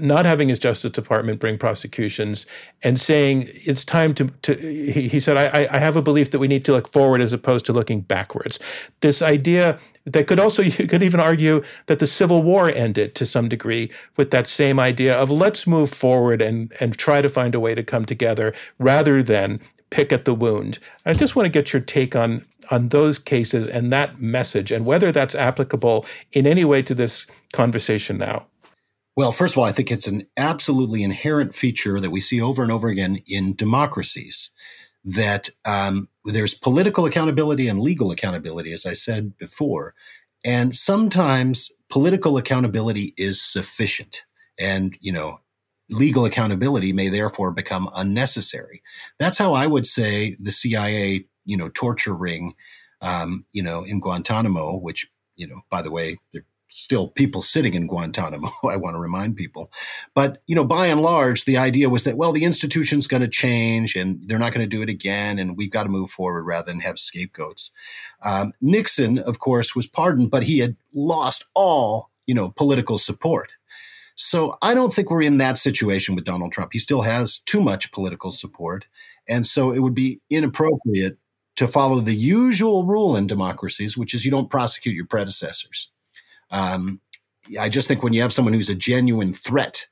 not 0.00 0.26
having 0.26 0.48
his 0.48 0.58
Justice 0.58 0.90
Department 0.90 1.40
bring 1.40 1.58
prosecutions 1.58 2.46
and 2.82 2.98
saying 2.98 3.48
it's 3.48 3.84
time 3.84 4.14
to, 4.14 4.26
to 4.42 4.54
he, 4.54 5.08
he 5.08 5.20
said, 5.20 5.36
I, 5.36 5.68
I 5.70 5.78
have 5.78 5.96
a 5.96 6.02
belief 6.02 6.30
that 6.30 6.38
we 6.38 6.48
need 6.48 6.64
to 6.66 6.72
look 6.72 6.88
forward 6.88 7.20
as 7.20 7.32
opposed 7.32 7.66
to 7.66 7.72
looking 7.72 8.00
backwards. 8.00 8.58
This 9.00 9.22
idea 9.22 9.78
that 10.04 10.26
could 10.26 10.38
also, 10.38 10.62
you 10.78 10.86
could 10.86 11.02
even 11.02 11.20
argue 11.20 11.62
that 11.86 11.98
the 11.98 12.06
Civil 12.06 12.42
War 12.42 12.68
ended 12.68 13.14
to 13.16 13.26
some 13.26 13.48
degree 13.48 13.90
with 14.16 14.30
that 14.30 14.46
same 14.46 14.78
idea 14.78 15.16
of 15.16 15.30
let's 15.30 15.66
move 15.66 15.90
forward 15.90 16.42
and, 16.42 16.72
and 16.80 16.96
try 16.96 17.20
to 17.20 17.28
find 17.28 17.54
a 17.54 17.60
way 17.60 17.74
to 17.74 17.82
come 17.82 18.04
together 18.04 18.54
rather 18.78 19.22
than 19.22 19.60
pick 19.90 20.12
at 20.12 20.24
the 20.24 20.34
wound. 20.34 20.78
I 21.04 21.12
just 21.12 21.34
want 21.34 21.46
to 21.46 21.50
get 21.50 21.72
your 21.72 21.82
take 21.82 22.14
on 22.14 22.46
on 22.70 22.88
those 22.90 23.18
cases 23.18 23.66
and 23.66 23.92
that 23.92 24.20
message 24.20 24.70
and 24.70 24.86
whether 24.86 25.10
that's 25.10 25.34
applicable 25.34 26.06
in 26.32 26.46
any 26.46 26.64
way 26.64 26.82
to 26.82 26.94
this 26.94 27.26
conversation 27.52 28.16
now. 28.16 28.46
Well, 29.20 29.32
first 29.32 29.52
of 29.52 29.58
all, 29.58 29.64
I 29.64 29.72
think 29.72 29.90
it's 29.92 30.06
an 30.06 30.26
absolutely 30.38 31.02
inherent 31.02 31.54
feature 31.54 32.00
that 32.00 32.08
we 32.08 32.22
see 32.22 32.40
over 32.40 32.62
and 32.62 32.72
over 32.72 32.88
again 32.88 33.18
in 33.26 33.54
democracies 33.54 34.50
that 35.04 35.50
um, 35.66 36.08
there's 36.24 36.54
political 36.54 37.04
accountability 37.04 37.68
and 37.68 37.80
legal 37.80 38.10
accountability, 38.12 38.72
as 38.72 38.86
I 38.86 38.94
said 38.94 39.36
before. 39.36 39.94
And 40.42 40.74
sometimes 40.74 41.70
political 41.90 42.38
accountability 42.38 43.12
is 43.18 43.42
sufficient. 43.42 44.24
And, 44.58 44.96
you 45.00 45.12
know, 45.12 45.40
legal 45.90 46.24
accountability 46.24 46.94
may 46.94 47.08
therefore 47.08 47.52
become 47.52 47.90
unnecessary. 47.94 48.82
That's 49.18 49.36
how 49.36 49.52
I 49.52 49.66
would 49.66 49.86
say 49.86 50.34
the 50.40 50.50
CIA, 50.50 51.26
you 51.44 51.58
know, 51.58 51.68
torture 51.68 52.14
ring, 52.14 52.54
um, 53.02 53.44
you 53.52 53.62
know, 53.62 53.82
in 53.82 54.00
Guantanamo, 54.00 54.78
which, 54.78 55.10
you 55.36 55.46
know, 55.46 55.60
by 55.70 55.82
the 55.82 55.90
way, 55.90 56.16
they're 56.32 56.46
still 56.70 57.08
people 57.08 57.42
sitting 57.42 57.74
in 57.74 57.86
Guantanamo, 57.86 58.48
I 58.70 58.76
want 58.76 58.94
to 58.94 59.00
remind 59.00 59.36
people. 59.36 59.70
But, 60.14 60.42
you 60.46 60.54
know, 60.54 60.64
by 60.64 60.86
and 60.86 61.02
large, 61.02 61.44
the 61.44 61.58
idea 61.58 61.90
was 61.90 62.04
that, 62.04 62.16
well, 62.16 62.32
the 62.32 62.44
institution's 62.44 63.06
going 63.06 63.22
to 63.22 63.28
change 63.28 63.96
and 63.96 64.22
they're 64.24 64.38
not 64.38 64.52
going 64.52 64.68
to 64.68 64.76
do 64.76 64.82
it 64.82 64.88
again. 64.88 65.38
And 65.38 65.56
we've 65.56 65.70
got 65.70 65.82
to 65.82 65.88
move 65.88 66.10
forward 66.10 66.44
rather 66.44 66.66
than 66.70 66.80
have 66.80 66.98
scapegoats. 66.98 67.72
Um, 68.24 68.52
Nixon, 68.60 69.18
of 69.18 69.38
course, 69.38 69.74
was 69.74 69.86
pardoned, 69.86 70.30
but 70.30 70.44
he 70.44 70.60
had 70.60 70.76
lost 70.94 71.44
all, 71.54 72.10
you 72.26 72.34
know, 72.34 72.50
political 72.50 72.98
support. 72.98 73.54
So 74.14 74.58
I 74.60 74.74
don't 74.74 74.92
think 74.92 75.10
we're 75.10 75.22
in 75.22 75.38
that 75.38 75.58
situation 75.58 76.14
with 76.14 76.24
Donald 76.24 76.52
Trump. 76.52 76.72
He 76.72 76.78
still 76.78 77.02
has 77.02 77.38
too 77.38 77.60
much 77.60 77.90
political 77.90 78.30
support. 78.30 78.86
And 79.28 79.46
so 79.46 79.72
it 79.72 79.80
would 79.80 79.94
be 79.94 80.20
inappropriate 80.28 81.18
to 81.56 81.66
follow 81.66 82.00
the 82.00 82.14
usual 82.14 82.84
rule 82.84 83.16
in 83.16 83.26
democracies, 83.26 83.96
which 83.96 84.14
is 84.14 84.24
you 84.24 84.30
don't 84.30 84.50
prosecute 84.50 84.94
your 84.94 85.06
predecessors. 85.06 85.90
Um, 86.50 87.00
I 87.58 87.68
just 87.68 87.88
think 87.88 88.02
when 88.02 88.12
you 88.12 88.22
have 88.22 88.32
someone 88.32 88.54
who's 88.54 88.70
a 88.70 88.74
genuine 88.74 89.32
threat 89.32 89.86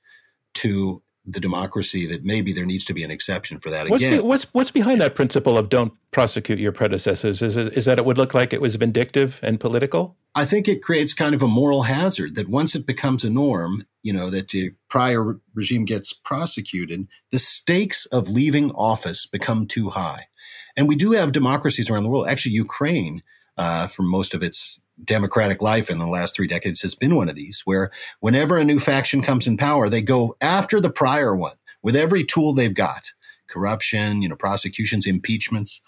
to 0.55 1.03
the 1.31 1.41
democracy, 1.41 2.07
that 2.07 2.25
maybe 2.25 2.53
there 2.53 2.65
needs 2.65 2.85
to 2.87 2.95
be 2.95 3.05
an 3.05 3.11
exception 3.11 3.59
for 3.59 3.69
that. 3.69 3.91
What's, 3.91 4.03
Again, 4.03 4.19
be, 4.19 4.25
what's 4.25 4.45
what's 4.55 4.71
behind 4.71 5.01
that 5.01 5.15
principle 5.15 5.59
of 5.59 5.69
don't 5.69 5.93
prosecute 6.11 6.59
your 6.59 6.73
predecessors? 6.73 7.43
Is 7.43 7.57
is 7.57 7.85
that 7.85 7.99
it 7.99 8.05
would 8.05 8.17
look 8.17 8.33
like 8.33 8.53
it 8.53 8.63
was 8.63 8.77
vindictive 8.77 9.41
and 9.43 9.61
political? 9.61 10.17
I 10.35 10.45
think 10.45 10.69
it 10.69 10.83
creates 10.83 11.15
kind 11.15 11.35
of 11.35 11.43
a 11.43 11.49
moral 11.49 11.83
hazard 11.83 12.35
that 12.37 12.49
once 12.49 12.75
it 12.75 12.87
becomes 12.87 13.25
a 13.25 13.31
norm, 13.31 13.85
you 14.03 14.13
know, 14.13 14.31
that 14.31 14.49
the 14.49 14.73
prior 14.89 15.39
regime 15.55 15.85
gets 15.85 16.13
prosecuted, 16.13 17.09
the 17.31 17.39
stakes 17.39 18.07
of 18.07 18.31
leaving 18.31 18.71
office 18.73 19.27
become 19.27 19.67
too 19.67 19.91
high. 19.91 20.29
And 20.77 20.89
we 20.89 20.97
do 20.97 21.13
have 21.13 21.33
democracies 21.33 21.91
around 21.91 22.05
the 22.05 22.09
world. 22.09 22.29
Actually, 22.29 22.53
Ukraine, 22.53 23.23
uh, 23.57 23.89
for 23.89 24.03
most 24.03 24.33
of 24.33 24.43
its 24.43 24.81
democratic 25.05 25.63
life 25.63 25.91
in 25.91 25.99
the 25.99 26.07
last 26.07 26.35
three 26.35 26.47
decades 26.47 26.83
has 26.83 26.95
been 26.95 27.15
one 27.15 27.29
of 27.29 27.35
these, 27.35 27.63
where 27.65 27.91
whenever 28.21 28.57
a 28.57 28.65
new 28.65 28.79
faction 28.79 29.23
comes 29.23 29.47
in 29.47 29.57
power, 29.57 29.89
they 29.89 30.03
go 30.03 30.37
after 30.41 30.81
the 30.81 30.91
prior 30.91 31.35
one 31.35 31.57
with 31.83 31.97
every 31.97 32.25
tool 32.25 32.53
they've 32.53 32.75
got 32.75 33.13
corruption, 33.49 34.23
you 34.23 34.29
know, 34.29 34.37
prosecutions, 34.37 35.07
impeachments. 35.07 35.81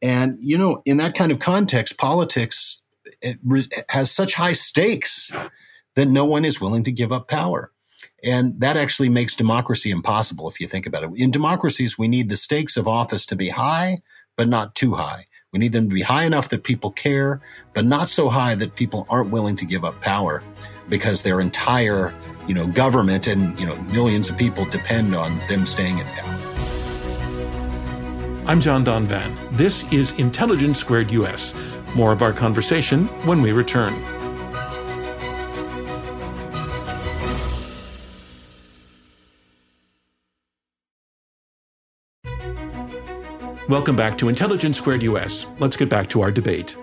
And, 0.00 0.36
you 0.40 0.58
know, 0.58 0.82
in 0.84 0.96
that 0.96 1.14
kind 1.14 1.30
of 1.30 1.38
context, 1.38 1.98
politics 1.98 2.82
has 3.90 4.10
such 4.10 4.34
high 4.34 4.54
stakes 4.54 5.32
that 5.94 6.06
no 6.06 6.24
one 6.24 6.44
is 6.44 6.60
willing 6.60 6.82
to 6.84 6.92
give 6.92 7.12
up 7.12 7.28
power. 7.28 7.70
And 8.24 8.60
that 8.60 8.76
actually 8.76 9.08
makes 9.08 9.36
democracy 9.36 9.90
impossible 9.90 10.48
if 10.48 10.60
you 10.60 10.66
think 10.66 10.86
about 10.86 11.04
it. 11.04 11.10
In 11.16 11.30
democracies, 11.30 11.98
we 11.98 12.08
need 12.08 12.30
the 12.30 12.36
stakes 12.36 12.76
of 12.76 12.88
office 12.88 13.26
to 13.26 13.36
be 13.36 13.50
high, 13.50 13.98
but 14.36 14.48
not 14.48 14.74
too 14.74 14.94
high. 14.94 15.26
We 15.52 15.58
need 15.58 15.74
them 15.74 15.90
to 15.90 15.94
be 15.94 16.00
high 16.00 16.24
enough 16.24 16.48
that 16.48 16.64
people 16.64 16.90
care, 16.92 17.42
but 17.74 17.84
not 17.84 18.08
so 18.08 18.30
high 18.30 18.54
that 18.54 18.74
people 18.74 19.06
aren't 19.10 19.28
willing 19.28 19.54
to 19.56 19.66
give 19.66 19.84
up 19.84 20.00
power 20.00 20.42
because 20.88 21.20
their 21.20 21.42
entire, 21.42 22.14
you 22.48 22.54
know, 22.54 22.66
government 22.68 23.26
and, 23.26 23.60
you 23.60 23.66
know, 23.66 23.78
millions 23.82 24.30
of 24.30 24.38
people 24.38 24.64
depend 24.64 25.14
on 25.14 25.38
them 25.48 25.66
staying 25.66 25.98
in 25.98 26.06
power. 26.06 26.38
I'm 28.46 28.62
John 28.62 28.82
Donvan. 28.82 29.36
This 29.54 29.92
is 29.92 30.18
Intelligence 30.18 30.78
Squared 30.78 31.10
US. 31.10 31.52
More 31.94 32.12
of 32.12 32.22
our 32.22 32.32
conversation 32.32 33.06
when 33.26 33.42
we 33.42 33.52
return. 33.52 34.21
Welcome 43.72 43.96
back 43.96 44.18
to 44.18 44.28
Intelligence 44.28 44.76
Squared 44.76 45.02
US. 45.02 45.46
Let's 45.58 45.78
get 45.78 45.88
back 45.88 46.10
to 46.10 46.20
our 46.20 46.30
debate. 46.30 46.76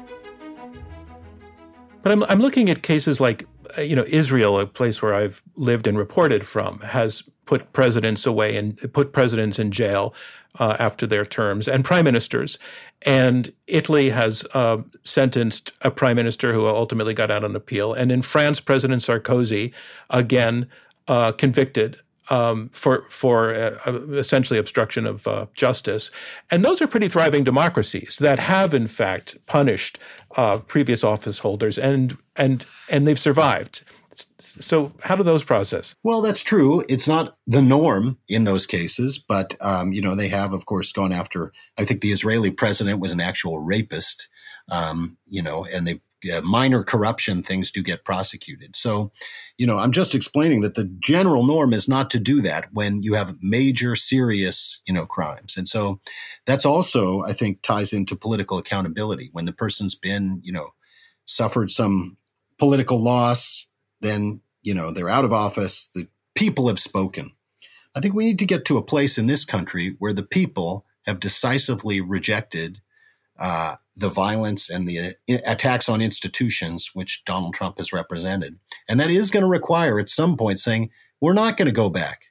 But 2.02 2.12
I'm, 2.12 2.24
I'm 2.24 2.40
looking 2.40 2.68
at 2.68 2.82
cases 2.82 3.20
like, 3.20 3.46
uh, 3.78 3.84
you 3.84 3.96
know, 3.96 4.06
Israel, 4.08 4.60
a 4.60 4.66
place 4.66 5.00
where 5.00 5.14
I've 5.14 5.44
lived 5.56 5.86
and 5.86 6.00
reported 6.00 6.44
from, 6.44 6.80
has 6.80 7.22
put 7.46 7.74
presidents 7.74 8.26
away 8.26 8.58
and 8.58 8.92
put 8.92 9.14
presidents 9.14 9.60
in 9.60 9.70
jail 9.70 10.16
uh, 10.58 10.78
after 10.80 11.06
their 11.06 11.28
terms 11.28 11.68
and 11.68 11.86
prime 11.86 12.06
ministers. 12.06 12.58
And 13.04 13.54
Italy 13.68 14.10
has 14.10 14.44
uh, 14.56 14.78
sentenced 15.04 15.72
a 15.84 15.92
prime 15.92 16.16
minister 16.16 16.54
who 16.54 16.66
ultimately 16.66 17.14
got 17.14 17.30
out 17.30 17.44
on 17.44 17.56
appeal. 17.56 17.94
And 17.94 18.12
in 18.12 18.24
France, 18.24 18.60
President 18.60 19.04
Sarkozy, 19.04 19.74
again, 20.10 20.68
uh, 21.08 21.34
convicted 21.34 22.00
um, 22.30 22.70
for 22.70 23.02
for 23.10 23.54
uh, 23.54 23.92
essentially 24.14 24.60
obstruction 24.60 25.06
of 25.06 25.28
uh, 25.28 25.48
justice, 25.54 26.12
and 26.52 26.64
those 26.64 26.82
are 26.82 26.88
pretty 26.88 27.08
thriving 27.08 27.44
democracies 27.44 28.18
that 28.20 28.40
have 28.40 28.74
in 28.74 28.88
fact 28.88 29.38
punished 29.46 30.00
uh, 30.36 30.58
previous 30.60 31.04
office 31.04 31.40
holders, 31.40 31.78
and 31.78 32.18
and 32.36 32.66
and 32.90 33.08
they've 33.08 33.20
survived. 33.20 33.84
So, 34.62 34.92
how 35.04 35.16
do 35.16 35.24
those 35.24 35.44
process? 35.44 35.96
Well, 36.04 36.22
that's 36.22 36.44
true. 36.44 36.84
It's 36.90 37.08
not 37.08 37.38
the 37.48 37.62
norm 37.62 38.18
in 38.28 38.44
those 38.44 38.66
cases, 38.66 39.18
but 39.18 39.56
um, 39.62 39.94
you 39.94 40.02
know 40.02 40.16
they 40.16 40.28
have, 40.28 40.54
of 40.54 40.66
course, 40.66 40.92
gone 40.92 41.14
after. 41.14 41.52
I 41.78 41.86
think 41.86 42.02
the 42.02 42.12
Israeli 42.12 42.52
president 42.52 43.00
was 43.00 43.12
an 43.12 43.22
actual 43.22 43.60
rapist, 43.60 44.28
um, 44.70 45.18
you 45.28 45.42
know, 45.42 45.66
and 45.74 45.88
they 45.88 46.02
minor 46.44 46.84
corruption 46.84 47.42
things 47.44 47.72
do 47.72 47.82
get 47.82 48.04
prosecuted. 48.04 48.76
So, 48.76 49.12
you 49.58 49.66
know, 49.66 49.78
I'm 49.78 49.92
just 49.92 50.16
explaining 50.16 50.62
that 50.62 50.76
the 50.76 50.86
general 51.00 51.46
norm 51.46 51.74
is 51.74 51.88
not 51.88 52.10
to 52.12 52.20
do 52.20 52.42
that 52.42 52.70
when 52.74 53.04
you 53.04 53.14
have 53.14 53.38
major, 53.42 53.96
serious, 53.96 54.82
you 54.86 54.94
know, 54.94 55.06
crimes. 55.06 55.56
And 55.56 55.68
so 55.68 56.00
that's 56.46 56.66
also, 56.66 57.24
I 57.24 57.34
think, 57.34 57.62
ties 57.62 57.94
into 57.94 58.16
political 58.16 58.58
accountability. 58.58 59.30
When 59.32 59.46
the 59.46 59.54
person's 59.54 59.96
been, 59.96 60.42
you 60.44 60.52
know, 60.52 60.74
suffered 61.26 61.72
some 61.72 62.18
political 62.58 63.02
loss, 63.02 63.68
then, 64.02 64.42
you 64.62 64.74
know, 64.74 64.92
they're 64.92 65.10
out 65.10 65.26
of 65.26 65.34
office. 65.34 65.90
The 65.94 66.08
people 66.36 66.68
have 66.68 66.80
spoken. 66.80 67.32
I 67.96 68.02
think 68.02 68.14
we 68.14 68.26
need 68.26 68.40
to 68.40 68.46
get 68.46 68.66
to 68.66 68.78
a 68.78 68.84
place 68.84 69.18
in 69.18 69.28
this 69.28 69.46
country 69.46 69.96
where 70.00 70.14
the 70.14 70.24
people 70.24 70.86
have 71.06 71.20
decisively 71.20 72.02
rejected 72.02 72.82
uh, 73.40 73.76
the 73.96 74.10
violence 74.10 74.70
and 74.70 74.88
the 74.88 75.00
uh, 75.00 75.38
attacks 75.46 75.90
on 75.90 76.02
institutions, 76.02 76.92
which 76.94 77.24
Donald 77.26 77.54
Trump 77.54 77.78
has 77.78 77.94
represented. 77.94 78.60
And 78.88 79.00
that 79.00 79.10
is 79.10 79.32
going 79.32 79.44
to 79.44 79.50
require 79.50 80.00
at 80.00 80.10
some 80.10 80.38
point 80.38 80.60
saying, 80.60 80.90
we're 81.22 81.34
not 81.34 81.58
going 81.58 81.68
to 81.68 81.74
go 81.74 81.90
back 81.90 82.24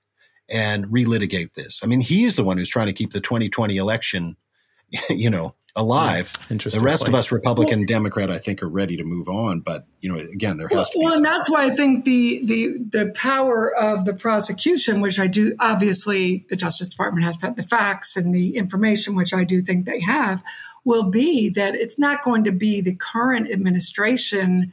and 0.50 0.86
relitigate 0.86 1.54
this. 1.54 1.80
I 1.82 1.86
mean, 1.86 2.00
he's 2.00 2.36
the 2.36 2.44
one 2.44 2.58
who's 2.58 2.70
trying 2.70 2.86
to 2.86 2.92
keep 2.92 3.12
the 3.12 3.20
2020 3.20 3.76
election, 3.76 4.36
you 5.10 5.28
know, 5.28 5.54
alive. 5.76 6.32
Yeah. 6.36 6.46
Interesting. 6.50 6.80
The 6.80 6.84
rest 6.84 7.02
point. 7.02 7.10
of 7.10 7.18
us, 7.18 7.30
Republican, 7.30 7.86
Democrat, 7.86 8.30
I 8.30 8.38
think, 8.38 8.62
are 8.62 8.68
ready 8.68 8.96
to 8.96 9.04
move 9.04 9.28
on. 9.28 9.60
But 9.60 9.86
you 10.00 10.12
know, 10.12 10.18
again, 10.18 10.56
there 10.56 10.68
has 10.68 10.76
well, 10.76 10.84
to 10.84 10.98
be. 10.98 11.04
Well, 11.04 11.14
and 11.14 11.24
that's 11.24 11.50
why 11.50 11.64
I 11.64 11.70
think 11.70 12.04
the 12.04 12.44
the 12.44 12.78
the 12.78 13.12
power 13.14 13.74
of 13.74 14.04
the 14.04 14.14
prosecution, 14.14 15.00
which 15.00 15.18
I 15.18 15.26
do, 15.26 15.54
obviously, 15.60 16.46
the 16.48 16.56
Justice 16.56 16.88
Department 16.88 17.24
has 17.24 17.36
to 17.38 17.46
have 17.46 17.56
the 17.56 17.62
facts 17.62 18.16
and 18.16 18.34
the 18.34 18.56
information, 18.56 19.14
which 19.14 19.32
I 19.32 19.44
do 19.44 19.62
think 19.62 19.86
they 19.86 20.00
have, 20.00 20.42
will 20.88 21.04
be 21.04 21.50
that 21.50 21.74
it's 21.74 21.98
not 21.98 22.24
going 22.24 22.42
to 22.44 22.50
be 22.50 22.80
the 22.80 22.94
current 22.94 23.48
administration 23.50 24.72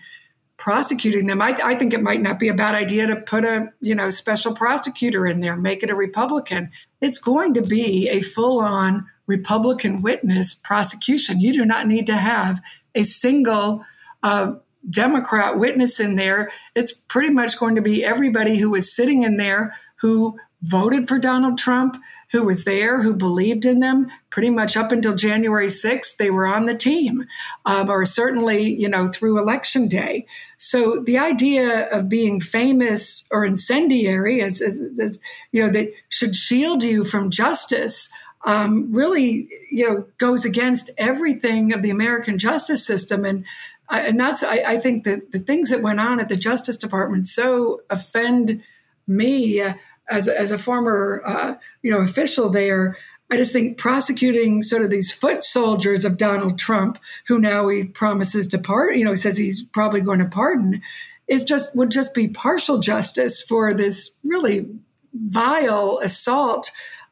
prosecuting 0.57 1.27
them. 1.27 1.41
I, 1.41 1.59
I, 1.61 1.75
think 1.75 1.93
it 1.93 2.01
might 2.01 2.21
not 2.21 2.39
be 2.39 2.47
a 2.47 2.53
bad 2.53 2.73
idea 2.73 3.05
to 3.07 3.17
put 3.17 3.43
a 3.43 3.73
you 3.81 3.93
know 3.93 4.09
special 4.09 4.53
prosecutor 4.53 5.27
in 5.27 5.41
there, 5.41 5.57
make 5.57 5.83
it 5.83 5.89
a 5.89 5.95
Republican. 5.95 6.71
It's 7.01 7.17
going 7.17 7.53
to 7.55 7.61
be 7.61 8.09
a 8.09 8.21
full 8.21 8.61
on 8.61 9.05
Republican 9.27 10.01
witness 10.01 10.53
prosecution. 10.53 11.41
You 11.41 11.51
do 11.51 11.65
not 11.65 11.85
need 11.85 12.07
to 12.07 12.15
have 12.15 12.61
a 12.95 13.03
single 13.03 13.83
uh, 14.23 14.53
Democrat 14.89 15.59
witness 15.59 15.99
in 15.99 16.15
there. 16.15 16.49
It's 16.75 16.93
pretty 16.93 17.31
much 17.31 17.59
going 17.59 17.75
to 17.75 17.81
be 17.81 18.05
everybody 18.05 18.57
who 18.57 18.73
is 18.75 18.95
sitting 18.95 19.23
in 19.23 19.35
there 19.35 19.73
who 19.97 20.39
voted 20.61 21.07
for 21.07 21.19
Donald 21.19 21.57
Trump, 21.57 21.97
who 22.31 22.43
was 22.43 22.63
there, 22.63 23.01
who 23.01 23.13
believed 23.13 23.65
in 23.65 23.79
them, 23.79 24.07
pretty 24.29 24.49
much 24.49 24.75
up 24.75 24.91
until 24.91 25.13
January 25.13 25.67
6th, 25.67 26.17
they 26.17 26.29
were 26.29 26.47
on 26.47 26.65
the 26.65 26.75
team, 26.75 27.25
um, 27.65 27.89
or 27.89 28.05
certainly, 28.05 28.73
you 28.73 28.89
know, 28.89 29.07
through 29.07 29.39
election 29.39 29.87
day. 29.87 30.25
So 30.57 30.99
the 30.99 31.17
idea 31.17 31.87
of 31.89 32.09
being 32.09 32.41
famous 32.41 33.25
or 33.31 33.45
incendiary, 33.45 34.41
as, 34.41 34.61
as, 34.61 34.99
as 34.99 35.19
you 35.51 35.63
know, 35.63 35.69
that 35.71 35.93
should 36.09 36.35
shield 36.35 36.83
you 36.83 37.03
from 37.03 37.29
justice. 37.29 38.09
Um, 38.45 38.91
really, 38.91 39.49
you 39.71 39.89
know, 39.89 40.05
goes 40.17 40.45
against 40.45 40.91
everything 40.97 41.73
of 41.73 41.81
the 41.81 41.89
American 41.89 42.37
justice 42.37 42.85
system, 42.85 43.25
and 43.25 43.43
uh, 43.89 44.03
and 44.05 44.19
that's 44.19 44.43
I, 44.43 44.63
I, 44.67 44.79
think 44.79 45.03
that 45.05 45.31
the 45.31 45.39
things 45.39 45.69
that 45.69 45.81
went 45.81 45.99
on 45.99 46.19
at 46.19 46.29
the 46.29 46.35
Justice 46.35 46.77
Department 46.77 47.25
so 47.25 47.81
offend 47.89 48.61
me. 49.07 49.61
Uh, 49.61 49.73
as, 50.09 50.27
as 50.27 50.51
a 50.51 50.57
former 50.57 51.21
uh, 51.25 51.55
you 51.81 51.91
know 51.91 51.99
official 51.99 52.49
there, 52.49 52.97
I 53.31 53.37
just 53.37 53.51
think 53.51 53.77
prosecuting 53.77 54.61
sort 54.61 54.83
of 54.83 54.89
these 54.89 55.11
foot 55.11 55.43
soldiers 55.43 56.05
of 56.05 56.17
Donald 56.17 56.59
Trump, 56.59 56.99
who 57.27 57.39
now 57.39 57.67
he 57.67 57.85
promises 57.85 58.47
to 58.49 58.59
pardon, 58.59 58.99
you 58.99 59.05
know, 59.05 59.11
he 59.11 59.17
says 59.17 59.37
he's 59.37 59.63
probably 59.63 60.01
going 60.01 60.19
to 60.19 60.25
pardon, 60.25 60.81
is 61.27 61.43
just 61.43 61.75
would 61.75 61.89
just 61.89 62.13
be 62.13 62.27
partial 62.27 62.79
justice 62.79 63.41
for 63.41 63.73
this 63.73 64.17
really 64.23 64.67
vile 65.13 65.99
assault 66.03 66.71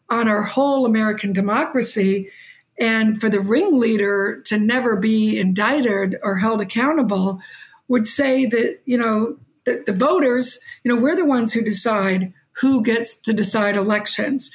on 0.09 0.27
our 0.27 0.43
whole 0.43 0.85
American 0.85 1.33
democracy. 1.33 2.29
And 2.79 3.19
for 3.19 3.29
the 3.29 3.39
ringleader 3.39 4.41
to 4.45 4.59
never 4.59 4.95
be 4.95 5.39
indicted 5.39 6.17
or 6.21 6.37
held 6.37 6.61
accountable 6.61 7.39
would 7.87 8.05
say 8.05 8.45
that, 8.45 8.81
you 8.85 8.97
know, 8.97 9.37
the, 9.65 9.83
the 9.85 9.93
voters, 9.93 10.59
you 10.83 10.93
know, 10.93 11.01
we're 11.01 11.15
the 11.15 11.25
ones 11.25 11.53
who 11.53 11.61
decide 11.61 12.33
who 12.61 12.83
gets 12.83 13.15
to 13.21 13.33
decide 13.33 13.75
elections 13.75 14.51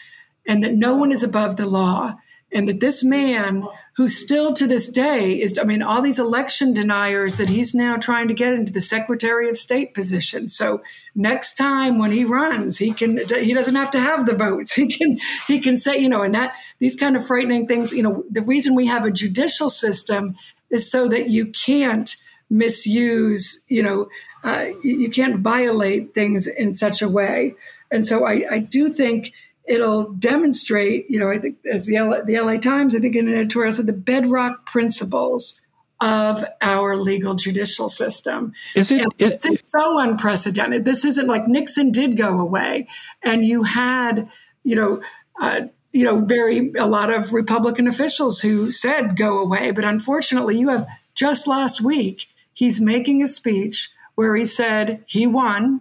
and 0.47 0.63
that 0.63 0.75
no 0.75 0.97
one 0.97 1.13
is 1.13 1.23
above 1.23 1.57
the 1.57 1.67
law 1.67 2.15
and 2.51 2.69
that 2.69 2.81
this 2.81 3.05
man 3.05 3.65
who 3.97 4.09
still 4.09 4.55
to 4.55 4.67
this 4.67 4.89
day 4.89 5.41
is 5.41 5.59
i 5.59 5.65
mean 5.65 5.83
all 5.83 6.01
these 6.01 6.19
election 6.19 6.73
deniers 6.73 7.37
that 7.37 7.49
he's 7.49 7.75
now 7.75 7.97
trying 7.97 8.29
to 8.29 8.35
get 8.35 8.55
into 8.55 8.73
the 8.73 8.81
secretary 8.81 9.49
of 9.49 9.57
state 9.57 9.95
position. 9.95 10.49
So 10.49 10.83
next 11.15 11.55
time 11.55 11.99
when 11.99 12.11
he 12.11 12.25
runs 12.25 12.79
he 12.79 12.93
can 12.93 13.19
he 13.19 13.53
doesn't 13.53 13.75
have 13.75 13.91
to 13.93 14.01
have 14.01 14.27
the 14.27 14.35
votes. 14.35 14.73
He 14.79 14.87
can 14.87 15.19
he 15.47 15.61
can 15.61 15.77
say 15.77 15.99
you 15.99 16.09
know 16.09 16.23
and 16.23 16.35
that 16.35 16.55
these 16.79 16.97
kind 16.97 17.17
of 17.17 17.27
frightening 17.27 17.67
things 17.67 17.93
you 17.93 18.03
know 18.03 18.25
the 18.31 18.43
reason 18.43 18.75
we 18.75 18.87
have 18.87 19.05
a 19.05 19.11
judicial 19.11 19.71
system 19.71 20.37
is 20.71 20.91
so 20.91 21.09
that 21.09 21.29
you 21.29 21.47
can't 21.47 22.17
misuse 22.51 23.65
you 23.69 23.83
know 23.83 24.09
uh, 24.45 24.67
you 24.83 25.11
can't 25.11 25.41
violate 25.41 26.15
things 26.15 26.47
in 26.47 26.75
such 26.75 27.03
a 27.03 27.09
way 27.09 27.55
and 27.91 28.07
so 28.07 28.27
I, 28.27 28.45
I 28.51 28.59
do 28.59 28.91
think 28.91 29.33
it'll 29.67 30.13
demonstrate, 30.13 31.11
you 31.11 31.19
know, 31.19 31.31
I 31.31 31.39
think 31.39 31.59
as 31.71 31.87
the 31.87 31.99
LA, 32.01 32.23
the 32.23 32.41
LA 32.41 32.57
Times, 32.57 32.95
I 32.95 33.01
think 33.01 33.17
in 33.17 33.29
an 33.29 33.35
editorial 33.35 33.73
said 33.73 33.87
the 33.87 33.93
bedrock 33.93 34.67
principles 34.67 35.61
of 36.01 36.45
our 36.63 36.97
legal 36.97 37.35
judicial 37.35 37.89
system. 37.89 38.53
Is 38.75 38.91
it, 38.91 39.07
it's, 39.19 39.45
it's 39.45 39.71
so 39.71 39.99
unprecedented. 39.99 40.85
This 40.85 41.05
isn't 41.05 41.27
like 41.27 41.49
Nixon 41.49 41.91
did 41.91 42.17
go 42.17 42.41
away, 42.41 42.87
and 43.23 43.45
you 43.45 43.65
had, 43.65 44.29
you 44.63 44.77
know, 44.77 45.03
uh, 45.41 45.63
you 45.93 46.05
know, 46.05 46.21
very 46.21 46.73
a 46.79 46.87
lot 46.87 47.13
of 47.13 47.33
Republican 47.33 47.89
officials 47.89 48.41
who 48.41 48.71
said 48.71 49.17
go 49.17 49.41
away, 49.41 49.71
but 49.71 49.85
unfortunately, 49.85 50.57
you 50.57 50.69
have 50.69 50.87
just 51.15 51.47
last 51.47 51.81
week 51.81 52.27
he's 52.53 52.81
making 52.81 53.23
a 53.23 53.27
speech 53.27 53.91
where 54.19 54.35
he 54.35 54.47
said 54.47 55.05
he 55.07 55.27
won 55.27 55.81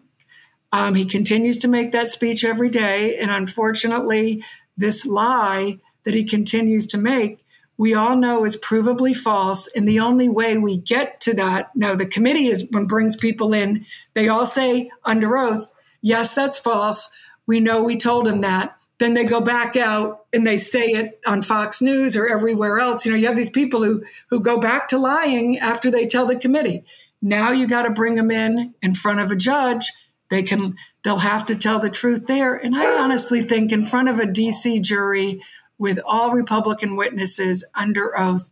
um, 0.71 0.95
he 0.95 1.05
continues 1.05 1.57
to 1.59 1.67
make 1.67 1.91
that 1.93 2.09
speech 2.09 2.43
every 2.43 2.69
day. 2.69 3.17
And 3.17 3.31
unfortunately, 3.31 4.43
this 4.75 5.05
lie 5.05 5.79
that 6.03 6.13
he 6.13 6.23
continues 6.23 6.87
to 6.87 6.97
make, 6.97 7.43
we 7.77 7.93
all 7.93 8.15
know 8.15 8.43
is 8.43 8.57
provably 8.57 9.15
false. 9.15 9.67
And 9.75 9.87
the 9.87 9.99
only 9.99 10.29
way 10.29 10.57
we 10.57 10.77
get 10.77 11.21
to 11.21 11.33
that, 11.35 11.75
now 11.75 11.95
the 11.95 12.05
committee 12.05 12.47
is 12.47 12.67
when 12.71 12.85
brings 12.85 13.15
people 13.15 13.53
in, 13.53 13.85
they 14.13 14.27
all 14.27 14.45
say 14.45 14.89
under 15.05 15.37
oath, 15.37 15.71
yes, 16.01 16.33
that's 16.33 16.59
false. 16.59 17.09
We 17.45 17.59
know 17.59 17.83
we 17.83 17.97
told 17.97 18.27
him 18.27 18.41
that. 18.41 18.77
Then 18.99 19.13
they 19.13 19.25
go 19.25 19.41
back 19.41 19.75
out 19.75 20.25
and 20.33 20.45
they 20.45 20.57
say 20.57 20.87
it 20.87 21.19
on 21.25 21.43
Fox 21.43 21.83
News 21.83 22.17
or 22.17 22.27
everywhere 22.27 22.79
else. 22.79 23.05
You 23.05 23.11
know, 23.11 23.17
you 23.17 23.27
have 23.27 23.37
these 23.37 23.49
people 23.49 23.83
who 23.83 24.03
who 24.31 24.39
go 24.39 24.59
back 24.59 24.87
to 24.87 24.97
lying 24.97 25.59
after 25.59 25.91
they 25.91 26.07
tell 26.07 26.25
the 26.25 26.35
committee. 26.35 26.83
Now 27.21 27.51
you 27.51 27.67
got 27.67 27.83
to 27.83 27.89
bring 27.89 28.15
them 28.15 28.31
in 28.31 28.73
in 28.81 28.93
front 28.95 29.19
of 29.19 29.31
a 29.31 29.35
judge 29.35 29.91
they 30.29 30.43
can 30.43 30.75
they'll 31.03 31.17
have 31.17 31.45
to 31.45 31.55
tell 31.55 31.79
the 31.79 31.89
truth 31.89 32.27
there. 32.27 32.55
And 32.55 32.75
I 32.75 33.01
honestly 33.01 33.43
think 33.43 33.71
in 33.71 33.85
front 33.85 34.09
of 34.09 34.19
a 34.19 34.25
DC 34.25 34.81
jury 34.81 35.41
with 35.77 35.99
all 36.05 36.31
Republican 36.31 36.95
witnesses 36.95 37.63
under 37.75 38.17
oath, 38.17 38.51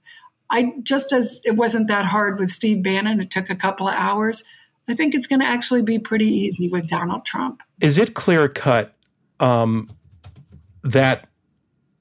I 0.50 0.74
just 0.84 1.12
as 1.12 1.42
it 1.44 1.56
wasn't 1.56 1.88
that 1.88 2.06
hard 2.06 2.40
with 2.40 2.52
Steve 2.52 2.84
Bannon, 2.84 3.20
it 3.20 3.32
took 3.32 3.50
a 3.50 3.56
couple 3.56 3.88
of 3.88 3.96
hours. 3.96 4.44
I 4.88 4.94
think 4.94 5.16
it's 5.16 5.28
going 5.28 5.42
to 5.42 5.48
actually 5.48 5.82
be 5.82 5.98
pretty 5.98 6.28
easy 6.28 6.70
with 6.70 6.88
Donald 6.88 7.26
Trump. 7.26 7.62
Is 7.82 7.98
it 7.98 8.14
clear 8.14 8.48
cut 8.48 8.94
um, 9.40 9.90
that 10.84 11.28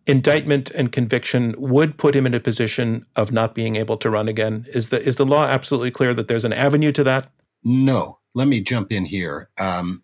indictment 0.06 0.70
and 0.70 0.92
conviction 0.92 1.54
would 1.58 1.96
put 1.96 2.14
him 2.14 2.26
in 2.26 2.34
a 2.34 2.40
position 2.40 3.06
of 3.16 3.32
not 3.32 3.54
being 3.54 3.76
able 3.76 3.96
to 3.98 4.10
run 4.10 4.28
again? 4.28 4.66
Is 4.72 4.88
the 4.88 5.02
is 5.02 5.16
the 5.16 5.26
law 5.26 5.44
absolutely 5.44 5.90
clear 5.90 6.14
that 6.14 6.28
there's 6.28 6.44
an 6.44 6.52
avenue 6.52 6.92
to 6.92 7.04
that? 7.04 7.30
No, 7.62 8.18
let 8.34 8.48
me 8.48 8.60
jump 8.60 8.92
in 8.92 9.04
here. 9.06 9.48
Um, 9.58 10.02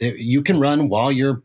you 0.00 0.42
can 0.42 0.58
run 0.58 0.88
while 0.88 1.12
you're 1.12 1.42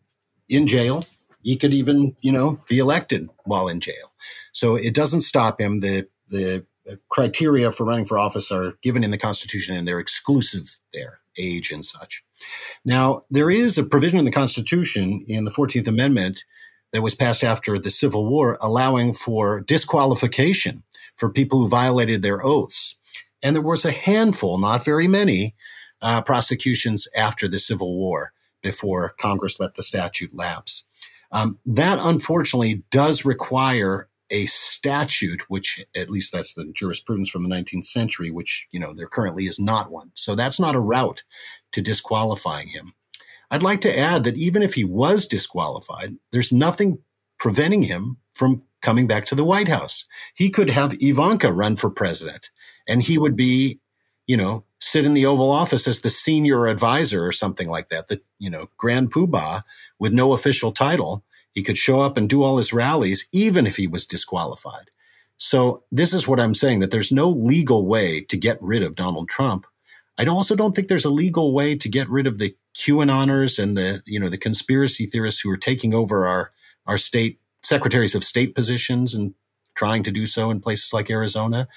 in 0.49 0.67
jail. 0.67 1.05
You 1.41 1.57
could 1.57 1.73
even, 1.73 2.15
you 2.21 2.31
know, 2.31 2.59
be 2.67 2.79
elected 2.79 3.29
while 3.45 3.67
in 3.67 3.79
jail. 3.79 4.13
So 4.51 4.75
it 4.75 4.93
doesn't 4.93 5.21
stop 5.21 5.59
him. 5.59 5.81
The 5.81 6.07
the 6.29 6.65
criteria 7.09 7.71
for 7.71 7.85
running 7.85 8.05
for 8.05 8.17
office 8.17 8.51
are 8.51 8.73
given 8.81 9.03
in 9.03 9.11
the 9.11 9.17
Constitution, 9.17 9.75
and 9.75 9.87
they're 9.87 9.99
exclusive 9.99 10.79
there, 10.93 11.19
age 11.37 11.71
and 11.71 11.83
such. 11.83 12.23
Now, 12.85 13.23
there 13.29 13.49
is 13.49 13.77
a 13.77 13.83
provision 13.83 14.19
in 14.19 14.25
the 14.25 14.31
Constitution 14.31 15.25
in 15.27 15.45
the 15.45 15.51
14th 15.51 15.87
Amendment 15.87 16.45
that 16.93 17.01
was 17.01 17.15
passed 17.15 17.43
after 17.43 17.77
the 17.77 17.91
Civil 17.91 18.25
War 18.25 18.57
allowing 18.61 19.13
for 19.13 19.61
disqualification 19.61 20.83
for 21.15 21.31
people 21.31 21.59
who 21.59 21.69
violated 21.69 22.21
their 22.21 22.45
oaths. 22.45 22.97
And 23.43 23.55
there 23.55 23.63
was 23.63 23.85
a 23.85 23.91
handful, 23.91 24.57
not 24.57 24.85
very 24.85 25.07
many, 25.07 25.55
uh, 26.01 26.21
prosecutions 26.21 27.07
after 27.15 27.47
the 27.47 27.59
Civil 27.59 27.97
War 27.97 28.33
before 28.61 29.15
Congress 29.19 29.59
let 29.59 29.75
the 29.75 29.83
statute 29.83 30.35
lapse. 30.35 30.85
Um, 31.31 31.59
that 31.65 31.99
unfortunately 32.01 32.83
does 32.89 33.25
require 33.25 34.07
a 34.29 34.45
statute, 34.45 35.49
which 35.49 35.85
at 35.95 36.09
least 36.09 36.31
that's 36.31 36.53
the 36.53 36.71
jurisprudence 36.73 37.29
from 37.29 37.47
the 37.47 37.55
19th 37.55 37.85
century, 37.85 38.29
which, 38.29 38.67
you 38.71 38.79
know, 38.79 38.93
there 38.93 39.07
currently 39.07 39.45
is 39.45 39.59
not 39.59 39.91
one. 39.91 40.11
So 40.13 40.35
that's 40.35 40.59
not 40.59 40.75
a 40.75 40.79
route 40.79 41.23
to 41.71 41.81
disqualifying 41.81 42.67
him. 42.69 42.93
I'd 43.49 43.63
like 43.63 43.81
to 43.81 43.97
add 43.97 44.23
that 44.25 44.37
even 44.37 44.61
if 44.61 44.73
he 44.73 44.83
was 44.83 45.27
disqualified, 45.27 46.15
there's 46.31 46.51
nothing 46.51 46.99
preventing 47.39 47.83
him 47.83 48.17
from 48.33 48.63
coming 48.81 49.07
back 49.07 49.25
to 49.25 49.35
the 49.35 49.45
White 49.45 49.67
House. 49.67 50.05
He 50.35 50.49
could 50.49 50.69
have 50.69 50.97
Ivanka 50.99 51.51
run 51.51 51.75
for 51.75 51.89
president 51.89 52.49
and 52.87 53.03
he 53.03 53.17
would 53.17 53.35
be, 53.35 53.79
you 54.27 54.37
know, 54.37 54.63
sit 54.79 55.05
in 55.05 55.13
the 55.13 55.25
Oval 55.25 55.51
Office 55.51 55.87
as 55.87 56.01
the 56.01 56.09
senior 56.09 56.67
advisor 56.67 57.25
or 57.25 57.31
something 57.31 57.67
like 57.67 57.89
that, 57.89 58.07
the, 58.07 58.21
you 58.37 58.49
know, 58.49 58.69
grand 58.77 59.11
poobah 59.11 59.63
with 59.99 60.13
no 60.13 60.33
official 60.33 60.71
title. 60.71 61.23
He 61.51 61.63
could 61.63 61.77
show 61.77 62.01
up 62.01 62.17
and 62.17 62.29
do 62.29 62.43
all 62.43 62.57
his 62.57 62.73
rallies, 62.73 63.27
even 63.33 63.65
if 63.65 63.77
he 63.77 63.87
was 63.87 64.05
disqualified. 64.05 64.91
So 65.37 65.83
this 65.91 66.13
is 66.13 66.27
what 66.27 66.39
I'm 66.39 66.53
saying 66.53 66.79
that 66.79 66.91
there's 66.91 67.11
no 67.11 67.29
legal 67.29 67.85
way 67.85 68.21
to 68.21 68.37
get 68.37 68.61
rid 68.61 68.83
of 68.83 68.95
Donald 68.95 69.29
Trump. 69.29 69.65
I 70.17 70.25
also 70.25 70.55
don't 70.55 70.75
think 70.75 70.87
there's 70.87 71.05
a 71.05 71.11
legal 71.11 71.53
way 71.53 71.75
to 71.75 71.89
get 71.89 72.09
rid 72.09 72.25
of 72.27 72.39
the 72.39 72.55
QAnoners 72.77 73.61
and 73.61 73.75
the, 73.75 74.01
you 74.05 74.19
know, 74.19 74.29
the 74.29 74.37
conspiracy 74.37 75.05
theorists 75.05 75.41
who 75.41 75.49
are 75.49 75.57
taking 75.57 75.93
over 75.93 76.27
our, 76.27 76.51
our 76.85 76.97
state 76.97 77.39
secretaries 77.63 78.15
of 78.15 78.23
state 78.23 78.53
positions 78.53 79.13
and 79.15 79.33
trying 79.75 80.03
to 80.03 80.11
do 80.11 80.25
so 80.25 80.51
in 80.51 80.61
places 80.61 80.93
like 80.93 81.09
Arizona. 81.09 81.67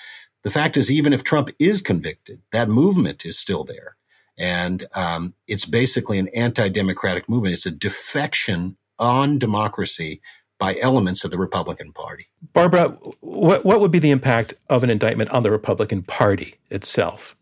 The 0.42 0.51
fact 0.51 0.76
is, 0.76 0.90
even 0.90 1.12
if 1.12 1.24
Trump 1.24 1.51
is 1.59 1.80
convicted, 1.80 2.40
that 2.53 2.68
movement 2.68 3.24
is 3.24 3.38
still 3.38 3.64
there. 3.64 3.96
And 4.38 4.84
um, 4.94 5.34
it's 5.46 5.66
basically 5.66 6.18
an 6.18 6.28
anti 6.28 6.68
democratic 6.68 7.28
movement. 7.28 7.55
It's 7.55 7.66
a 7.66 7.70
defection 7.70 8.76
on 8.98 9.38
democracy 9.38 10.20
by 10.59 10.76
elements 10.80 11.24
of 11.24 11.30
the 11.30 11.38
Republican 11.38 11.92
Party. 11.92 12.26
Barbara, 12.53 12.88
what, 13.20 13.64
what 13.64 13.80
would 13.80 13.90
be 13.90 13.98
the 13.98 14.11
impact 14.11 14.55
of 14.68 14.84
an 14.84 14.90
indictment 14.90 15.30
on 15.30 15.42
the 15.42 15.51
Republican 15.51 16.03
Party 16.03 16.57
itself? 16.70 17.34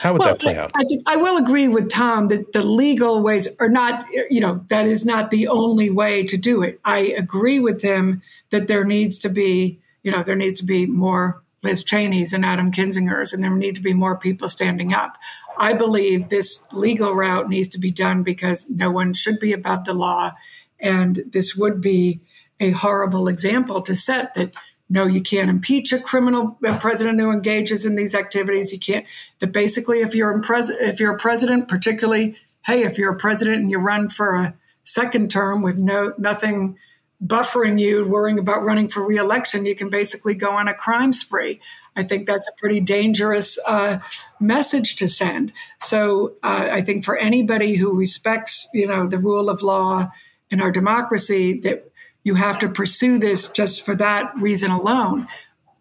How 0.00 0.12
would 0.12 0.20
well, 0.20 0.28
that 0.30 0.40
play 0.40 0.56
out? 0.56 0.72
I, 0.74 0.84
I, 1.06 1.16
will 1.16 1.36
agree 1.36 1.68
with 1.68 1.90
Tom 1.90 2.28
that 2.28 2.52
the 2.52 2.62
legal 2.62 3.22
ways 3.22 3.48
are 3.58 3.68
not, 3.68 4.04
you 4.30 4.40
know, 4.40 4.64
that 4.68 4.86
is 4.86 5.04
not 5.04 5.30
the 5.30 5.48
only 5.48 5.90
way 5.90 6.24
to 6.24 6.36
do 6.36 6.62
it. 6.62 6.80
I 6.84 6.98
agree 6.98 7.58
with 7.58 7.82
him 7.82 8.22
that 8.50 8.68
there 8.68 8.84
needs 8.84 9.18
to 9.18 9.28
be, 9.28 9.80
you 10.02 10.12
know, 10.12 10.22
there 10.22 10.36
needs 10.36 10.60
to 10.60 10.66
be 10.66 10.86
more 10.86 11.42
Liz 11.62 11.84
Cheney's 11.84 12.32
and 12.32 12.44
Adam 12.44 12.72
Kinzinger's, 12.72 13.32
and 13.32 13.42
there 13.42 13.50
need 13.50 13.74
to 13.74 13.82
be 13.82 13.94
more 13.94 14.16
people 14.16 14.48
standing 14.48 14.94
up. 14.94 15.16
I 15.58 15.74
believe 15.74 16.28
this 16.28 16.66
legal 16.72 17.12
route 17.12 17.48
needs 17.48 17.68
to 17.68 17.78
be 17.78 17.90
done 17.90 18.22
because 18.22 18.68
no 18.70 18.90
one 18.90 19.12
should 19.12 19.38
be 19.38 19.52
above 19.52 19.84
the 19.84 19.92
law. 19.92 20.32
And 20.78 21.22
this 21.26 21.54
would 21.54 21.80
be 21.82 22.20
a 22.58 22.70
horrible 22.70 23.28
example 23.28 23.82
to 23.82 23.94
set 23.94 24.34
that 24.34 24.54
no, 24.92 25.06
you 25.06 25.22
can't 25.22 25.48
impeach 25.48 25.92
a 25.92 26.00
criminal 26.00 26.58
a 26.64 26.76
president 26.76 27.20
who 27.20 27.30
engages 27.30 27.86
in 27.86 27.94
these 27.94 28.14
activities. 28.14 28.72
You 28.72 28.80
can't. 28.80 29.06
That 29.38 29.52
basically, 29.52 30.00
if 30.00 30.16
you're 30.16 30.42
if 30.80 30.98
you're 30.98 31.14
a 31.14 31.18
president, 31.18 31.68
particularly, 31.68 32.36
hey, 32.66 32.82
if 32.82 32.98
you're 32.98 33.12
a 33.12 33.16
president 33.16 33.58
and 33.58 33.70
you 33.70 33.78
run 33.78 34.10
for 34.10 34.34
a 34.34 34.54
second 34.82 35.30
term 35.30 35.62
with 35.62 35.78
no 35.78 36.12
nothing 36.18 36.76
buffering 37.24 37.78
you, 37.80 38.04
worrying 38.04 38.38
about 38.38 38.64
running 38.64 38.88
for 38.88 39.06
reelection, 39.06 39.64
you 39.64 39.76
can 39.76 39.90
basically 39.90 40.34
go 40.34 40.50
on 40.50 40.66
a 40.66 40.74
crime 40.74 41.12
spree. 41.12 41.60
I 41.94 42.02
think 42.02 42.26
that's 42.26 42.48
a 42.48 42.58
pretty 42.58 42.80
dangerous 42.80 43.58
uh, 43.68 43.98
message 44.40 44.96
to 44.96 45.08
send. 45.08 45.52
So 45.78 46.34
uh, 46.42 46.68
I 46.70 46.80
think 46.80 47.04
for 47.04 47.16
anybody 47.16 47.76
who 47.76 47.92
respects, 47.92 48.68
you 48.72 48.86
know, 48.86 49.06
the 49.06 49.18
rule 49.18 49.50
of 49.50 49.62
law 49.62 50.10
in 50.50 50.60
our 50.60 50.72
democracy, 50.72 51.60
that 51.60 51.89
you 52.24 52.34
have 52.34 52.58
to 52.60 52.68
pursue 52.68 53.18
this 53.18 53.50
just 53.50 53.84
for 53.84 53.94
that 53.96 54.32
reason 54.36 54.70
alone. 54.70 55.26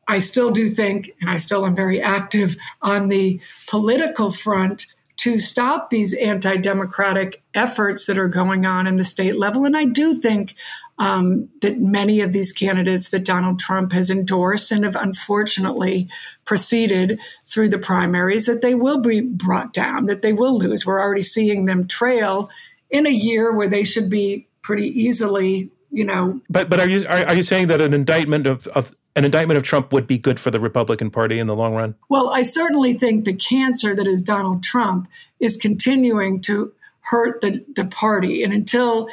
I 0.07 0.19
still 0.19 0.49
do 0.49 0.69
think, 0.69 1.11
and 1.21 1.29
I 1.29 1.37
still 1.37 1.65
am 1.65 1.75
very 1.75 2.01
active 2.01 2.55
on 2.81 3.09
the 3.09 3.39
political 3.67 4.31
front 4.31 4.87
to 5.17 5.37
stop 5.37 5.89
these 5.89 6.13
anti 6.13 6.55
democratic 6.55 7.43
efforts 7.53 8.05
that 8.05 8.17
are 8.17 8.29
going 8.29 8.65
on 8.65 8.87
in 8.87 8.95
the 8.95 9.03
state 9.03 9.37
level. 9.37 9.65
And 9.65 9.75
I 9.75 9.83
do 9.83 10.15
think 10.15 10.55
um, 10.97 11.49
that 11.61 11.79
many 11.79 12.21
of 12.21 12.31
these 12.31 12.53
candidates 12.53 13.09
that 13.09 13.25
Donald 13.25 13.59
Trump 13.59 13.91
has 13.91 14.09
endorsed 14.09 14.71
and 14.71 14.85
have 14.85 14.95
unfortunately 14.95 16.09
proceeded 16.45 17.19
through 17.45 17.69
the 17.69 17.77
primaries, 17.77 18.45
that 18.45 18.61
they 18.61 18.75
will 18.75 19.01
be 19.01 19.19
brought 19.19 19.73
down, 19.73 20.05
that 20.05 20.21
they 20.21 20.33
will 20.33 20.57
lose. 20.57 20.85
We're 20.85 21.01
already 21.01 21.21
seeing 21.21 21.65
them 21.65 21.85
trail 21.85 22.49
in 22.89 23.05
a 23.05 23.11
year 23.11 23.53
where 23.53 23.67
they 23.67 23.83
should 23.83 24.09
be 24.09 24.47
pretty 24.61 24.87
easily 24.87 25.69
you 25.91 26.05
know. 26.05 26.41
But 26.49 26.69
but 26.69 26.79
are 26.79 26.87
you 26.87 27.05
are, 27.07 27.25
are 27.25 27.35
you 27.35 27.43
saying 27.43 27.67
that 27.67 27.81
an 27.81 27.93
indictment 27.93 28.47
of, 28.47 28.67
of 28.67 28.95
an 29.15 29.25
indictment 29.25 29.57
of 29.57 29.63
Trump 29.63 29.91
would 29.93 30.07
be 30.07 30.17
good 30.17 30.39
for 30.39 30.51
the 30.51 30.59
Republican 30.59 31.11
Party 31.11 31.39
in 31.39 31.47
the 31.47 31.55
long 31.55 31.73
run? 31.73 31.95
Well, 32.09 32.29
I 32.29 32.43
certainly 32.43 32.93
think 32.93 33.25
the 33.25 33.33
cancer 33.33 33.95
that 33.95 34.07
is 34.07 34.21
Donald 34.21 34.63
Trump 34.63 35.07
is 35.39 35.57
continuing 35.57 36.41
to 36.41 36.73
hurt 37.01 37.41
the, 37.41 37.65
the 37.75 37.85
party 37.85 38.43
and 38.43 38.53
until 38.53 39.07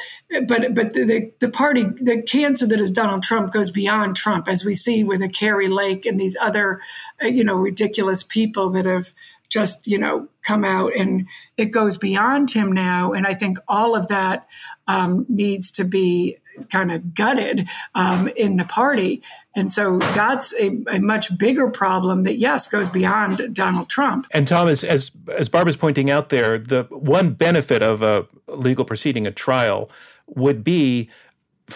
but 0.47 0.75
but 0.75 0.93
the, 0.93 1.31
the 1.39 1.49
party 1.49 1.83
the 1.83 2.21
cancer 2.21 2.67
that 2.67 2.79
is 2.79 2.91
donald 2.91 3.23
trump 3.23 3.51
goes 3.51 3.71
beyond 3.71 4.15
trump 4.15 4.47
as 4.47 4.63
we 4.63 4.75
see 4.75 5.03
with 5.03 5.21
a 5.21 5.29
kari 5.29 5.67
lake 5.67 6.05
and 6.05 6.19
these 6.19 6.37
other 6.39 6.79
uh, 7.23 7.27
you 7.27 7.43
know 7.43 7.55
ridiculous 7.55 8.21
people 8.21 8.69
that 8.69 8.85
have 8.85 9.13
just 9.49 9.87
you 9.87 9.97
know 9.97 10.27
come 10.43 10.63
out 10.63 10.91
and 10.95 11.27
it 11.55 11.67
goes 11.67 11.97
beyond 11.97 12.51
him 12.51 12.71
now 12.71 13.13
and 13.13 13.25
i 13.25 13.33
think 13.33 13.57
all 13.67 13.95
of 13.95 14.09
that 14.09 14.47
um, 14.87 15.25
needs 15.27 15.71
to 15.71 15.83
be 15.83 16.37
kind 16.65 16.91
of 16.91 17.13
gutted 17.13 17.67
um, 17.95 18.27
in 18.29 18.57
the 18.57 18.65
party. 18.65 19.21
And 19.55 19.71
so 19.71 19.97
that's 19.99 20.53
a, 20.59 20.77
a, 20.89 20.99
much 20.99 21.35
bigger 21.37 21.69
problem 21.69 22.23
that, 22.23 22.37
yes, 22.37 22.67
goes 22.67 22.89
beyond 22.89 23.55
Donald 23.55 23.89
Trump. 23.89 24.27
And 24.31 24.47
Thomas, 24.47 24.83
as, 24.83 25.11
as 25.35 25.49
Barbara's 25.49 25.77
pointing 25.77 26.09
out 26.09 26.29
there, 26.29 26.57
the 26.57 26.83
one 26.89 27.33
benefit 27.33 27.81
of 27.81 28.01
a 28.01 28.27
legal 28.47 28.85
proceeding, 28.85 29.25
a 29.25 29.31
trial, 29.31 29.89
would 30.27 30.63
be 30.63 31.09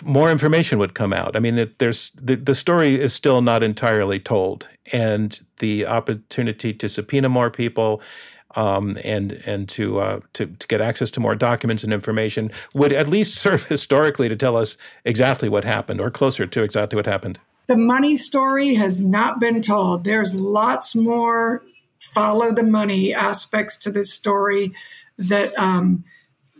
more 0.04 0.32
information 0.32 0.80
would 0.80 0.94
come 0.94 1.12
out. 1.12 1.36
I 1.36 1.40
mean, 1.40 1.70
there's 1.78 2.12
the, 2.12 2.36
the 2.36 2.56
story 2.56 3.00
is 3.00 3.14
still 3.14 3.42
not 3.42 3.62
entirely 3.62 4.20
told, 4.20 4.70
and 4.94 5.40
the 5.60 5.86
opportunity 5.86 6.74
to 6.74 6.88
subpoena 6.88 7.28
more 7.28 7.50
people 7.50 8.02
um, 8.56 8.98
and 9.04 9.34
and 9.46 9.68
to, 9.70 10.00
uh, 10.00 10.20
to 10.34 10.48
to 10.48 10.68
get 10.68 10.82
access 10.82 11.12
to 11.12 11.20
more 11.20 11.36
documents 11.36 11.84
and 11.84 11.94
information 11.94 12.52
would 12.74 12.92
at 12.92 13.08
least 13.08 13.36
serve 13.42 13.66
historically 13.66 14.30
to 14.30 14.36
tell 14.36 14.58
us 14.58 14.78
exactly 15.06 15.50
what 15.50 15.64
happened, 15.64 16.02
or 16.02 16.12
closer 16.12 16.46
to 16.46 16.64
exactly 16.64 16.96
what 16.96 17.06
happened. 17.06 17.40
The 17.68 17.78
money 17.78 18.16
story 18.16 18.74
has 18.76 19.04
not 19.04 19.40
been 19.40 19.62
told. 19.62 20.04
There's 20.04 20.36
lots 20.36 20.96
more 20.96 21.64
follow 22.00 22.52
the 22.52 22.64
money 22.64 23.14
aspects 23.14 23.78
to 23.78 23.92
this 23.92 24.12
story 24.12 24.74
that 25.18 25.58
um, 25.58 26.04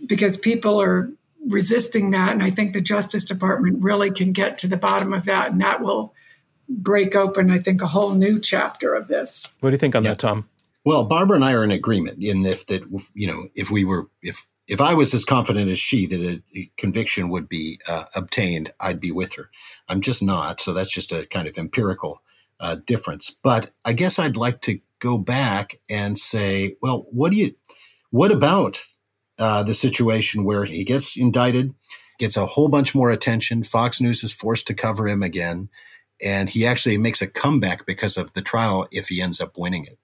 because 0.06 0.38
people 0.38 0.82
are 0.82 1.12
resisting 1.48 2.12
that, 2.12 2.32
and 2.32 2.44
I 2.44 2.52
think 2.52 2.74
the 2.74 2.82
Justice 2.82 3.24
Department 3.24 3.84
really 3.84 4.12
can 4.12 4.32
get 4.32 4.60
to 4.60 4.68
the 4.68 4.78
bottom 4.78 5.14
of 5.14 5.26
that, 5.26 5.52
and 5.52 5.62
that 5.62 5.82
will 5.82 6.14
break 6.70 7.16
open, 7.16 7.52
I 7.52 7.58
think, 7.58 7.82
a 7.82 7.88
whole 7.88 8.12
new 8.12 8.40
chapter 8.40 8.94
of 8.94 9.08
this. 9.08 9.54
What 9.60 9.72
do 9.72 9.74
you 9.74 9.80
think 9.80 9.96
on 9.96 10.04
yeah. 10.04 10.12
that, 10.12 10.20
Tom? 10.20 10.48
Well, 10.84 11.06
Barbara 11.06 11.36
and 11.36 11.46
I 11.46 11.54
are 11.54 11.64
in 11.64 11.72
agreement 11.72 12.24
in 12.24 12.42
that 12.42 13.12
you 13.14 13.28
know 13.28 13.48
if 13.56 13.70
we 13.70 13.86
were 13.86 14.08
if 14.22 14.48
if 14.68 14.80
I 14.80 14.94
was 14.94 15.14
as 15.14 15.26
confident 15.26 15.70
as 15.70 15.80
she 15.80 16.06
that 16.08 16.22
a, 16.22 16.42
a 16.58 16.72
conviction 16.78 17.30
would 17.30 17.50
be 17.50 17.80
uh, 17.90 18.06
obtained, 18.16 18.72
I'd 18.80 19.02
be 19.02 19.12
with 19.12 19.34
her. 19.36 19.50
I'm 19.90 20.02
just 20.02 20.24
not, 20.24 20.62
so 20.62 20.72
that's 20.72 20.94
just 20.94 21.12
a 21.12 21.28
kind 21.28 21.48
of 21.48 21.58
empirical 21.58 22.22
uh, 22.60 22.78
difference. 22.86 23.30
But 23.30 23.72
I 23.84 23.92
guess 23.92 24.18
I'd 24.18 24.38
like 24.38 24.62
to 24.62 24.80
go 25.00 25.18
back 25.18 25.76
and 25.90 26.18
say, 26.18 26.78
well, 26.82 27.06
what 27.12 27.32
do 27.32 27.38
you, 27.38 27.54
what 28.12 28.32
about 28.32 28.82
uh, 29.40 29.64
the 29.64 29.74
situation 29.74 30.46
where 30.46 30.64
he 30.64 30.86
gets 30.86 31.18
indicted, 31.18 31.74
gets 32.18 32.38
a 32.38 32.46
whole 32.46 32.70
bunch 32.70 32.96
more 32.96 33.10
attention, 33.10 33.64
Fox 33.64 34.00
News 34.00 34.24
is 34.24 34.32
forced 34.32 34.68
to 34.68 34.74
cover 34.74 35.08
him 35.08 35.22
again, 35.22 35.70
and 36.24 36.50
he 36.50 36.66
actually 36.66 36.98
makes 36.98 37.22
a 37.22 37.28
comeback 37.30 37.86
because 37.86 38.16
of 38.16 38.34
the 38.34 38.42
trial 38.42 38.88
if 38.92 39.08
he 39.08 39.22
ends 39.22 39.42
up 39.42 39.58
winning 39.58 39.86
it. 39.86 39.98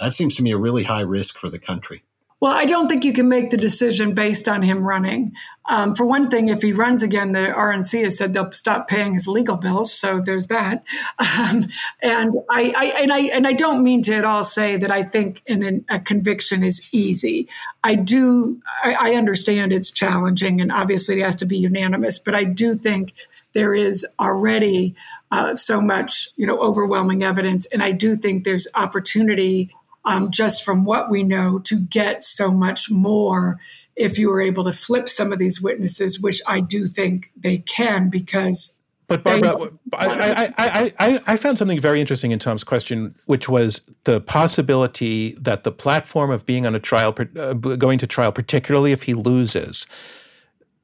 That 0.00 0.12
seems 0.12 0.36
to 0.36 0.42
me 0.42 0.52
a 0.52 0.58
really 0.58 0.84
high 0.84 1.00
risk 1.00 1.38
for 1.38 1.48
the 1.48 1.58
country. 1.58 2.02
Well, 2.40 2.52
I 2.52 2.66
don't 2.66 2.86
think 2.86 3.04
you 3.04 3.12
can 3.12 3.28
make 3.28 3.50
the 3.50 3.56
decision 3.56 4.14
based 4.14 4.46
on 4.46 4.62
him 4.62 4.84
running. 4.84 5.32
Um, 5.68 5.96
for 5.96 6.06
one 6.06 6.30
thing, 6.30 6.48
if 6.48 6.62
he 6.62 6.72
runs 6.72 7.02
again, 7.02 7.32
the 7.32 7.48
RNC 7.48 8.04
has 8.04 8.16
said 8.16 8.32
they'll 8.32 8.52
stop 8.52 8.86
paying 8.86 9.14
his 9.14 9.26
legal 9.26 9.56
bills, 9.56 9.92
so 9.92 10.20
there's 10.20 10.46
that. 10.46 10.84
Um, 11.38 11.68
and 12.02 12.34
I, 12.50 12.72
I, 12.76 12.84
and 13.02 13.12
I 13.12 13.18
and 13.20 13.46
I 13.46 13.52
don't 13.52 13.82
mean 13.82 14.02
to 14.02 14.14
at 14.14 14.24
all 14.24 14.44
say 14.44 14.76
that 14.76 14.90
I 14.90 15.02
think 15.02 15.42
an, 15.48 15.84
a 15.88 16.00
conviction 16.00 16.64
is 16.64 16.88
easy. 16.92 17.48
I 17.84 17.94
do. 17.94 18.60
I, 18.82 18.96
I 19.00 19.14
understand 19.14 19.72
it's 19.72 19.90
challenging, 19.90 20.60
and 20.60 20.72
obviously 20.72 21.20
it 21.20 21.24
has 21.24 21.36
to 21.36 21.46
be 21.46 21.58
unanimous. 21.58 22.18
But 22.18 22.34
I 22.34 22.44
do 22.44 22.74
think 22.74 23.14
there 23.52 23.74
is 23.74 24.06
already 24.18 24.96
uh, 25.30 25.54
so 25.54 25.80
much, 25.80 26.28
you 26.36 26.46
know, 26.46 26.58
overwhelming 26.58 27.22
evidence, 27.22 27.66
and 27.66 27.82
I 27.82 27.92
do 27.92 28.16
think 28.16 28.44
there's 28.44 28.66
opportunity 28.74 29.70
um, 30.04 30.30
just 30.30 30.64
from 30.64 30.84
what 30.84 31.10
we 31.10 31.22
know 31.22 31.58
to 31.60 31.76
get 31.76 32.22
so 32.22 32.50
much 32.50 32.90
more 32.90 33.58
if 33.96 34.18
you 34.18 34.30
were 34.30 34.40
able 34.40 34.64
to 34.64 34.72
flip 34.72 35.08
some 35.08 35.32
of 35.32 35.38
these 35.38 35.60
witnesses, 35.60 36.20
which 36.20 36.40
I 36.46 36.60
do 36.60 36.86
think 36.86 37.30
they 37.36 37.58
can 37.58 38.08
because. 38.08 38.80
But 39.08 39.24
Barbara, 39.24 39.70
I, 39.94 40.52
I, 40.58 40.92
I, 40.98 41.20
I, 41.26 41.36
found 41.38 41.56
something 41.56 41.80
very 41.80 41.98
interesting 41.98 42.30
in 42.30 42.38
Tom's 42.38 42.62
question, 42.62 43.14
which 43.24 43.48
was 43.48 43.80
the 44.04 44.20
possibility 44.20 45.32
that 45.40 45.64
the 45.64 45.72
platform 45.72 46.30
of 46.30 46.44
being 46.44 46.66
on 46.66 46.74
a 46.74 46.78
trial, 46.78 47.16
uh, 47.36 47.54
going 47.54 47.98
to 47.98 48.06
trial, 48.06 48.32
particularly 48.32 48.92
if 48.92 49.04
he 49.04 49.14
loses, 49.14 49.86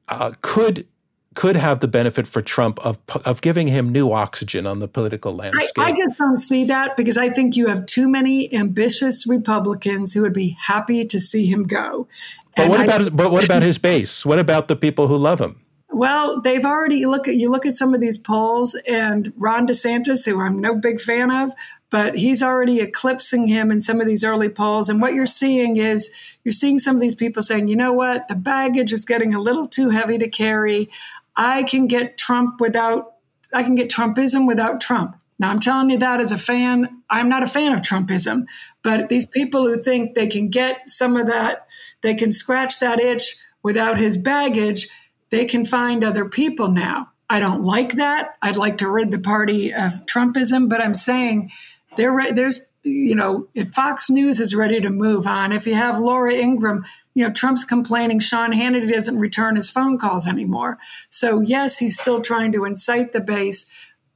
uh, 0.07 0.31
could 0.41 0.87
could 1.35 1.55
have 1.55 1.81
the 1.81 1.87
benefit 1.87 2.27
for 2.27 2.41
Trump 2.41 2.79
of 2.85 2.97
of 3.25 3.41
giving 3.41 3.67
him 3.67 3.91
new 3.91 4.11
oxygen 4.11 4.65
on 4.65 4.79
the 4.79 4.87
political 4.87 5.35
landscape. 5.35 5.69
I, 5.77 5.89
I, 5.89 5.91
just 5.91 6.17
don't 6.17 6.37
see 6.37 6.65
that 6.65 6.97
because 6.97 7.17
I 7.17 7.29
think 7.29 7.55
you 7.55 7.67
have 7.67 7.85
too 7.85 8.07
many 8.07 8.53
ambitious 8.53 9.27
Republicans 9.27 10.13
who 10.13 10.21
would 10.21 10.33
be 10.33 10.57
happy 10.59 11.05
to 11.05 11.19
see 11.19 11.45
him 11.45 11.67
go. 11.67 12.07
But 12.55 12.69
what 12.69 12.79
I, 12.79 12.83
about 12.85 13.15
but 13.15 13.31
what 13.31 13.43
about 13.43 13.61
his 13.61 13.77
base? 13.77 14.25
What 14.25 14.39
about 14.39 14.67
the 14.67 14.75
people 14.75 15.07
who 15.07 15.17
love 15.17 15.39
him? 15.39 15.61
Well, 15.95 16.41
they've 16.41 16.65
already 16.65 17.05
look 17.05 17.27
at 17.27 17.35
you 17.35 17.49
look 17.49 17.65
at 17.65 17.75
some 17.75 17.93
of 17.93 18.01
these 18.01 18.17
polls 18.17 18.75
and 18.87 19.31
Ron 19.37 19.65
DeSantis, 19.65 20.25
who 20.25 20.41
I'm 20.41 20.59
no 20.59 20.75
big 20.75 20.99
fan 20.99 21.31
of, 21.31 21.53
but 21.89 22.17
he's 22.17 22.43
already 22.43 22.81
eclipsing 22.81 23.47
him 23.47 23.71
in 23.71 23.79
some 23.79 24.01
of 24.01 24.05
these 24.05 24.25
early 24.25 24.49
polls. 24.49 24.89
And 24.89 25.01
what 25.01 25.13
you're 25.13 25.25
seeing 25.25 25.77
is 25.77 26.11
you're 26.43 26.51
seeing 26.51 26.79
some 26.79 26.97
of 26.97 27.01
these 27.01 27.15
people 27.15 27.41
saying, 27.41 27.69
you 27.69 27.77
know 27.77 27.93
what, 27.93 28.27
the 28.27 28.35
baggage 28.35 28.91
is 28.91 29.05
getting 29.05 29.33
a 29.33 29.39
little 29.39 29.69
too 29.69 29.89
heavy 29.89 30.17
to 30.17 30.27
carry. 30.27 30.89
I 31.35 31.63
can 31.63 31.87
get 31.87 32.17
Trump 32.17 32.61
without 32.61 33.13
I 33.53 33.63
can 33.63 33.75
get 33.75 33.89
Trumpism 33.89 34.47
without 34.47 34.81
Trump. 34.81 35.15
Now, 35.37 35.49
I'm 35.49 35.59
telling 35.59 35.89
you 35.89 35.97
that 35.97 36.19
as 36.19 36.31
a 36.31 36.37
fan, 36.37 37.01
I'm 37.09 37.29
not 37.29 37.43
a 37.43 37.47
fan 37.47 37.73
of 37.73 37.81
Trumpism, 37.81 38.45
but 38.83 39.09
these 39.09 39.25
people 39.25 39.63
who 39.63 39.77
think 39.77 40.15
they 40.15 40.27
can 40.27 40.49
get 40.49 40.89
some 40.89 41.15
of 41.17 41.27
that, 41.27 41.67
they 42.03 42.15
can 42.15 42.31
scratch 42.31 42.79
that 42.79 42.99
itch 42.99 43.37
without 43.63 43.97
his 43.97 44.17
baggage, 44.17 44.87
they 45.31 45.45
can 45.45 45.65
find 45.65 46.03
other 46.03 46.25
people 46.25 46.69
now. 46.69 47.09
I 47.29 47.39
don't 47.39 47.63
like 47.63 47.93
that. 47.93 48.35
I'd 48.41 48.57
like 48.57 48.77
to 48.77 48.89
rid 48.89 49.11
the 49.11 49.19
party 49.19 49.73
of 49.73 50.05
Trumpism, 50.05 50.69
but 50.69 50.81
I'm 50.81 50.95
saying 50.95 51.51
there, 51.97 52.31
there's, 52.31 52.61
you 52.85 53.15
know, 53.15 53.47
if 53.55 53.69
Fox 53.69 54.09
News 54.09 54.39
is 54.39 54.55
ready 54.55 54.79
to 54.79 54.89
move 54.89 55.25
on, 55.25 55.51
if 55.51 55.65
you 55.65 55.73
have 55.73 55.99
Laura 55.99 56.33
Ingraham, 56.33 56.85
you 57.15 57.25
know, 57.25 57.33
Trump's 57.33 57.65
complaining 57.65 58.19
Sean 58.19 58.53
Hannity 58.53 58.87
doesn't 58.87 59.17
return 59.17 59.55
his 59.55 59.69
phone 59.69 59.97
calls 59.97 60.27
anymore. 60.27 60.77
So, 61.09 61.41
yes, 61.41 61.77
he's 61.77 61.99
still 61.99 62.21
trying 62.21 62.51
to 62.51 62.65
incite 62.65 63.11
the 63.11 63.21
base, 63.21 63.65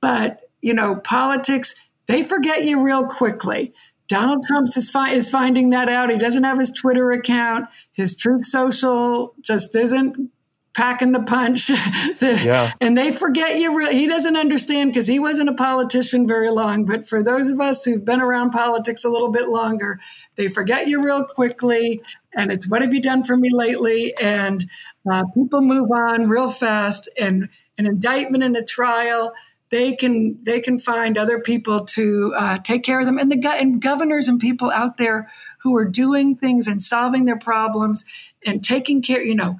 but 0.02 0.42
you 0.62 0.74
know, 0.74 0.96
politics, 0.96 1.76
they 2.08 2.22
forget 2.22 2.64
you 2.64 2.84
real 2.84 3.08
quickly. 3.08 3.74
Donald 4.08 4.44
Trump 4.46 4.68
is, 4.76 4.90
fi- 4.90 5.12
is 5.12 5.30
finding 5.30 5.70
that 5.70 5.88
out. 5.88 6.10
He 6.10 6.18
doesn't 6.18 6.44
have 6.44 6.58
his 6.58 6.72
Twitter 6.72 7.12
account. 7.12 7.68
His 7.94 8.18
Truth 8.18 8.46
Social 8.46 9.36
just 9.42 9.76
isn't 9.76 10.32
packing 10.80 11.12
the 11.12 11.22
punch. 11.22 11.68
the, 11.68 12.42
yeah. 12.42 12.72
And 12.80 12.98
they 12.98 13.12
forget 13.12 13.60
you. 13.60 13.78
Re- 13.78 13.94
he 13.94 14.08
doesn't 14.08 14.38
understand 14.38 14.92
because 14.92 15.08
he 15.08 15.20
wasn't 15.20 15.50
a 15.50 15.54
politician 15.54 16.26
very 16.26 16.50
long. 16.50 16.86
But 16.86 17.06
for 17.06 17.22
those 17.22 17.50
of 17.50 17.60
us 17.60 17.84
who've 17.84 18.04
been 18.06 18.22
around 18.22 18.52
politics 18.52 19.04
a 19.04 19.10
little 19.10 19.30
bit 19.30 19.50
longer, 19.50 20.00
they 20.38 20.48
forget 20.48 20.88
you 20.88 21.04
real 21.04 21.26
quickly. 21.26 22.02
And 22.34 22.50
it's 22.50 22.70
what 22.70 22.82
have 22.82 22.94
you 22.94 23.02
done 23.02 23.26
for 23.26 23.36
me 23.36 23.50
lately? 23.52 24.14
And 24.22 24.66
uh, 25.12 25.26
people 25.34 25.60
move 25.60 25.92
on 25.92 26.30
real 26.30 26.50
fast. 26.50 27.10
And 27.20 27.50
an 27.78 27.86
indictment 27.86 28.46
and 28.46 28.56
a 28.56 28.64
trial 28.64 29.34
they 29.70 29.96
can 29.96 30.40
they 30.42 30.60
can 30.60 30.80
find 30.80 31.16
other 31.16 31.40
people 31.40 31.86
to 31.86 32.34
uh, 32.36 32.58
take 32.58 32.84
care 32.84 33.00
of 33.00 33.06
them 33.06 33.20
and 33.20 33.32
the 33.32 33.50
and 33.52 33.80
governors 33.80 34.28
and 34.28 34.40
people 34.40 34.72
out 34.72 34.98
there 34.98 35.30
who 35.60 35.76
are 35.78 35.86
doing 35.86 36.36
things 36.36 36.66
and 36.66 36.82
solving 36.82 37.26
their 37.26 37.38
problems 37.38 38.04
and 38.44 38.64
taking 38.64 39.04
care 39.04 39.22
you 39.22 39.36
know 39.36 39.60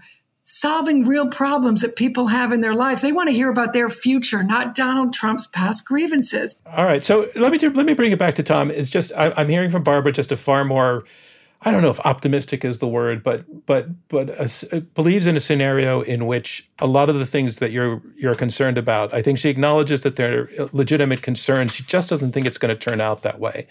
solving 0.60 1.08
real 1.08 1.28
problems 1.30 1.82
that 1.82 1.96
people 1.96 2.28
have 2.28 2.52
in 2.52 2.60
their 2.60 2.74
lives 2.74 3.02
they 3.02 3.14
want 3.14 3.30
to 3.30 3.34
hear 3.34 3.50
about 3.50 3.72
their 3.72 3.90
future 3.90 4.44
not 4.44 4.76
donald 4.76 5.14
trump's 5.14 5.48
past 5.48 5.86
grievances 5.86 6.54
all 6.66 6.84
right 6.84 7.04
so 7.04 7.30
let 7.36 7.52
me 7.52 7.58
do, 7.58 7.70
let 7.72 7.86
me 7.86 7.94
bring 7.94 8.12
it 8.12 8.20
back 8.20 8.36
to 8.36 8.44
tom 8.44 8.70
it's 8.70 8.90
just 8.90 9.14
I, 9.16 9.32
i'm 9.38 9.48
hearing 9.48 9.72
from 9.72 9.84
barbara 9.84 10.12
just 10.12 10.34
a 10.34 10.38
far 10.38 10.66
more 10.66 11.06
I 11.62 11.72
don't 11.72 11.82
know 11.82 11.90
if 11.90 12.00
optimistic 12.06 12.64
is 12.64 12.80
the 12.80 12.88
word, 12.88 13.22
but 13.22 13.66
but 13.66 14.08
but 14.08 14.30
a, 14.30 14.78
uh, 14.78 14.80
believes 14.96 15.28
in 15.28 15.36
a 15.36 15.42
scenario 15.42 16.00
in 16.00 16.26
which 16.26 16.70
a 16.80 16.88
lot 16.88 17.10
of 17.10 17.20
the 17.20 17.26
things 17.26 17.60
that 17.60 17.72
you're 17.72 18.02
you're 18.16 18.34
concerned 18.34 18.78
about. 18.78 19.14
I 19.14 19.22
think 19.22 19.40
she 19.40 19.50
acknowledges 19.50 20.02
that 20.02 20.16
they're 20.16 20.50
legitimate 20.72 21.22
concerns. 21.22 21.76
She 21.76 21.84
just 21.84 22.10
doesn't 22.10 22.32
think 22.32 22.48
it's 22.48 22.58
going 22.58 22.74
to 22.74 22.80
turn 22.80 23.02
out 23.02 23.24
that 23.24 23.42
way. 23.42 23.68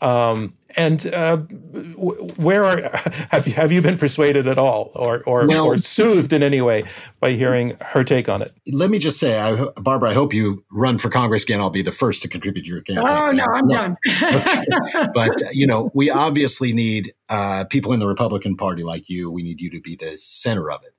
Um, 0.00 0.54
and 0.76 1.06
uh, 1.06 1.38
where 1.38 2.64
are 2.64 2.90
have 3.30 3.46
you 3.46 3.54
have 3.54 3.72
you 3.72 3.82
been 3.82 3.98
persuaded 3.98 4.46
at 4.46 4.58
all, 4.58 4.92
or 4.94 5.22
or, 5.24 5.46
well, 5.46 5.66
or 5.66 5.78
soothed 5.78 6.32
in 6.32 6.42
any 6.42 6.60
way 6.60 6.82
by 7.20 7.32
hearing 7.32 7.76
her 7.80 8.04
take 8.04 8.28
on 8.28 8.42
it? 8.42 8.52
Let 8.72 8.90
me 8.90 8.98
just 8.98 9.18
say, 9.18 9.38
I, 9.38 9.66
Barbara, 9.76 10.10
I 10.10 10.14
hope 10.14 10.34
you 10.34 10.64
run 10.70 10.98
for 10.98 11.08
Congress 11.08 11.44
again. 11.44 11.60
I'll 11.60 11.70
be 11.70 11.82
the 11.82 11.92
first 11.92 12.22
to 12.22 12.28
contribute 12.28 12.64
to 12.64 12.68
your 12.68 12.82
campaign. 12.82 13.06
Oh 13.08 13.30
no, 13.30 13.44
I'm 13.52 13.66
no. 13.66 13.76
done. 13.76 15.10
but 15.14 15.32
you 15.52 15.66
know, 15.66 15.90
we 15.94 16.10
obviously 16.10 16.72
need 16.72 17.12
uh, 17.30 17.64
people 17.70 17.92
in 17.92 18.00
the 18.00 18.06
Republican 18.06 18.56
Party 18.56 18.82
like 18.82 19.08
you. 19.08 19.32
We 19.32 19.42
need 19.42 19.60
you 19.60 19.70
to 19.70 19.80
be 19.80 19.96
the 19.96 20.16
center 20.18 20.70
of 20.70 20.82
it. 20.84 20.92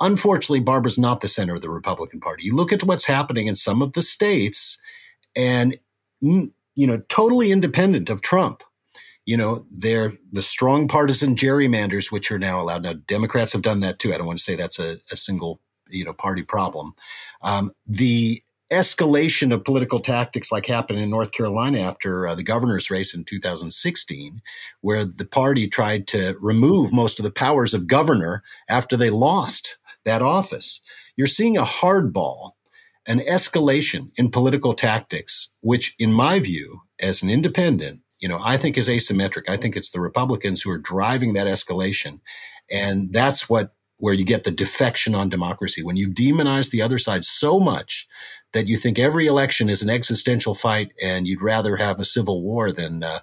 Unfortunately, 0.00 0.60
Barbara's 0.60 0.96
not 0.96 1.20
the 1.22 1.28
center 1.28 1.56
of 1.56 1.60
the 1.60 1.70
Republican 1.70 2.20
Party. 2.20 2.44
You 2.44 2.54
look 2.54 2.72
at 2.72 2.84
what's 2.84 3.06
happening 3.06 3.48
in 3.48 3.56
some 3.56 3.82
of 3.82 3.94
the 3.94 4.02
states, 4.02 4.80
and 5.36 5.76
you 6.78 6.86
know, 6.86 7.02
totally 7.08 7.50
independent 7.50 8.08
of 8.08 8.22
Trump. 8.22 8.62
You 9.26 9.36
know, 9.36 9.66
they're 9.68 10.12
the 10.30 10.42
strong 10.42 10.86
partisan 10.86 11.34
gerrymanders, 11.34 12.12
which 12.12 12.30
are 12.30 12.38
now 12.38 12.60
allowed. 12.60 12.84
Now, 12.84 12.92
Democrats 12.92 13.52
have 13.52 13.62
done 13.62 13.80
that 13.80 13.98
too. 13.98 14.14
I 14.14 14.16
don't 14.16 14.28
want 14.28 14.38
to 14.38 14.44
say 14.44 14.54
that's 14.54 14.78
a, 14.78 14.98
a 15.10 15.16
single, 15.16 15.60
you 15.90 16.04
know, 16.04 16.12
party 16.12 16.44
problem. 16.44 16.92
Um, 17.42 17.72
the 17.84 18.44
escalation 18.72 19.52
of 19.52 19.64
political 19.64 19.98
tactics 19.98 20.52
like 20.52 20.66
happened 20.66 21.00
in 21.00 21.10
North 21.10 21.32
Carolina 21.32 21.80
after 21.80 22.28
uh, 22.28 22.36
the 22.36 22.44
governor's 22.44 22.92
race 22.92 23.12
in 23.12 23.24
2016, 23.24 24.40
where 24.80 25.04
the 25.04 25.26
party 25.26 25.66
tried 25.66 26.06
to 26.06 26.36
remove 26.40 26.92
most 26.92 27.18
of 27.18 27.24
the 27.24 27.32
powers 27.32 27.74
of 27.74 27.88
governor 27.88 28.44
after 28.68 28.96
they 28.96 29.10
lost 29.10 29.78
that 30.04 30.22
office. 30.22 30.80
You're 31.16 31.26
seeing 31.26 31.58
a 31.58 31.64
hardball 31.64 32.52
an 33.08 33.20
escalation 33.20 34.10
in 34.16 34.30
political 34.30 34.74
tactics, 34.74 35.52
which, 35.62 35.96
in 35.98 36.12
my 36.12 36.38
view, 36.38 36.82
as 37.00 37.22
an 37.22 37.30
independent, 37.30 38.00
you 38.20 38.28
know, 38.28 38.38
I 38.42 38.56
think 38.56 38.76
is 38.76 38.88
asymmetric. 38.88 39.48
I 39.48 39.56
think 39.56 39.76
it's 39.76 39.90
the 39.90 40.00
Republicans 40.00 40.62
who 40.62 40.70
are 40.70 40.78
driving 40.78 41.32
that 41.32 41.46
escalation. 41.46 42.20
And 42.70 43.12
that's 43.12 43.48
what, 43.48 43.74
where 43.96 44.14
you 44.14 44.24
get 44.24 44.44
the 44.44 44.50
defection 44.50 45.14
on 45.14 45.28
democracy. 45.28 45.82
When 45.82 45.96
you 45.96 46.12
demonize 46.12 46.70
the 46.70 46.82
other 46.82 46.98
side 46.98 47.24
so 47.24 47.58
much 47.58 48.06
that 48.52 48.68
you 48.68 48.76
think 48.76 48.98
every 48.98 49.26
election 49.26 49.68
is 49.68 49.82
an 49.82 49.90
existential 49.90 50.54
fight 50.54 50.92
and 51.02 51.26
you'd 51.26 51.42
rather 51.42 51.76
have 51.76 51.98
a 51.98 52.04
civil 52.04 52.42
war 52.42 52.72
than, 52.72 53.02
uh, 53.02 53.20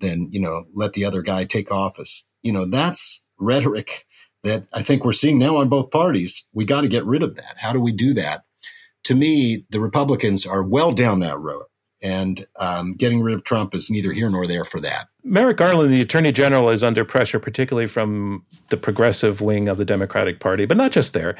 than, 0.00 0.28
you 0.30 0.40
know, 0.40 0.64
let 0.74 0.94
the 0.94 1.04
other 1.04 1.22
guy 1.22 1.44
take 1.44 1.70
office. 1.70 2.26
You 2.42 2.52
know, 2.52 2.64
that's 2.64 3.22
rhetoric 3.38 4.06
that 4.44 4.66
I 4.72 4.82
think 4.82 5.04
we're 5.04 5.12
seeing 5.12 5.38
now 5.38 5.56
on 5.56 5.68
both 5.68 5.90
parties. 5.90 6.46
We 6.54 6.64
got 6.64 6.82
to 6.82 6.88
get 6.88 7.04
rid 7.04 7.22
of 7.22 7.34
that. 7.36 7.56
How 7.58 7.72
do 7.72 7.80
we 7.80 7.92
do 7.92 8.14
that? 8.14 8.44
To 9.04 9.14
me, 9.14 9.64
the 9.70 9.80
Republicans 9.80 10.46
are 10.46 10.62
well 10.62 10.92
down 10.92 11.20
that 11.20 11.38
road. 11.38 11.64
And 12.02 12.46
um, 12.58 12.94
getting 12.94 13.20
rid 13.20 13.34
of 13.34 13.44
Trump 13.44 13.74
is 13.74 13.90
neither 13.90 14.12
here 14.12 14.30
nor 14.30 14.46
there 14.46 14.64
for 14.64 14.80
that. 14.80 15.08
Merrick 15.22 15.58
Garland, 15.58 15.92
the 15.92 16.00
attorney 16.00 16.32
general, 16.32 16.70
is 16.70 16.82
under 16.82 17.04
pressure, 17.04 17.38
particularly 17.38 17.86
from 17.86 18.42
the 18.70 18.78
progressive 18.78 19.42
wing 19.42 19.68
of 19.68 19.76
the 19.76 19.84
Democratic 19.84 20.40
Party, 20.40 20.64
but 20.64 20.78
not 20.78 20.92
just 20.92 21.12
there, 21.12 21.36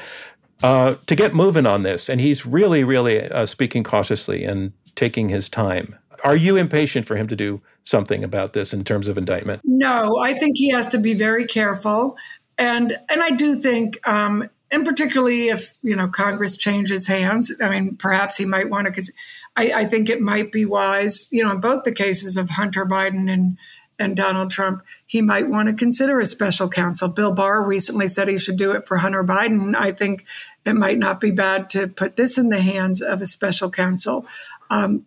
uh, 0.61 0.95
to 1.07 1.15
get 1.15 1.33
moving 1.33 1.65
on 1.65 1.81
this. 1.81 2.09
And 2.09 2.21
he's 2.21 2.45
really, 2.45 2.83
really 2.83 3.27
uh, 3.27 3.47
speaking 3.47 3.83
cautiously 3.83 4.43
and 4.43 4.71
taking 4.95 5.29
his 5.29 5.49
time. 5.49 5.95
Are 6.23 6.35
you 6.35 6.57
impatient 6.57 7.07
for 7.07 7.15
him 7.15 7.27
to 7.29 7.35
do 7.35 7.61
something 7.83 8.23
about 8.23 8.53
this 8.53 8.71
in 8.71 8.83
terms 8.83 9.07
of 9.07 9.17
indictment? 9.17 9.61
No, 9.63 10.17
I 10.21 10.33
think 10.33 10.57
he 10.57 10.69
has 10.69 10.85
to 10.89 10.99
be 10.99 11.15
very 11.15 11.45
careful. 11.45 12.15
And 12.59 12.95
and 13.09 13.23
I 13.23 13.31
do 13.31 13.55
think 13.55 13.99
um, 14.07 14.47
and 14.71 14.85
particularly 14.85 15.49
if 15.49 15.75
you 15.83 15.95
know 15.95 16.07
Congress 16.07 16.55
changes 16.55 17.07
hands, 17.07 17.51
I 17.61 17.69
mean, 17.69 17.97
perhaps 17.97 18.37
he 18.37 18.45
might 18.45 18.69
want 18.69 18.85
to. 18.85 18.91
Because 18.91 19.11
I, 19.55 19.71
I, 19.73 19.85
think 19.85 20.09
it 20.09 20.21
might 20.21 20.51
be 20.51 20.65
wise, 20.65 21.27
you 21.29 21.43
know, 21.43 21.51
in 21.51 21.59
both 21.59 21.83
the 21.83 21.91
cases 21.91 22.37
of 22.37 22.49
Hunter 22.49 22.85
Biden 22.85 23.31
and 23.31 23.57
and 23.99 24.15
Donald 24.15 24.49
Trump, 24.49 24.83
he 25.05 25.21
might 25.21 25.47
want 25.47 25.67
to 25.67 25.75
consider 25.75 26.19
a 26.19 26.25
special 26.25 26.69
counsel. 26.69 27.09
Bill 27.09 27.33
Barr 27.33 27.63
recently 27.63 28.07
said 28.07 28.27
he 28.27 28.39
should 28.39 28.57
do 28.57 28.71
it 28.71 28.87
for 28.87 28.97
Hunter 28.97 29.23
Biden. 29.23 29.75
I 29.75 29.91
think 29.91 30.25
it 30.65 30.73
might 30.73 30.97
not 30.97 31.19
be 31.19 31.31
bad 31.31 31.69
to 31.71 31.87
put 31.87 32.15
this 32.15 32.37
in 32.37 32.49
the 32.49 32.61
hands 32.61 33.01
of 33.01 33.21
a 33.21 33.27
special 33.27 33.69
counsel. 33.69 34.25
Um, 34.69 35.05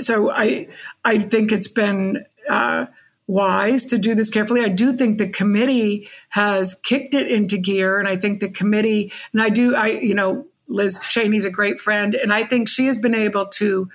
so 0.00 0.30
I 0.30 0.68
I 1.04 1.20
think 1.20 1.52
it's 1.52 1.68
been. 1.68 2.26
Uh, 2.48 2.86
wise 3.26 3.84
to 3.86 3.98
do 3.98 4.14
this 4.14 4.30
carefully. 4.30 4.62
I 4.62 4.68
do 4.68 4.92
think 4.92 5.18
the 5.18 5.28
committee 5.28 6.08
has 6.30 6.74
kicked 6.82 7.14
it 7.14 7.30
into 7.30 7.58
gear, 7.58 7.98
and 7.98 8.08
I 8.08 8.16
think 8.16 8.40
the 8.40 8.50
committee, 8.50 9.12
and 9.32 9.42
I 9.42 9.48
do, 9.48 9.74
I 9.74 9.88
you 9.88 10.14
know, 10.14 10.46
Liz 10.68 10.98
Cheney's 11.00 11.44
a 11.44 11.50
great 11.50 11.80
friend, 11.80 12.14
and 12.14 12.32
I 12.32 12.44
think 12.44 12.68
she 12.68 12.86
has 12.86 12.98
been 12.98 13.14
able 13.14 13.46
to 13.46 13.88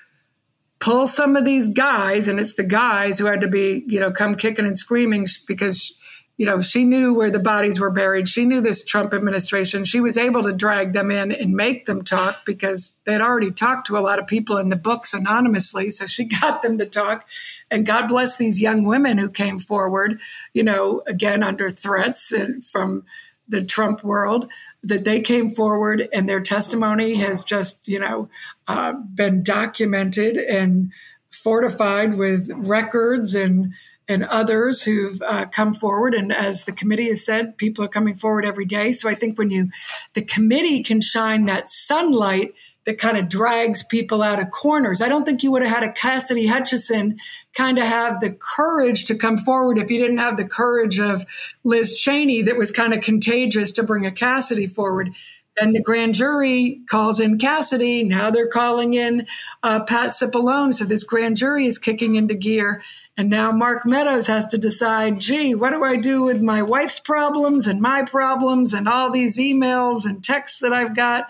pull 0.80 1.08
some 1.08 1.36
of 1.36 1.46
these 1.46 1.70
guys, 1.70 2.28
and 2.28 2.40
it's 2.40 2.54
the 2.54 2.64
guys 2.64 3.20
who 3.20 3.26
had 3.26 3.42
to 3.42 3.48
be, 3.48 3.84
you 3.88 4.00
know, 4.00 4.12
come 4.12 4.36
kicking 4.36 4.66
and 4.66 4.78
screaming 4.78 5.28
because 5.48 5.94
you 6.40 6.46
know, 6.46 6.62
she 6.62 6.86
knew 6.86 7.14
where 7.14 7.30
the 7.30 7.38
bodies 7.38 7.82
were 7.82 7.92
buried. 7.92 8.30
She 8.30 8.46
knew 8.46 8.62
this 8.62 8.86
Trump 8.86 9.14
administration. 9.14 9.84
She 9.84 10.00
was 10.00 10.18
able 10.18 10.42
to 10.44 10.54
drag 10.54 10.94
them 10.94 11.12
in 11.12 11.34
and 11.34 11.54
make 11.54 11.86
them 11.86 12.02
talk 12.02 12.46
because 12.46 12.98
they'd 13.04 13.20
already 13.20 13.52
talked 13.52 13.88
to 13.88 13.98
a 13.98 14.00
lot 14.00 14.20
of 14.20 14.28
people 14.28 14.56
in 14.56 14.70
the 14.70 14.78
books 14.78 15.14
anonymously. 15.14 15.90
So 15.92 16.06
she 16.06 16.24
got 16.42 16.62
them 16.62 16.78
to 16.78 16.86
talk. 16.86 17.28
And 17.72 17.86
God 17.86 18.08
bless 18.08 18.38
these 18.38 18.60
young 18.60 18.84
women 18.84 19.18
who 19.18 19.30
came 19.30 19.60
forward, 19.60 20.20
you 20.54 20.64
know, 20.64 21.02
again, 21.08 21.44
under 21.44 21.70
threats 21.70 22.34
from 22.72 23.04
the 23.48 23.64
Trump 23.64 24.04
world, 24.04 24.52
that 24.84 25.04
they 25.04 25.22
came 25.22 25.50
forward 25.50 26.08
and 26.14 26.30
their 26.30 26.40
testimony 26.40 27.16
has 27.16 27.44
just, 27.44 27.88
you 27.88 28.00
know, 28.00 28.30
uh, 28.68 28.94
been 28.94 29.44
documented 29.44 30.38
and 30.38 30.92
fortified 31.32 32.16
with 32.16 32.50
records 32.54 33.36
and 33.36 33.74
and 34.08 34.24
others 34.24 34.82
who've 34.82 35.22
uh, 35.22 35.46
come 35.46 35.72
forward. 35.72 36.16
And 36.16 36.34
as 36.34 36.64
the 36.64 36.72
committee 36.72 37.10
has 37.10 37.24
said, 37.24 37.60
people 37.60 37.86
are 37.86 37.90
coming 37.90 38.16
forward 38.16 38.44
every 38.44 38.66
day. 38.66 38.92
So 38.92 39.08
I 39.08 39.14
think 39.14 39.38
when 39.38 39.52
you, 39.52 39.70
the 40.16 40.24
committee 40.24 40.82
can 40.82 41.00
shine 41.00 41.46
that 41.46 41.70
sunlight 41.70 42.56
that 42.86 42.98
kind 42.98 43.18
of 43.18 43.30
drags 43.30 43.84
people 43.84 44.22
out 44.22 44.40
of 44.40 44.52
corners. 44.52 45.02
I 45.02 45.10
don't 45.10 45.26
think 45.26 45.44
you 45.44 45.52
would 45.52 45.62
have 45.62 45.76
had 45.76 45.84
a 45.84 45.92
Cassidy 45.92 46.48
Hutchinson 46.48 47.18
kind 47.54 47.78
of 47.78 47.84
have 47.84 48.20
the 48.20 48.32
courage 48.32 49.06
to 49.06 49.16
come 49.16 49.38
forward 49.38 49.78
if 49.78 49.92
you 49.92 50.00
didn't 50.00 50.18
have 50.18 50.38
the 50.38 50.48
courage 50.48 51.00
of 51.00 51.26
Liz 51.64 52.00
Cheney 52.00 52.42
that 52.44 52.58
was 52.58 52.72
kind 52.72 52.94
of 52.94 53.02
contagious 53.02 53.72
to 53.74 53.84
bring 53.84 54.06
a 54.06 54.12
Cassidy 54.12 54.68
forward. 54.68 55.14
Then 55.58 55.74
the 55.74 55.82
grand 55.82 56.14
jury 56.14 56.82
calls 56.90 57.20
in 57.20 57.38
Cassidy. 57.38 58.04
Now 58.04 58.32
they're 58.32 58.48
calling 58.48 58.94
in 58.94 59.28
uh, 59.62 59.84
Pat 59.84 60.12
Cipollone. 60.12 60.74
So 60.74 60.86
this 60.86 61.04
grand 61.04 61.36
jury 61.36 61.66
is 61.66 61.78
kicking 61.78 62.16
into 62.16 62.34
gear. 62.34 62.82
And 63.18 63.30
now 63.30 63.52
Mark 63.52 63.86
Meadows 63.86 64.28
has 64.28 64.48
to 64.48 64.58
decide, 64.58 65.20
gee, 65.20 65.54
what 65.54 65.72
do 65.72 65.84
I 65.84 65.98
do 65.98 66.24
with 66.24 66.42
my 66.42 66.62
wife's 66.62 67.00
problems 67.00 67.68
and 67.68 67.82
my 67.82 68.04
problems 68.04 68.74
and 68.74 68.88
all 68.88 69.12
these 69.12 69.38
emails 69.38 70.06
and 70.06 70.24
texts 70.24 70.60
that 70.60 70.72
I've 70.72 70.96
got? 70.96 71.28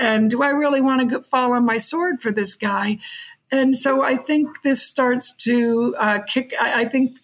And 0.00 0.30
do 0.30 0.42
I 0.42 0.48
really 0.48 0.80
want 0.80 1.10
to 1.10 1.22
fall 1.22 1.52
on 1.52 1.64
my 1.64 1.78
sword 1.78 2.22
for 2.22 2.32
this 2.32 2.54
guy? 2.54 2.98
And 3.52 3.76
so 3.76 4.02
I 4.02 4.16
think 4.16 4.62
this 4.62 4.82
starts 4.82 5.32
to 5.44 5.94
uh, 5.98 6.20
kick. 6.20 6.54
I, 6.58 6.82
I 6.82 6.84
think, 6.86 7.18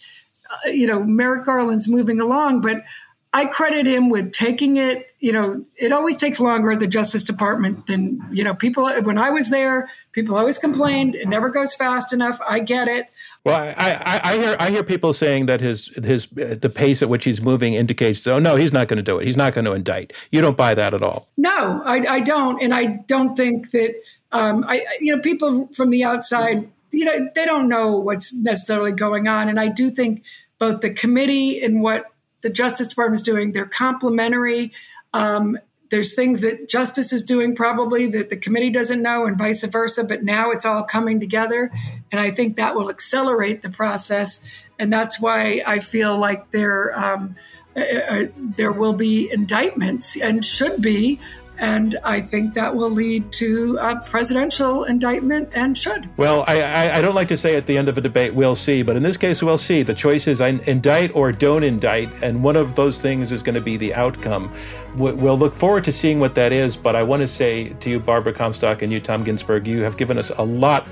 uh, 0.51 0.70
you 0.70 0.87
know, 0.87 1.03
Merrick 1.03 1.47
Garland's 1.47 1.89
moving 1.89 2.20
along, 2.20 2.61
but 2.61 2.85
I 3.33 3.47
credit 3.47 3.87
him 3.87 4.11
with 4.11 4.33
taking 4.33 4.77
it. 4.77 5.07
You 5.20 5.33
know, 5.33 5.64
it 5.77 5.93
always 5.93 6.16
takes 6.16 6.39
longer 6.39 6.72
at 6.72 6.81
the 6.81 6.87
Justice 6.87 7.22
Department 7.22 7.87
than, 7.87 8.20
you 8.31 8.45
know, 8.45 8.55
people, 8.55 8.89
when 9.03 9.18
I 9.18 9.31
was 9.31 9.51
there, 9.51 9.89
people 10.12 10.37
always 10.37 10.59
complained 10.59 11.14
it 11.14 11.29
never 11.29 11.49
goes 11.49 11.74
fast 11.74 12.12
enough. 12.12 12.41
I 12.47 12.61
get 12.61 12.89
it. 12.89 13.07
Well, 13.47 13.74
I, 13.76 13.92
I, 13.92 14.20
I, 14.32 14.36
hear 14.38 14.57
I 14.59 14.70
hear 14.70 14.82
people 14.82 15.12
saying 15.12 15.47
that 15.47 15.61
his 15.61 15.86
his 16.05 16.26
the 16.26 16.68
pace 16.68 17.01
at 17.01 17.09
which 17.09 17.24
he's 17.24 17.40
moving 17.40 17.74
indicates 17.74 18.26
oh 18.26 18.40
no 18.40 18.57
he's 18.57 18.72
not 18.72 18.88
going 18.88 18.97
to 18.97 19.05
do 19.05 19.20
it. 19.20 19.24
He's 19.24 19.36
not 19.36 19.55
going 19.55 19.66
to 19.66 19.72
indict. 19.72 20.12
You 20.32 20.40
don't 20.40 20.57
buy 20.57 20.74
that 20.74 20.94
at 20.94 21.03
all. 21.05 21.28
No 21.36 21.80
I, 21.84 22.05
I 22.09 22.20
don't 22.20 22.61
and 22.61 22.74
I 22.74 23.05
don't 23.07 23.36
think 23.36 23.70
that 23.70 23.94
um, 24.32 24.64
I 24.66 24.84
you 25.01 25.14
know 25.14 25.22
people 25.22 25.68
from 25.68 25.90
the 25.90 26.03
outside 26.03 26.68
you 26.90 27.05
know 27.05 27.30
they 27.36 27.44
don't 27.44 27.68
know 27.68 27.92
what's 27.92 28.34
necessarily 28.34 28.90
going 28.90 29.28
on 29.28 29.49
and 29.49 29.61
I 29.61 29.68
do 29.68 29.90
think 29.90 30.24
both 30.59 30.80
the 30.80 30.92
committee 30.92 31.62
and 31.62 31.82
what 31.82 32.07
the 32.40 32.51
Justice 32.51 32.88
Department 32.88 33.20
is 33.20 33.24
doing 33.24 33.53
they're 33.53 33.64
complementary 33.64 34.72
um, 35.14 35.57
there's 35.91 36.14
things 36.14 36.41
that 36.41 36.68
justice 36.68 37.12
is 37.12 37.22
doing 37.22 37.55
probably 37.55 38.07
that 38.09 38.28
the 38.28 38.37
committee 38.37 38.70
doesn't 38.70 39.03
know 39.03 39.26
and 39.26 39.39
vice 39.39 39.64
versa 39.64 40.05
but 40.05 40.24
now 40.24 40.51
it's 40.51 40.64
all 40.64 40.82
coming 40.82 41.20
together. 41.20 41.70
And 42.12 42.20
i 42.20 42.30
think 42.30 42.57
that 42.57 42.74
will 42.74 42.91
accelerate 42.91 43.62
the 43.62 43.70
process. 43.70 44.45
And 44.78 44.93
that's 44.93 45.20
why 45.20 45.62
i 45.66 45.78
feel 45.78 46.18
like 46.18 46.51
there 46.51 46.99
um, 46.99 47.37
uh, 47.76 47.80
uh 47.80 48.24
there 48.37 48.72
will 48.72 48.95
be 48.95 49.30
indictments 49.30 50.16
and 50.16 50.45
should 50.45 50.80
be 50.80 51.20
and 51.59 51.98
I 52.04 52.20
think 52.20 52.54
that 52.54 52.74
will 52.74 52.90
lead 52.90 53.32
to 53.34 53.78
a 53.80 53.96
presidential 54.00 54.84
indictment 54.84 55.50
and 55.54 55.76
should. 55.76 56.09
Well, 56.16 56.44
I, 56.46 56.61
I, 56.61 56.98
I, 56.98 57.02
don't 57.02 57.14
like 57.14 57.28
to 57.28 57.36
say 57.36 57.57
at 57.57 57.66
the 57.66 57.76
end 57.76 57.88
of 57.88 57.96
a 57.96 58.00
debate, 58.00 58.34
we'll 58.34 58.54
see, 58.54 58.82
but 58.82 58.96
in 58.96 59.02
this 59.02 59.16
case, 59.16 59.42
we'll 59.42 59.59
see. 59.59 59.82
The 59.82 59.94
choice 59.94 60.26
is 60.26 60.40
indict 60.40 61.14
or 61.14 61.32
don't 61.32 61.62
indict, 61.62 62.11
and 62.22 62.42
one 62.42 62.57
of 62.57 62.74
those 62.74 63.00
things 63.00 63.32
is 63.32 63.42
going 63.42 63.54
to 63.54 63.61
be 63.61 63.76
the 63.76 63.94
outcome. 63.94 64.52
We'll 64.96 65.38
look 65.38 65.54
forward 65.54 65.84
to 65.84 65.92
seeing 65.92 66.20
what 66.20 66.34
that 66.36 66.52
is, 66.52 66.76
but 66.76 66.96
I 66.96 67.02
want 67.02 67.20
to 67.20 67.28
say 67.28 67.70
to 67.70 67.90
you, 67.90 68.00
Barbara 68.00 68.32
Comstock, 68.32 68.82
and 68.82 68.92
you, 68.92 69.00
Tom 69.00 69.24
Ginsburg, 69.24 69.66
you 69.66 69.82
have 69.82 69.96
given 69.96 70.18
us 70.18 70.30
a 70.30 70.42
lot 70.42 70.86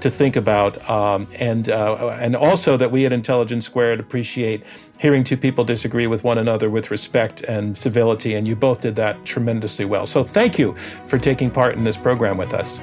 to 0.00 0.10
think 0.10 0.36
about, 0.36 0.88
um, 0.88 1.26
and 1.38 1.68
uh, 1.68 2.16
and 2.20 2.36
also 2.36 2.76
that 2.76 2.90
we 2.90 3.06
at 3.06 3.12
Intelligence 3.12 3.66
Squared 3.66 4.00
appreciate 4.00 4.64
hearing 4.98 5.24
two 5.24 5.36
people 5.36 5.64
disagree 5.64 6.06
with 6.06 6.24
one 6.24 6.38
another 6.38 6.70
with 6.70 6.90
respect 6.90 7.42
and 7.42 7.76
civility, 7.76 8.34
and 8.34 8.46
you 8.46 8.56
both 8.56 8.82
did 8.82 8.96
that 8.96 9.24
tremendously 9.24 9.84
well. 9.84 10.06
So 10.06 10.24
thank 10.24 10.58
you 10.58 10.74
for 11.06 11.18
taking 11.18 11.50
part 11.50 11.76
in 11.76 11.84
this 11.84 11.96
program 11.96 12.36
with 12.36 12.54
us. 12.54 12.80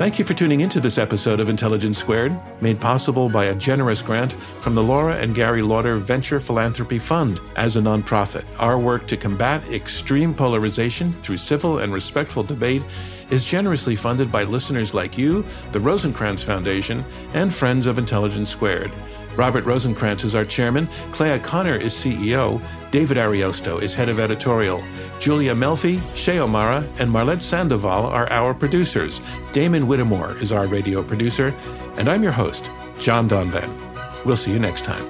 Thank 0.00 0.18
you 0.18 0.24
for 0.24 0.32
tuning 0.32 0.60
into 0.60 0.80
this 0.80 0.96
episode 0.96 1.40
of 1.40 1.50
Intelligence 1.50 1.98
Squared, 1.98 2.34
made 2.62 2.80
possible 2.80 3.28
by 3.28 3.44
a 3.44 3.54
generous 3.54 4.00
grant 4.00 4.32
from 4.32 4.74
the 4.74 4.82
Laura 4.82 5.14
and 5.16 5.34
Gary 5.34 5.60
Lauder 5.60 5.96
Venture 5.96 6.40
Philanthropy 6.40 6.98
Fund. 6.98 7.38
As 7.54 7.76
a 7.76 7.82
nonprofit, 7.82 8.46
our 8.58 8.78
work 8.78 9.06
to 9.08 9.18
combat 9.18 9.62
extreme 9.70 10.32
polarization 10.32 11.12
through 11.20 11.36
civil 11.36 11.80
and 11.80 11.92
respectful 11.92 12.42
debate 12.42 12.82
is 13.28 13.44
generously 13.44 13.94
funded 13.94 14.32
by 14.32 14.44
listeners 14.44 14.94
like 14.94 15.18
you, 15.18 15.44
the 15.72 15.78
Rosenkranz 15.78 16.42
Foundation, 16.42 17.04
and 17.34 17.52
friends 17.52 17.86
of 17.86 17.98
Intelligence 17.98 18.48
Squared. 18.48 18.90
Robert 19.36 19.64
Rosenkranz 19.64 20.24
is 20.24 20.34
our 20.34 20.44
chairman, 20.44 20.88
Clea 21.12 21.38
Conner 21.38 21.76
is 21.76 21.94
CEO, 21.94 22.60
David 22.90 23.16
Ariosto 23.16 23.80
is 23.80 23.94
head 23.94 24.08
of 24.08 24.18
editorial. 24.18 24.82
Julia 25.20 25.54
Melfi, 25.54 26.00
Shay 26.16 26.40
O'Mara, 26.40 26.84
and 26.98 27.10
Marlette 27.10 27.42
Sandoval 27.42 28.06
are 28.06 28.28
our 28.30 28.52
producers. 28.52 29.20
Damon 29.52 29.86
Whittemore 29.86 30.36
is 30.38 30.50
our 30.50 30.66
radio 30.66 31.02
producer. 31.02 31.54
And 31.96 32.08
I'm 32.08 32.22
your 32.22 32.32
host, 32.32 32.70
John 32.98 33.28
Donvan. 33.28 33.70
We'll 34.24 34.36
see 34.36 34.52
you 34.52 34.58
next 34.58 34.84
time. 34.84 35.06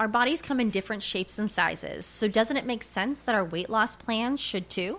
Our 0.00 0.08
bodies 0.08 0.42
come 0.42 0.58
in 0.58 0.70
different 0.70 1.02
shapes 1.02 1.38
and 1.38 1.48
sizes, 1.48 2.06
so 2.06 2.26
doesn't 2.26 2.56
it 2.56 2.66
make 2.66 2.82
sense 2.82 3.20
that 3.20 3.36
our 3.36 3.44
weight 3.44 3.70
loss 3.70 3.94
plans 3.94 4.40
should 4.40 4.68
too? 4.68 4.98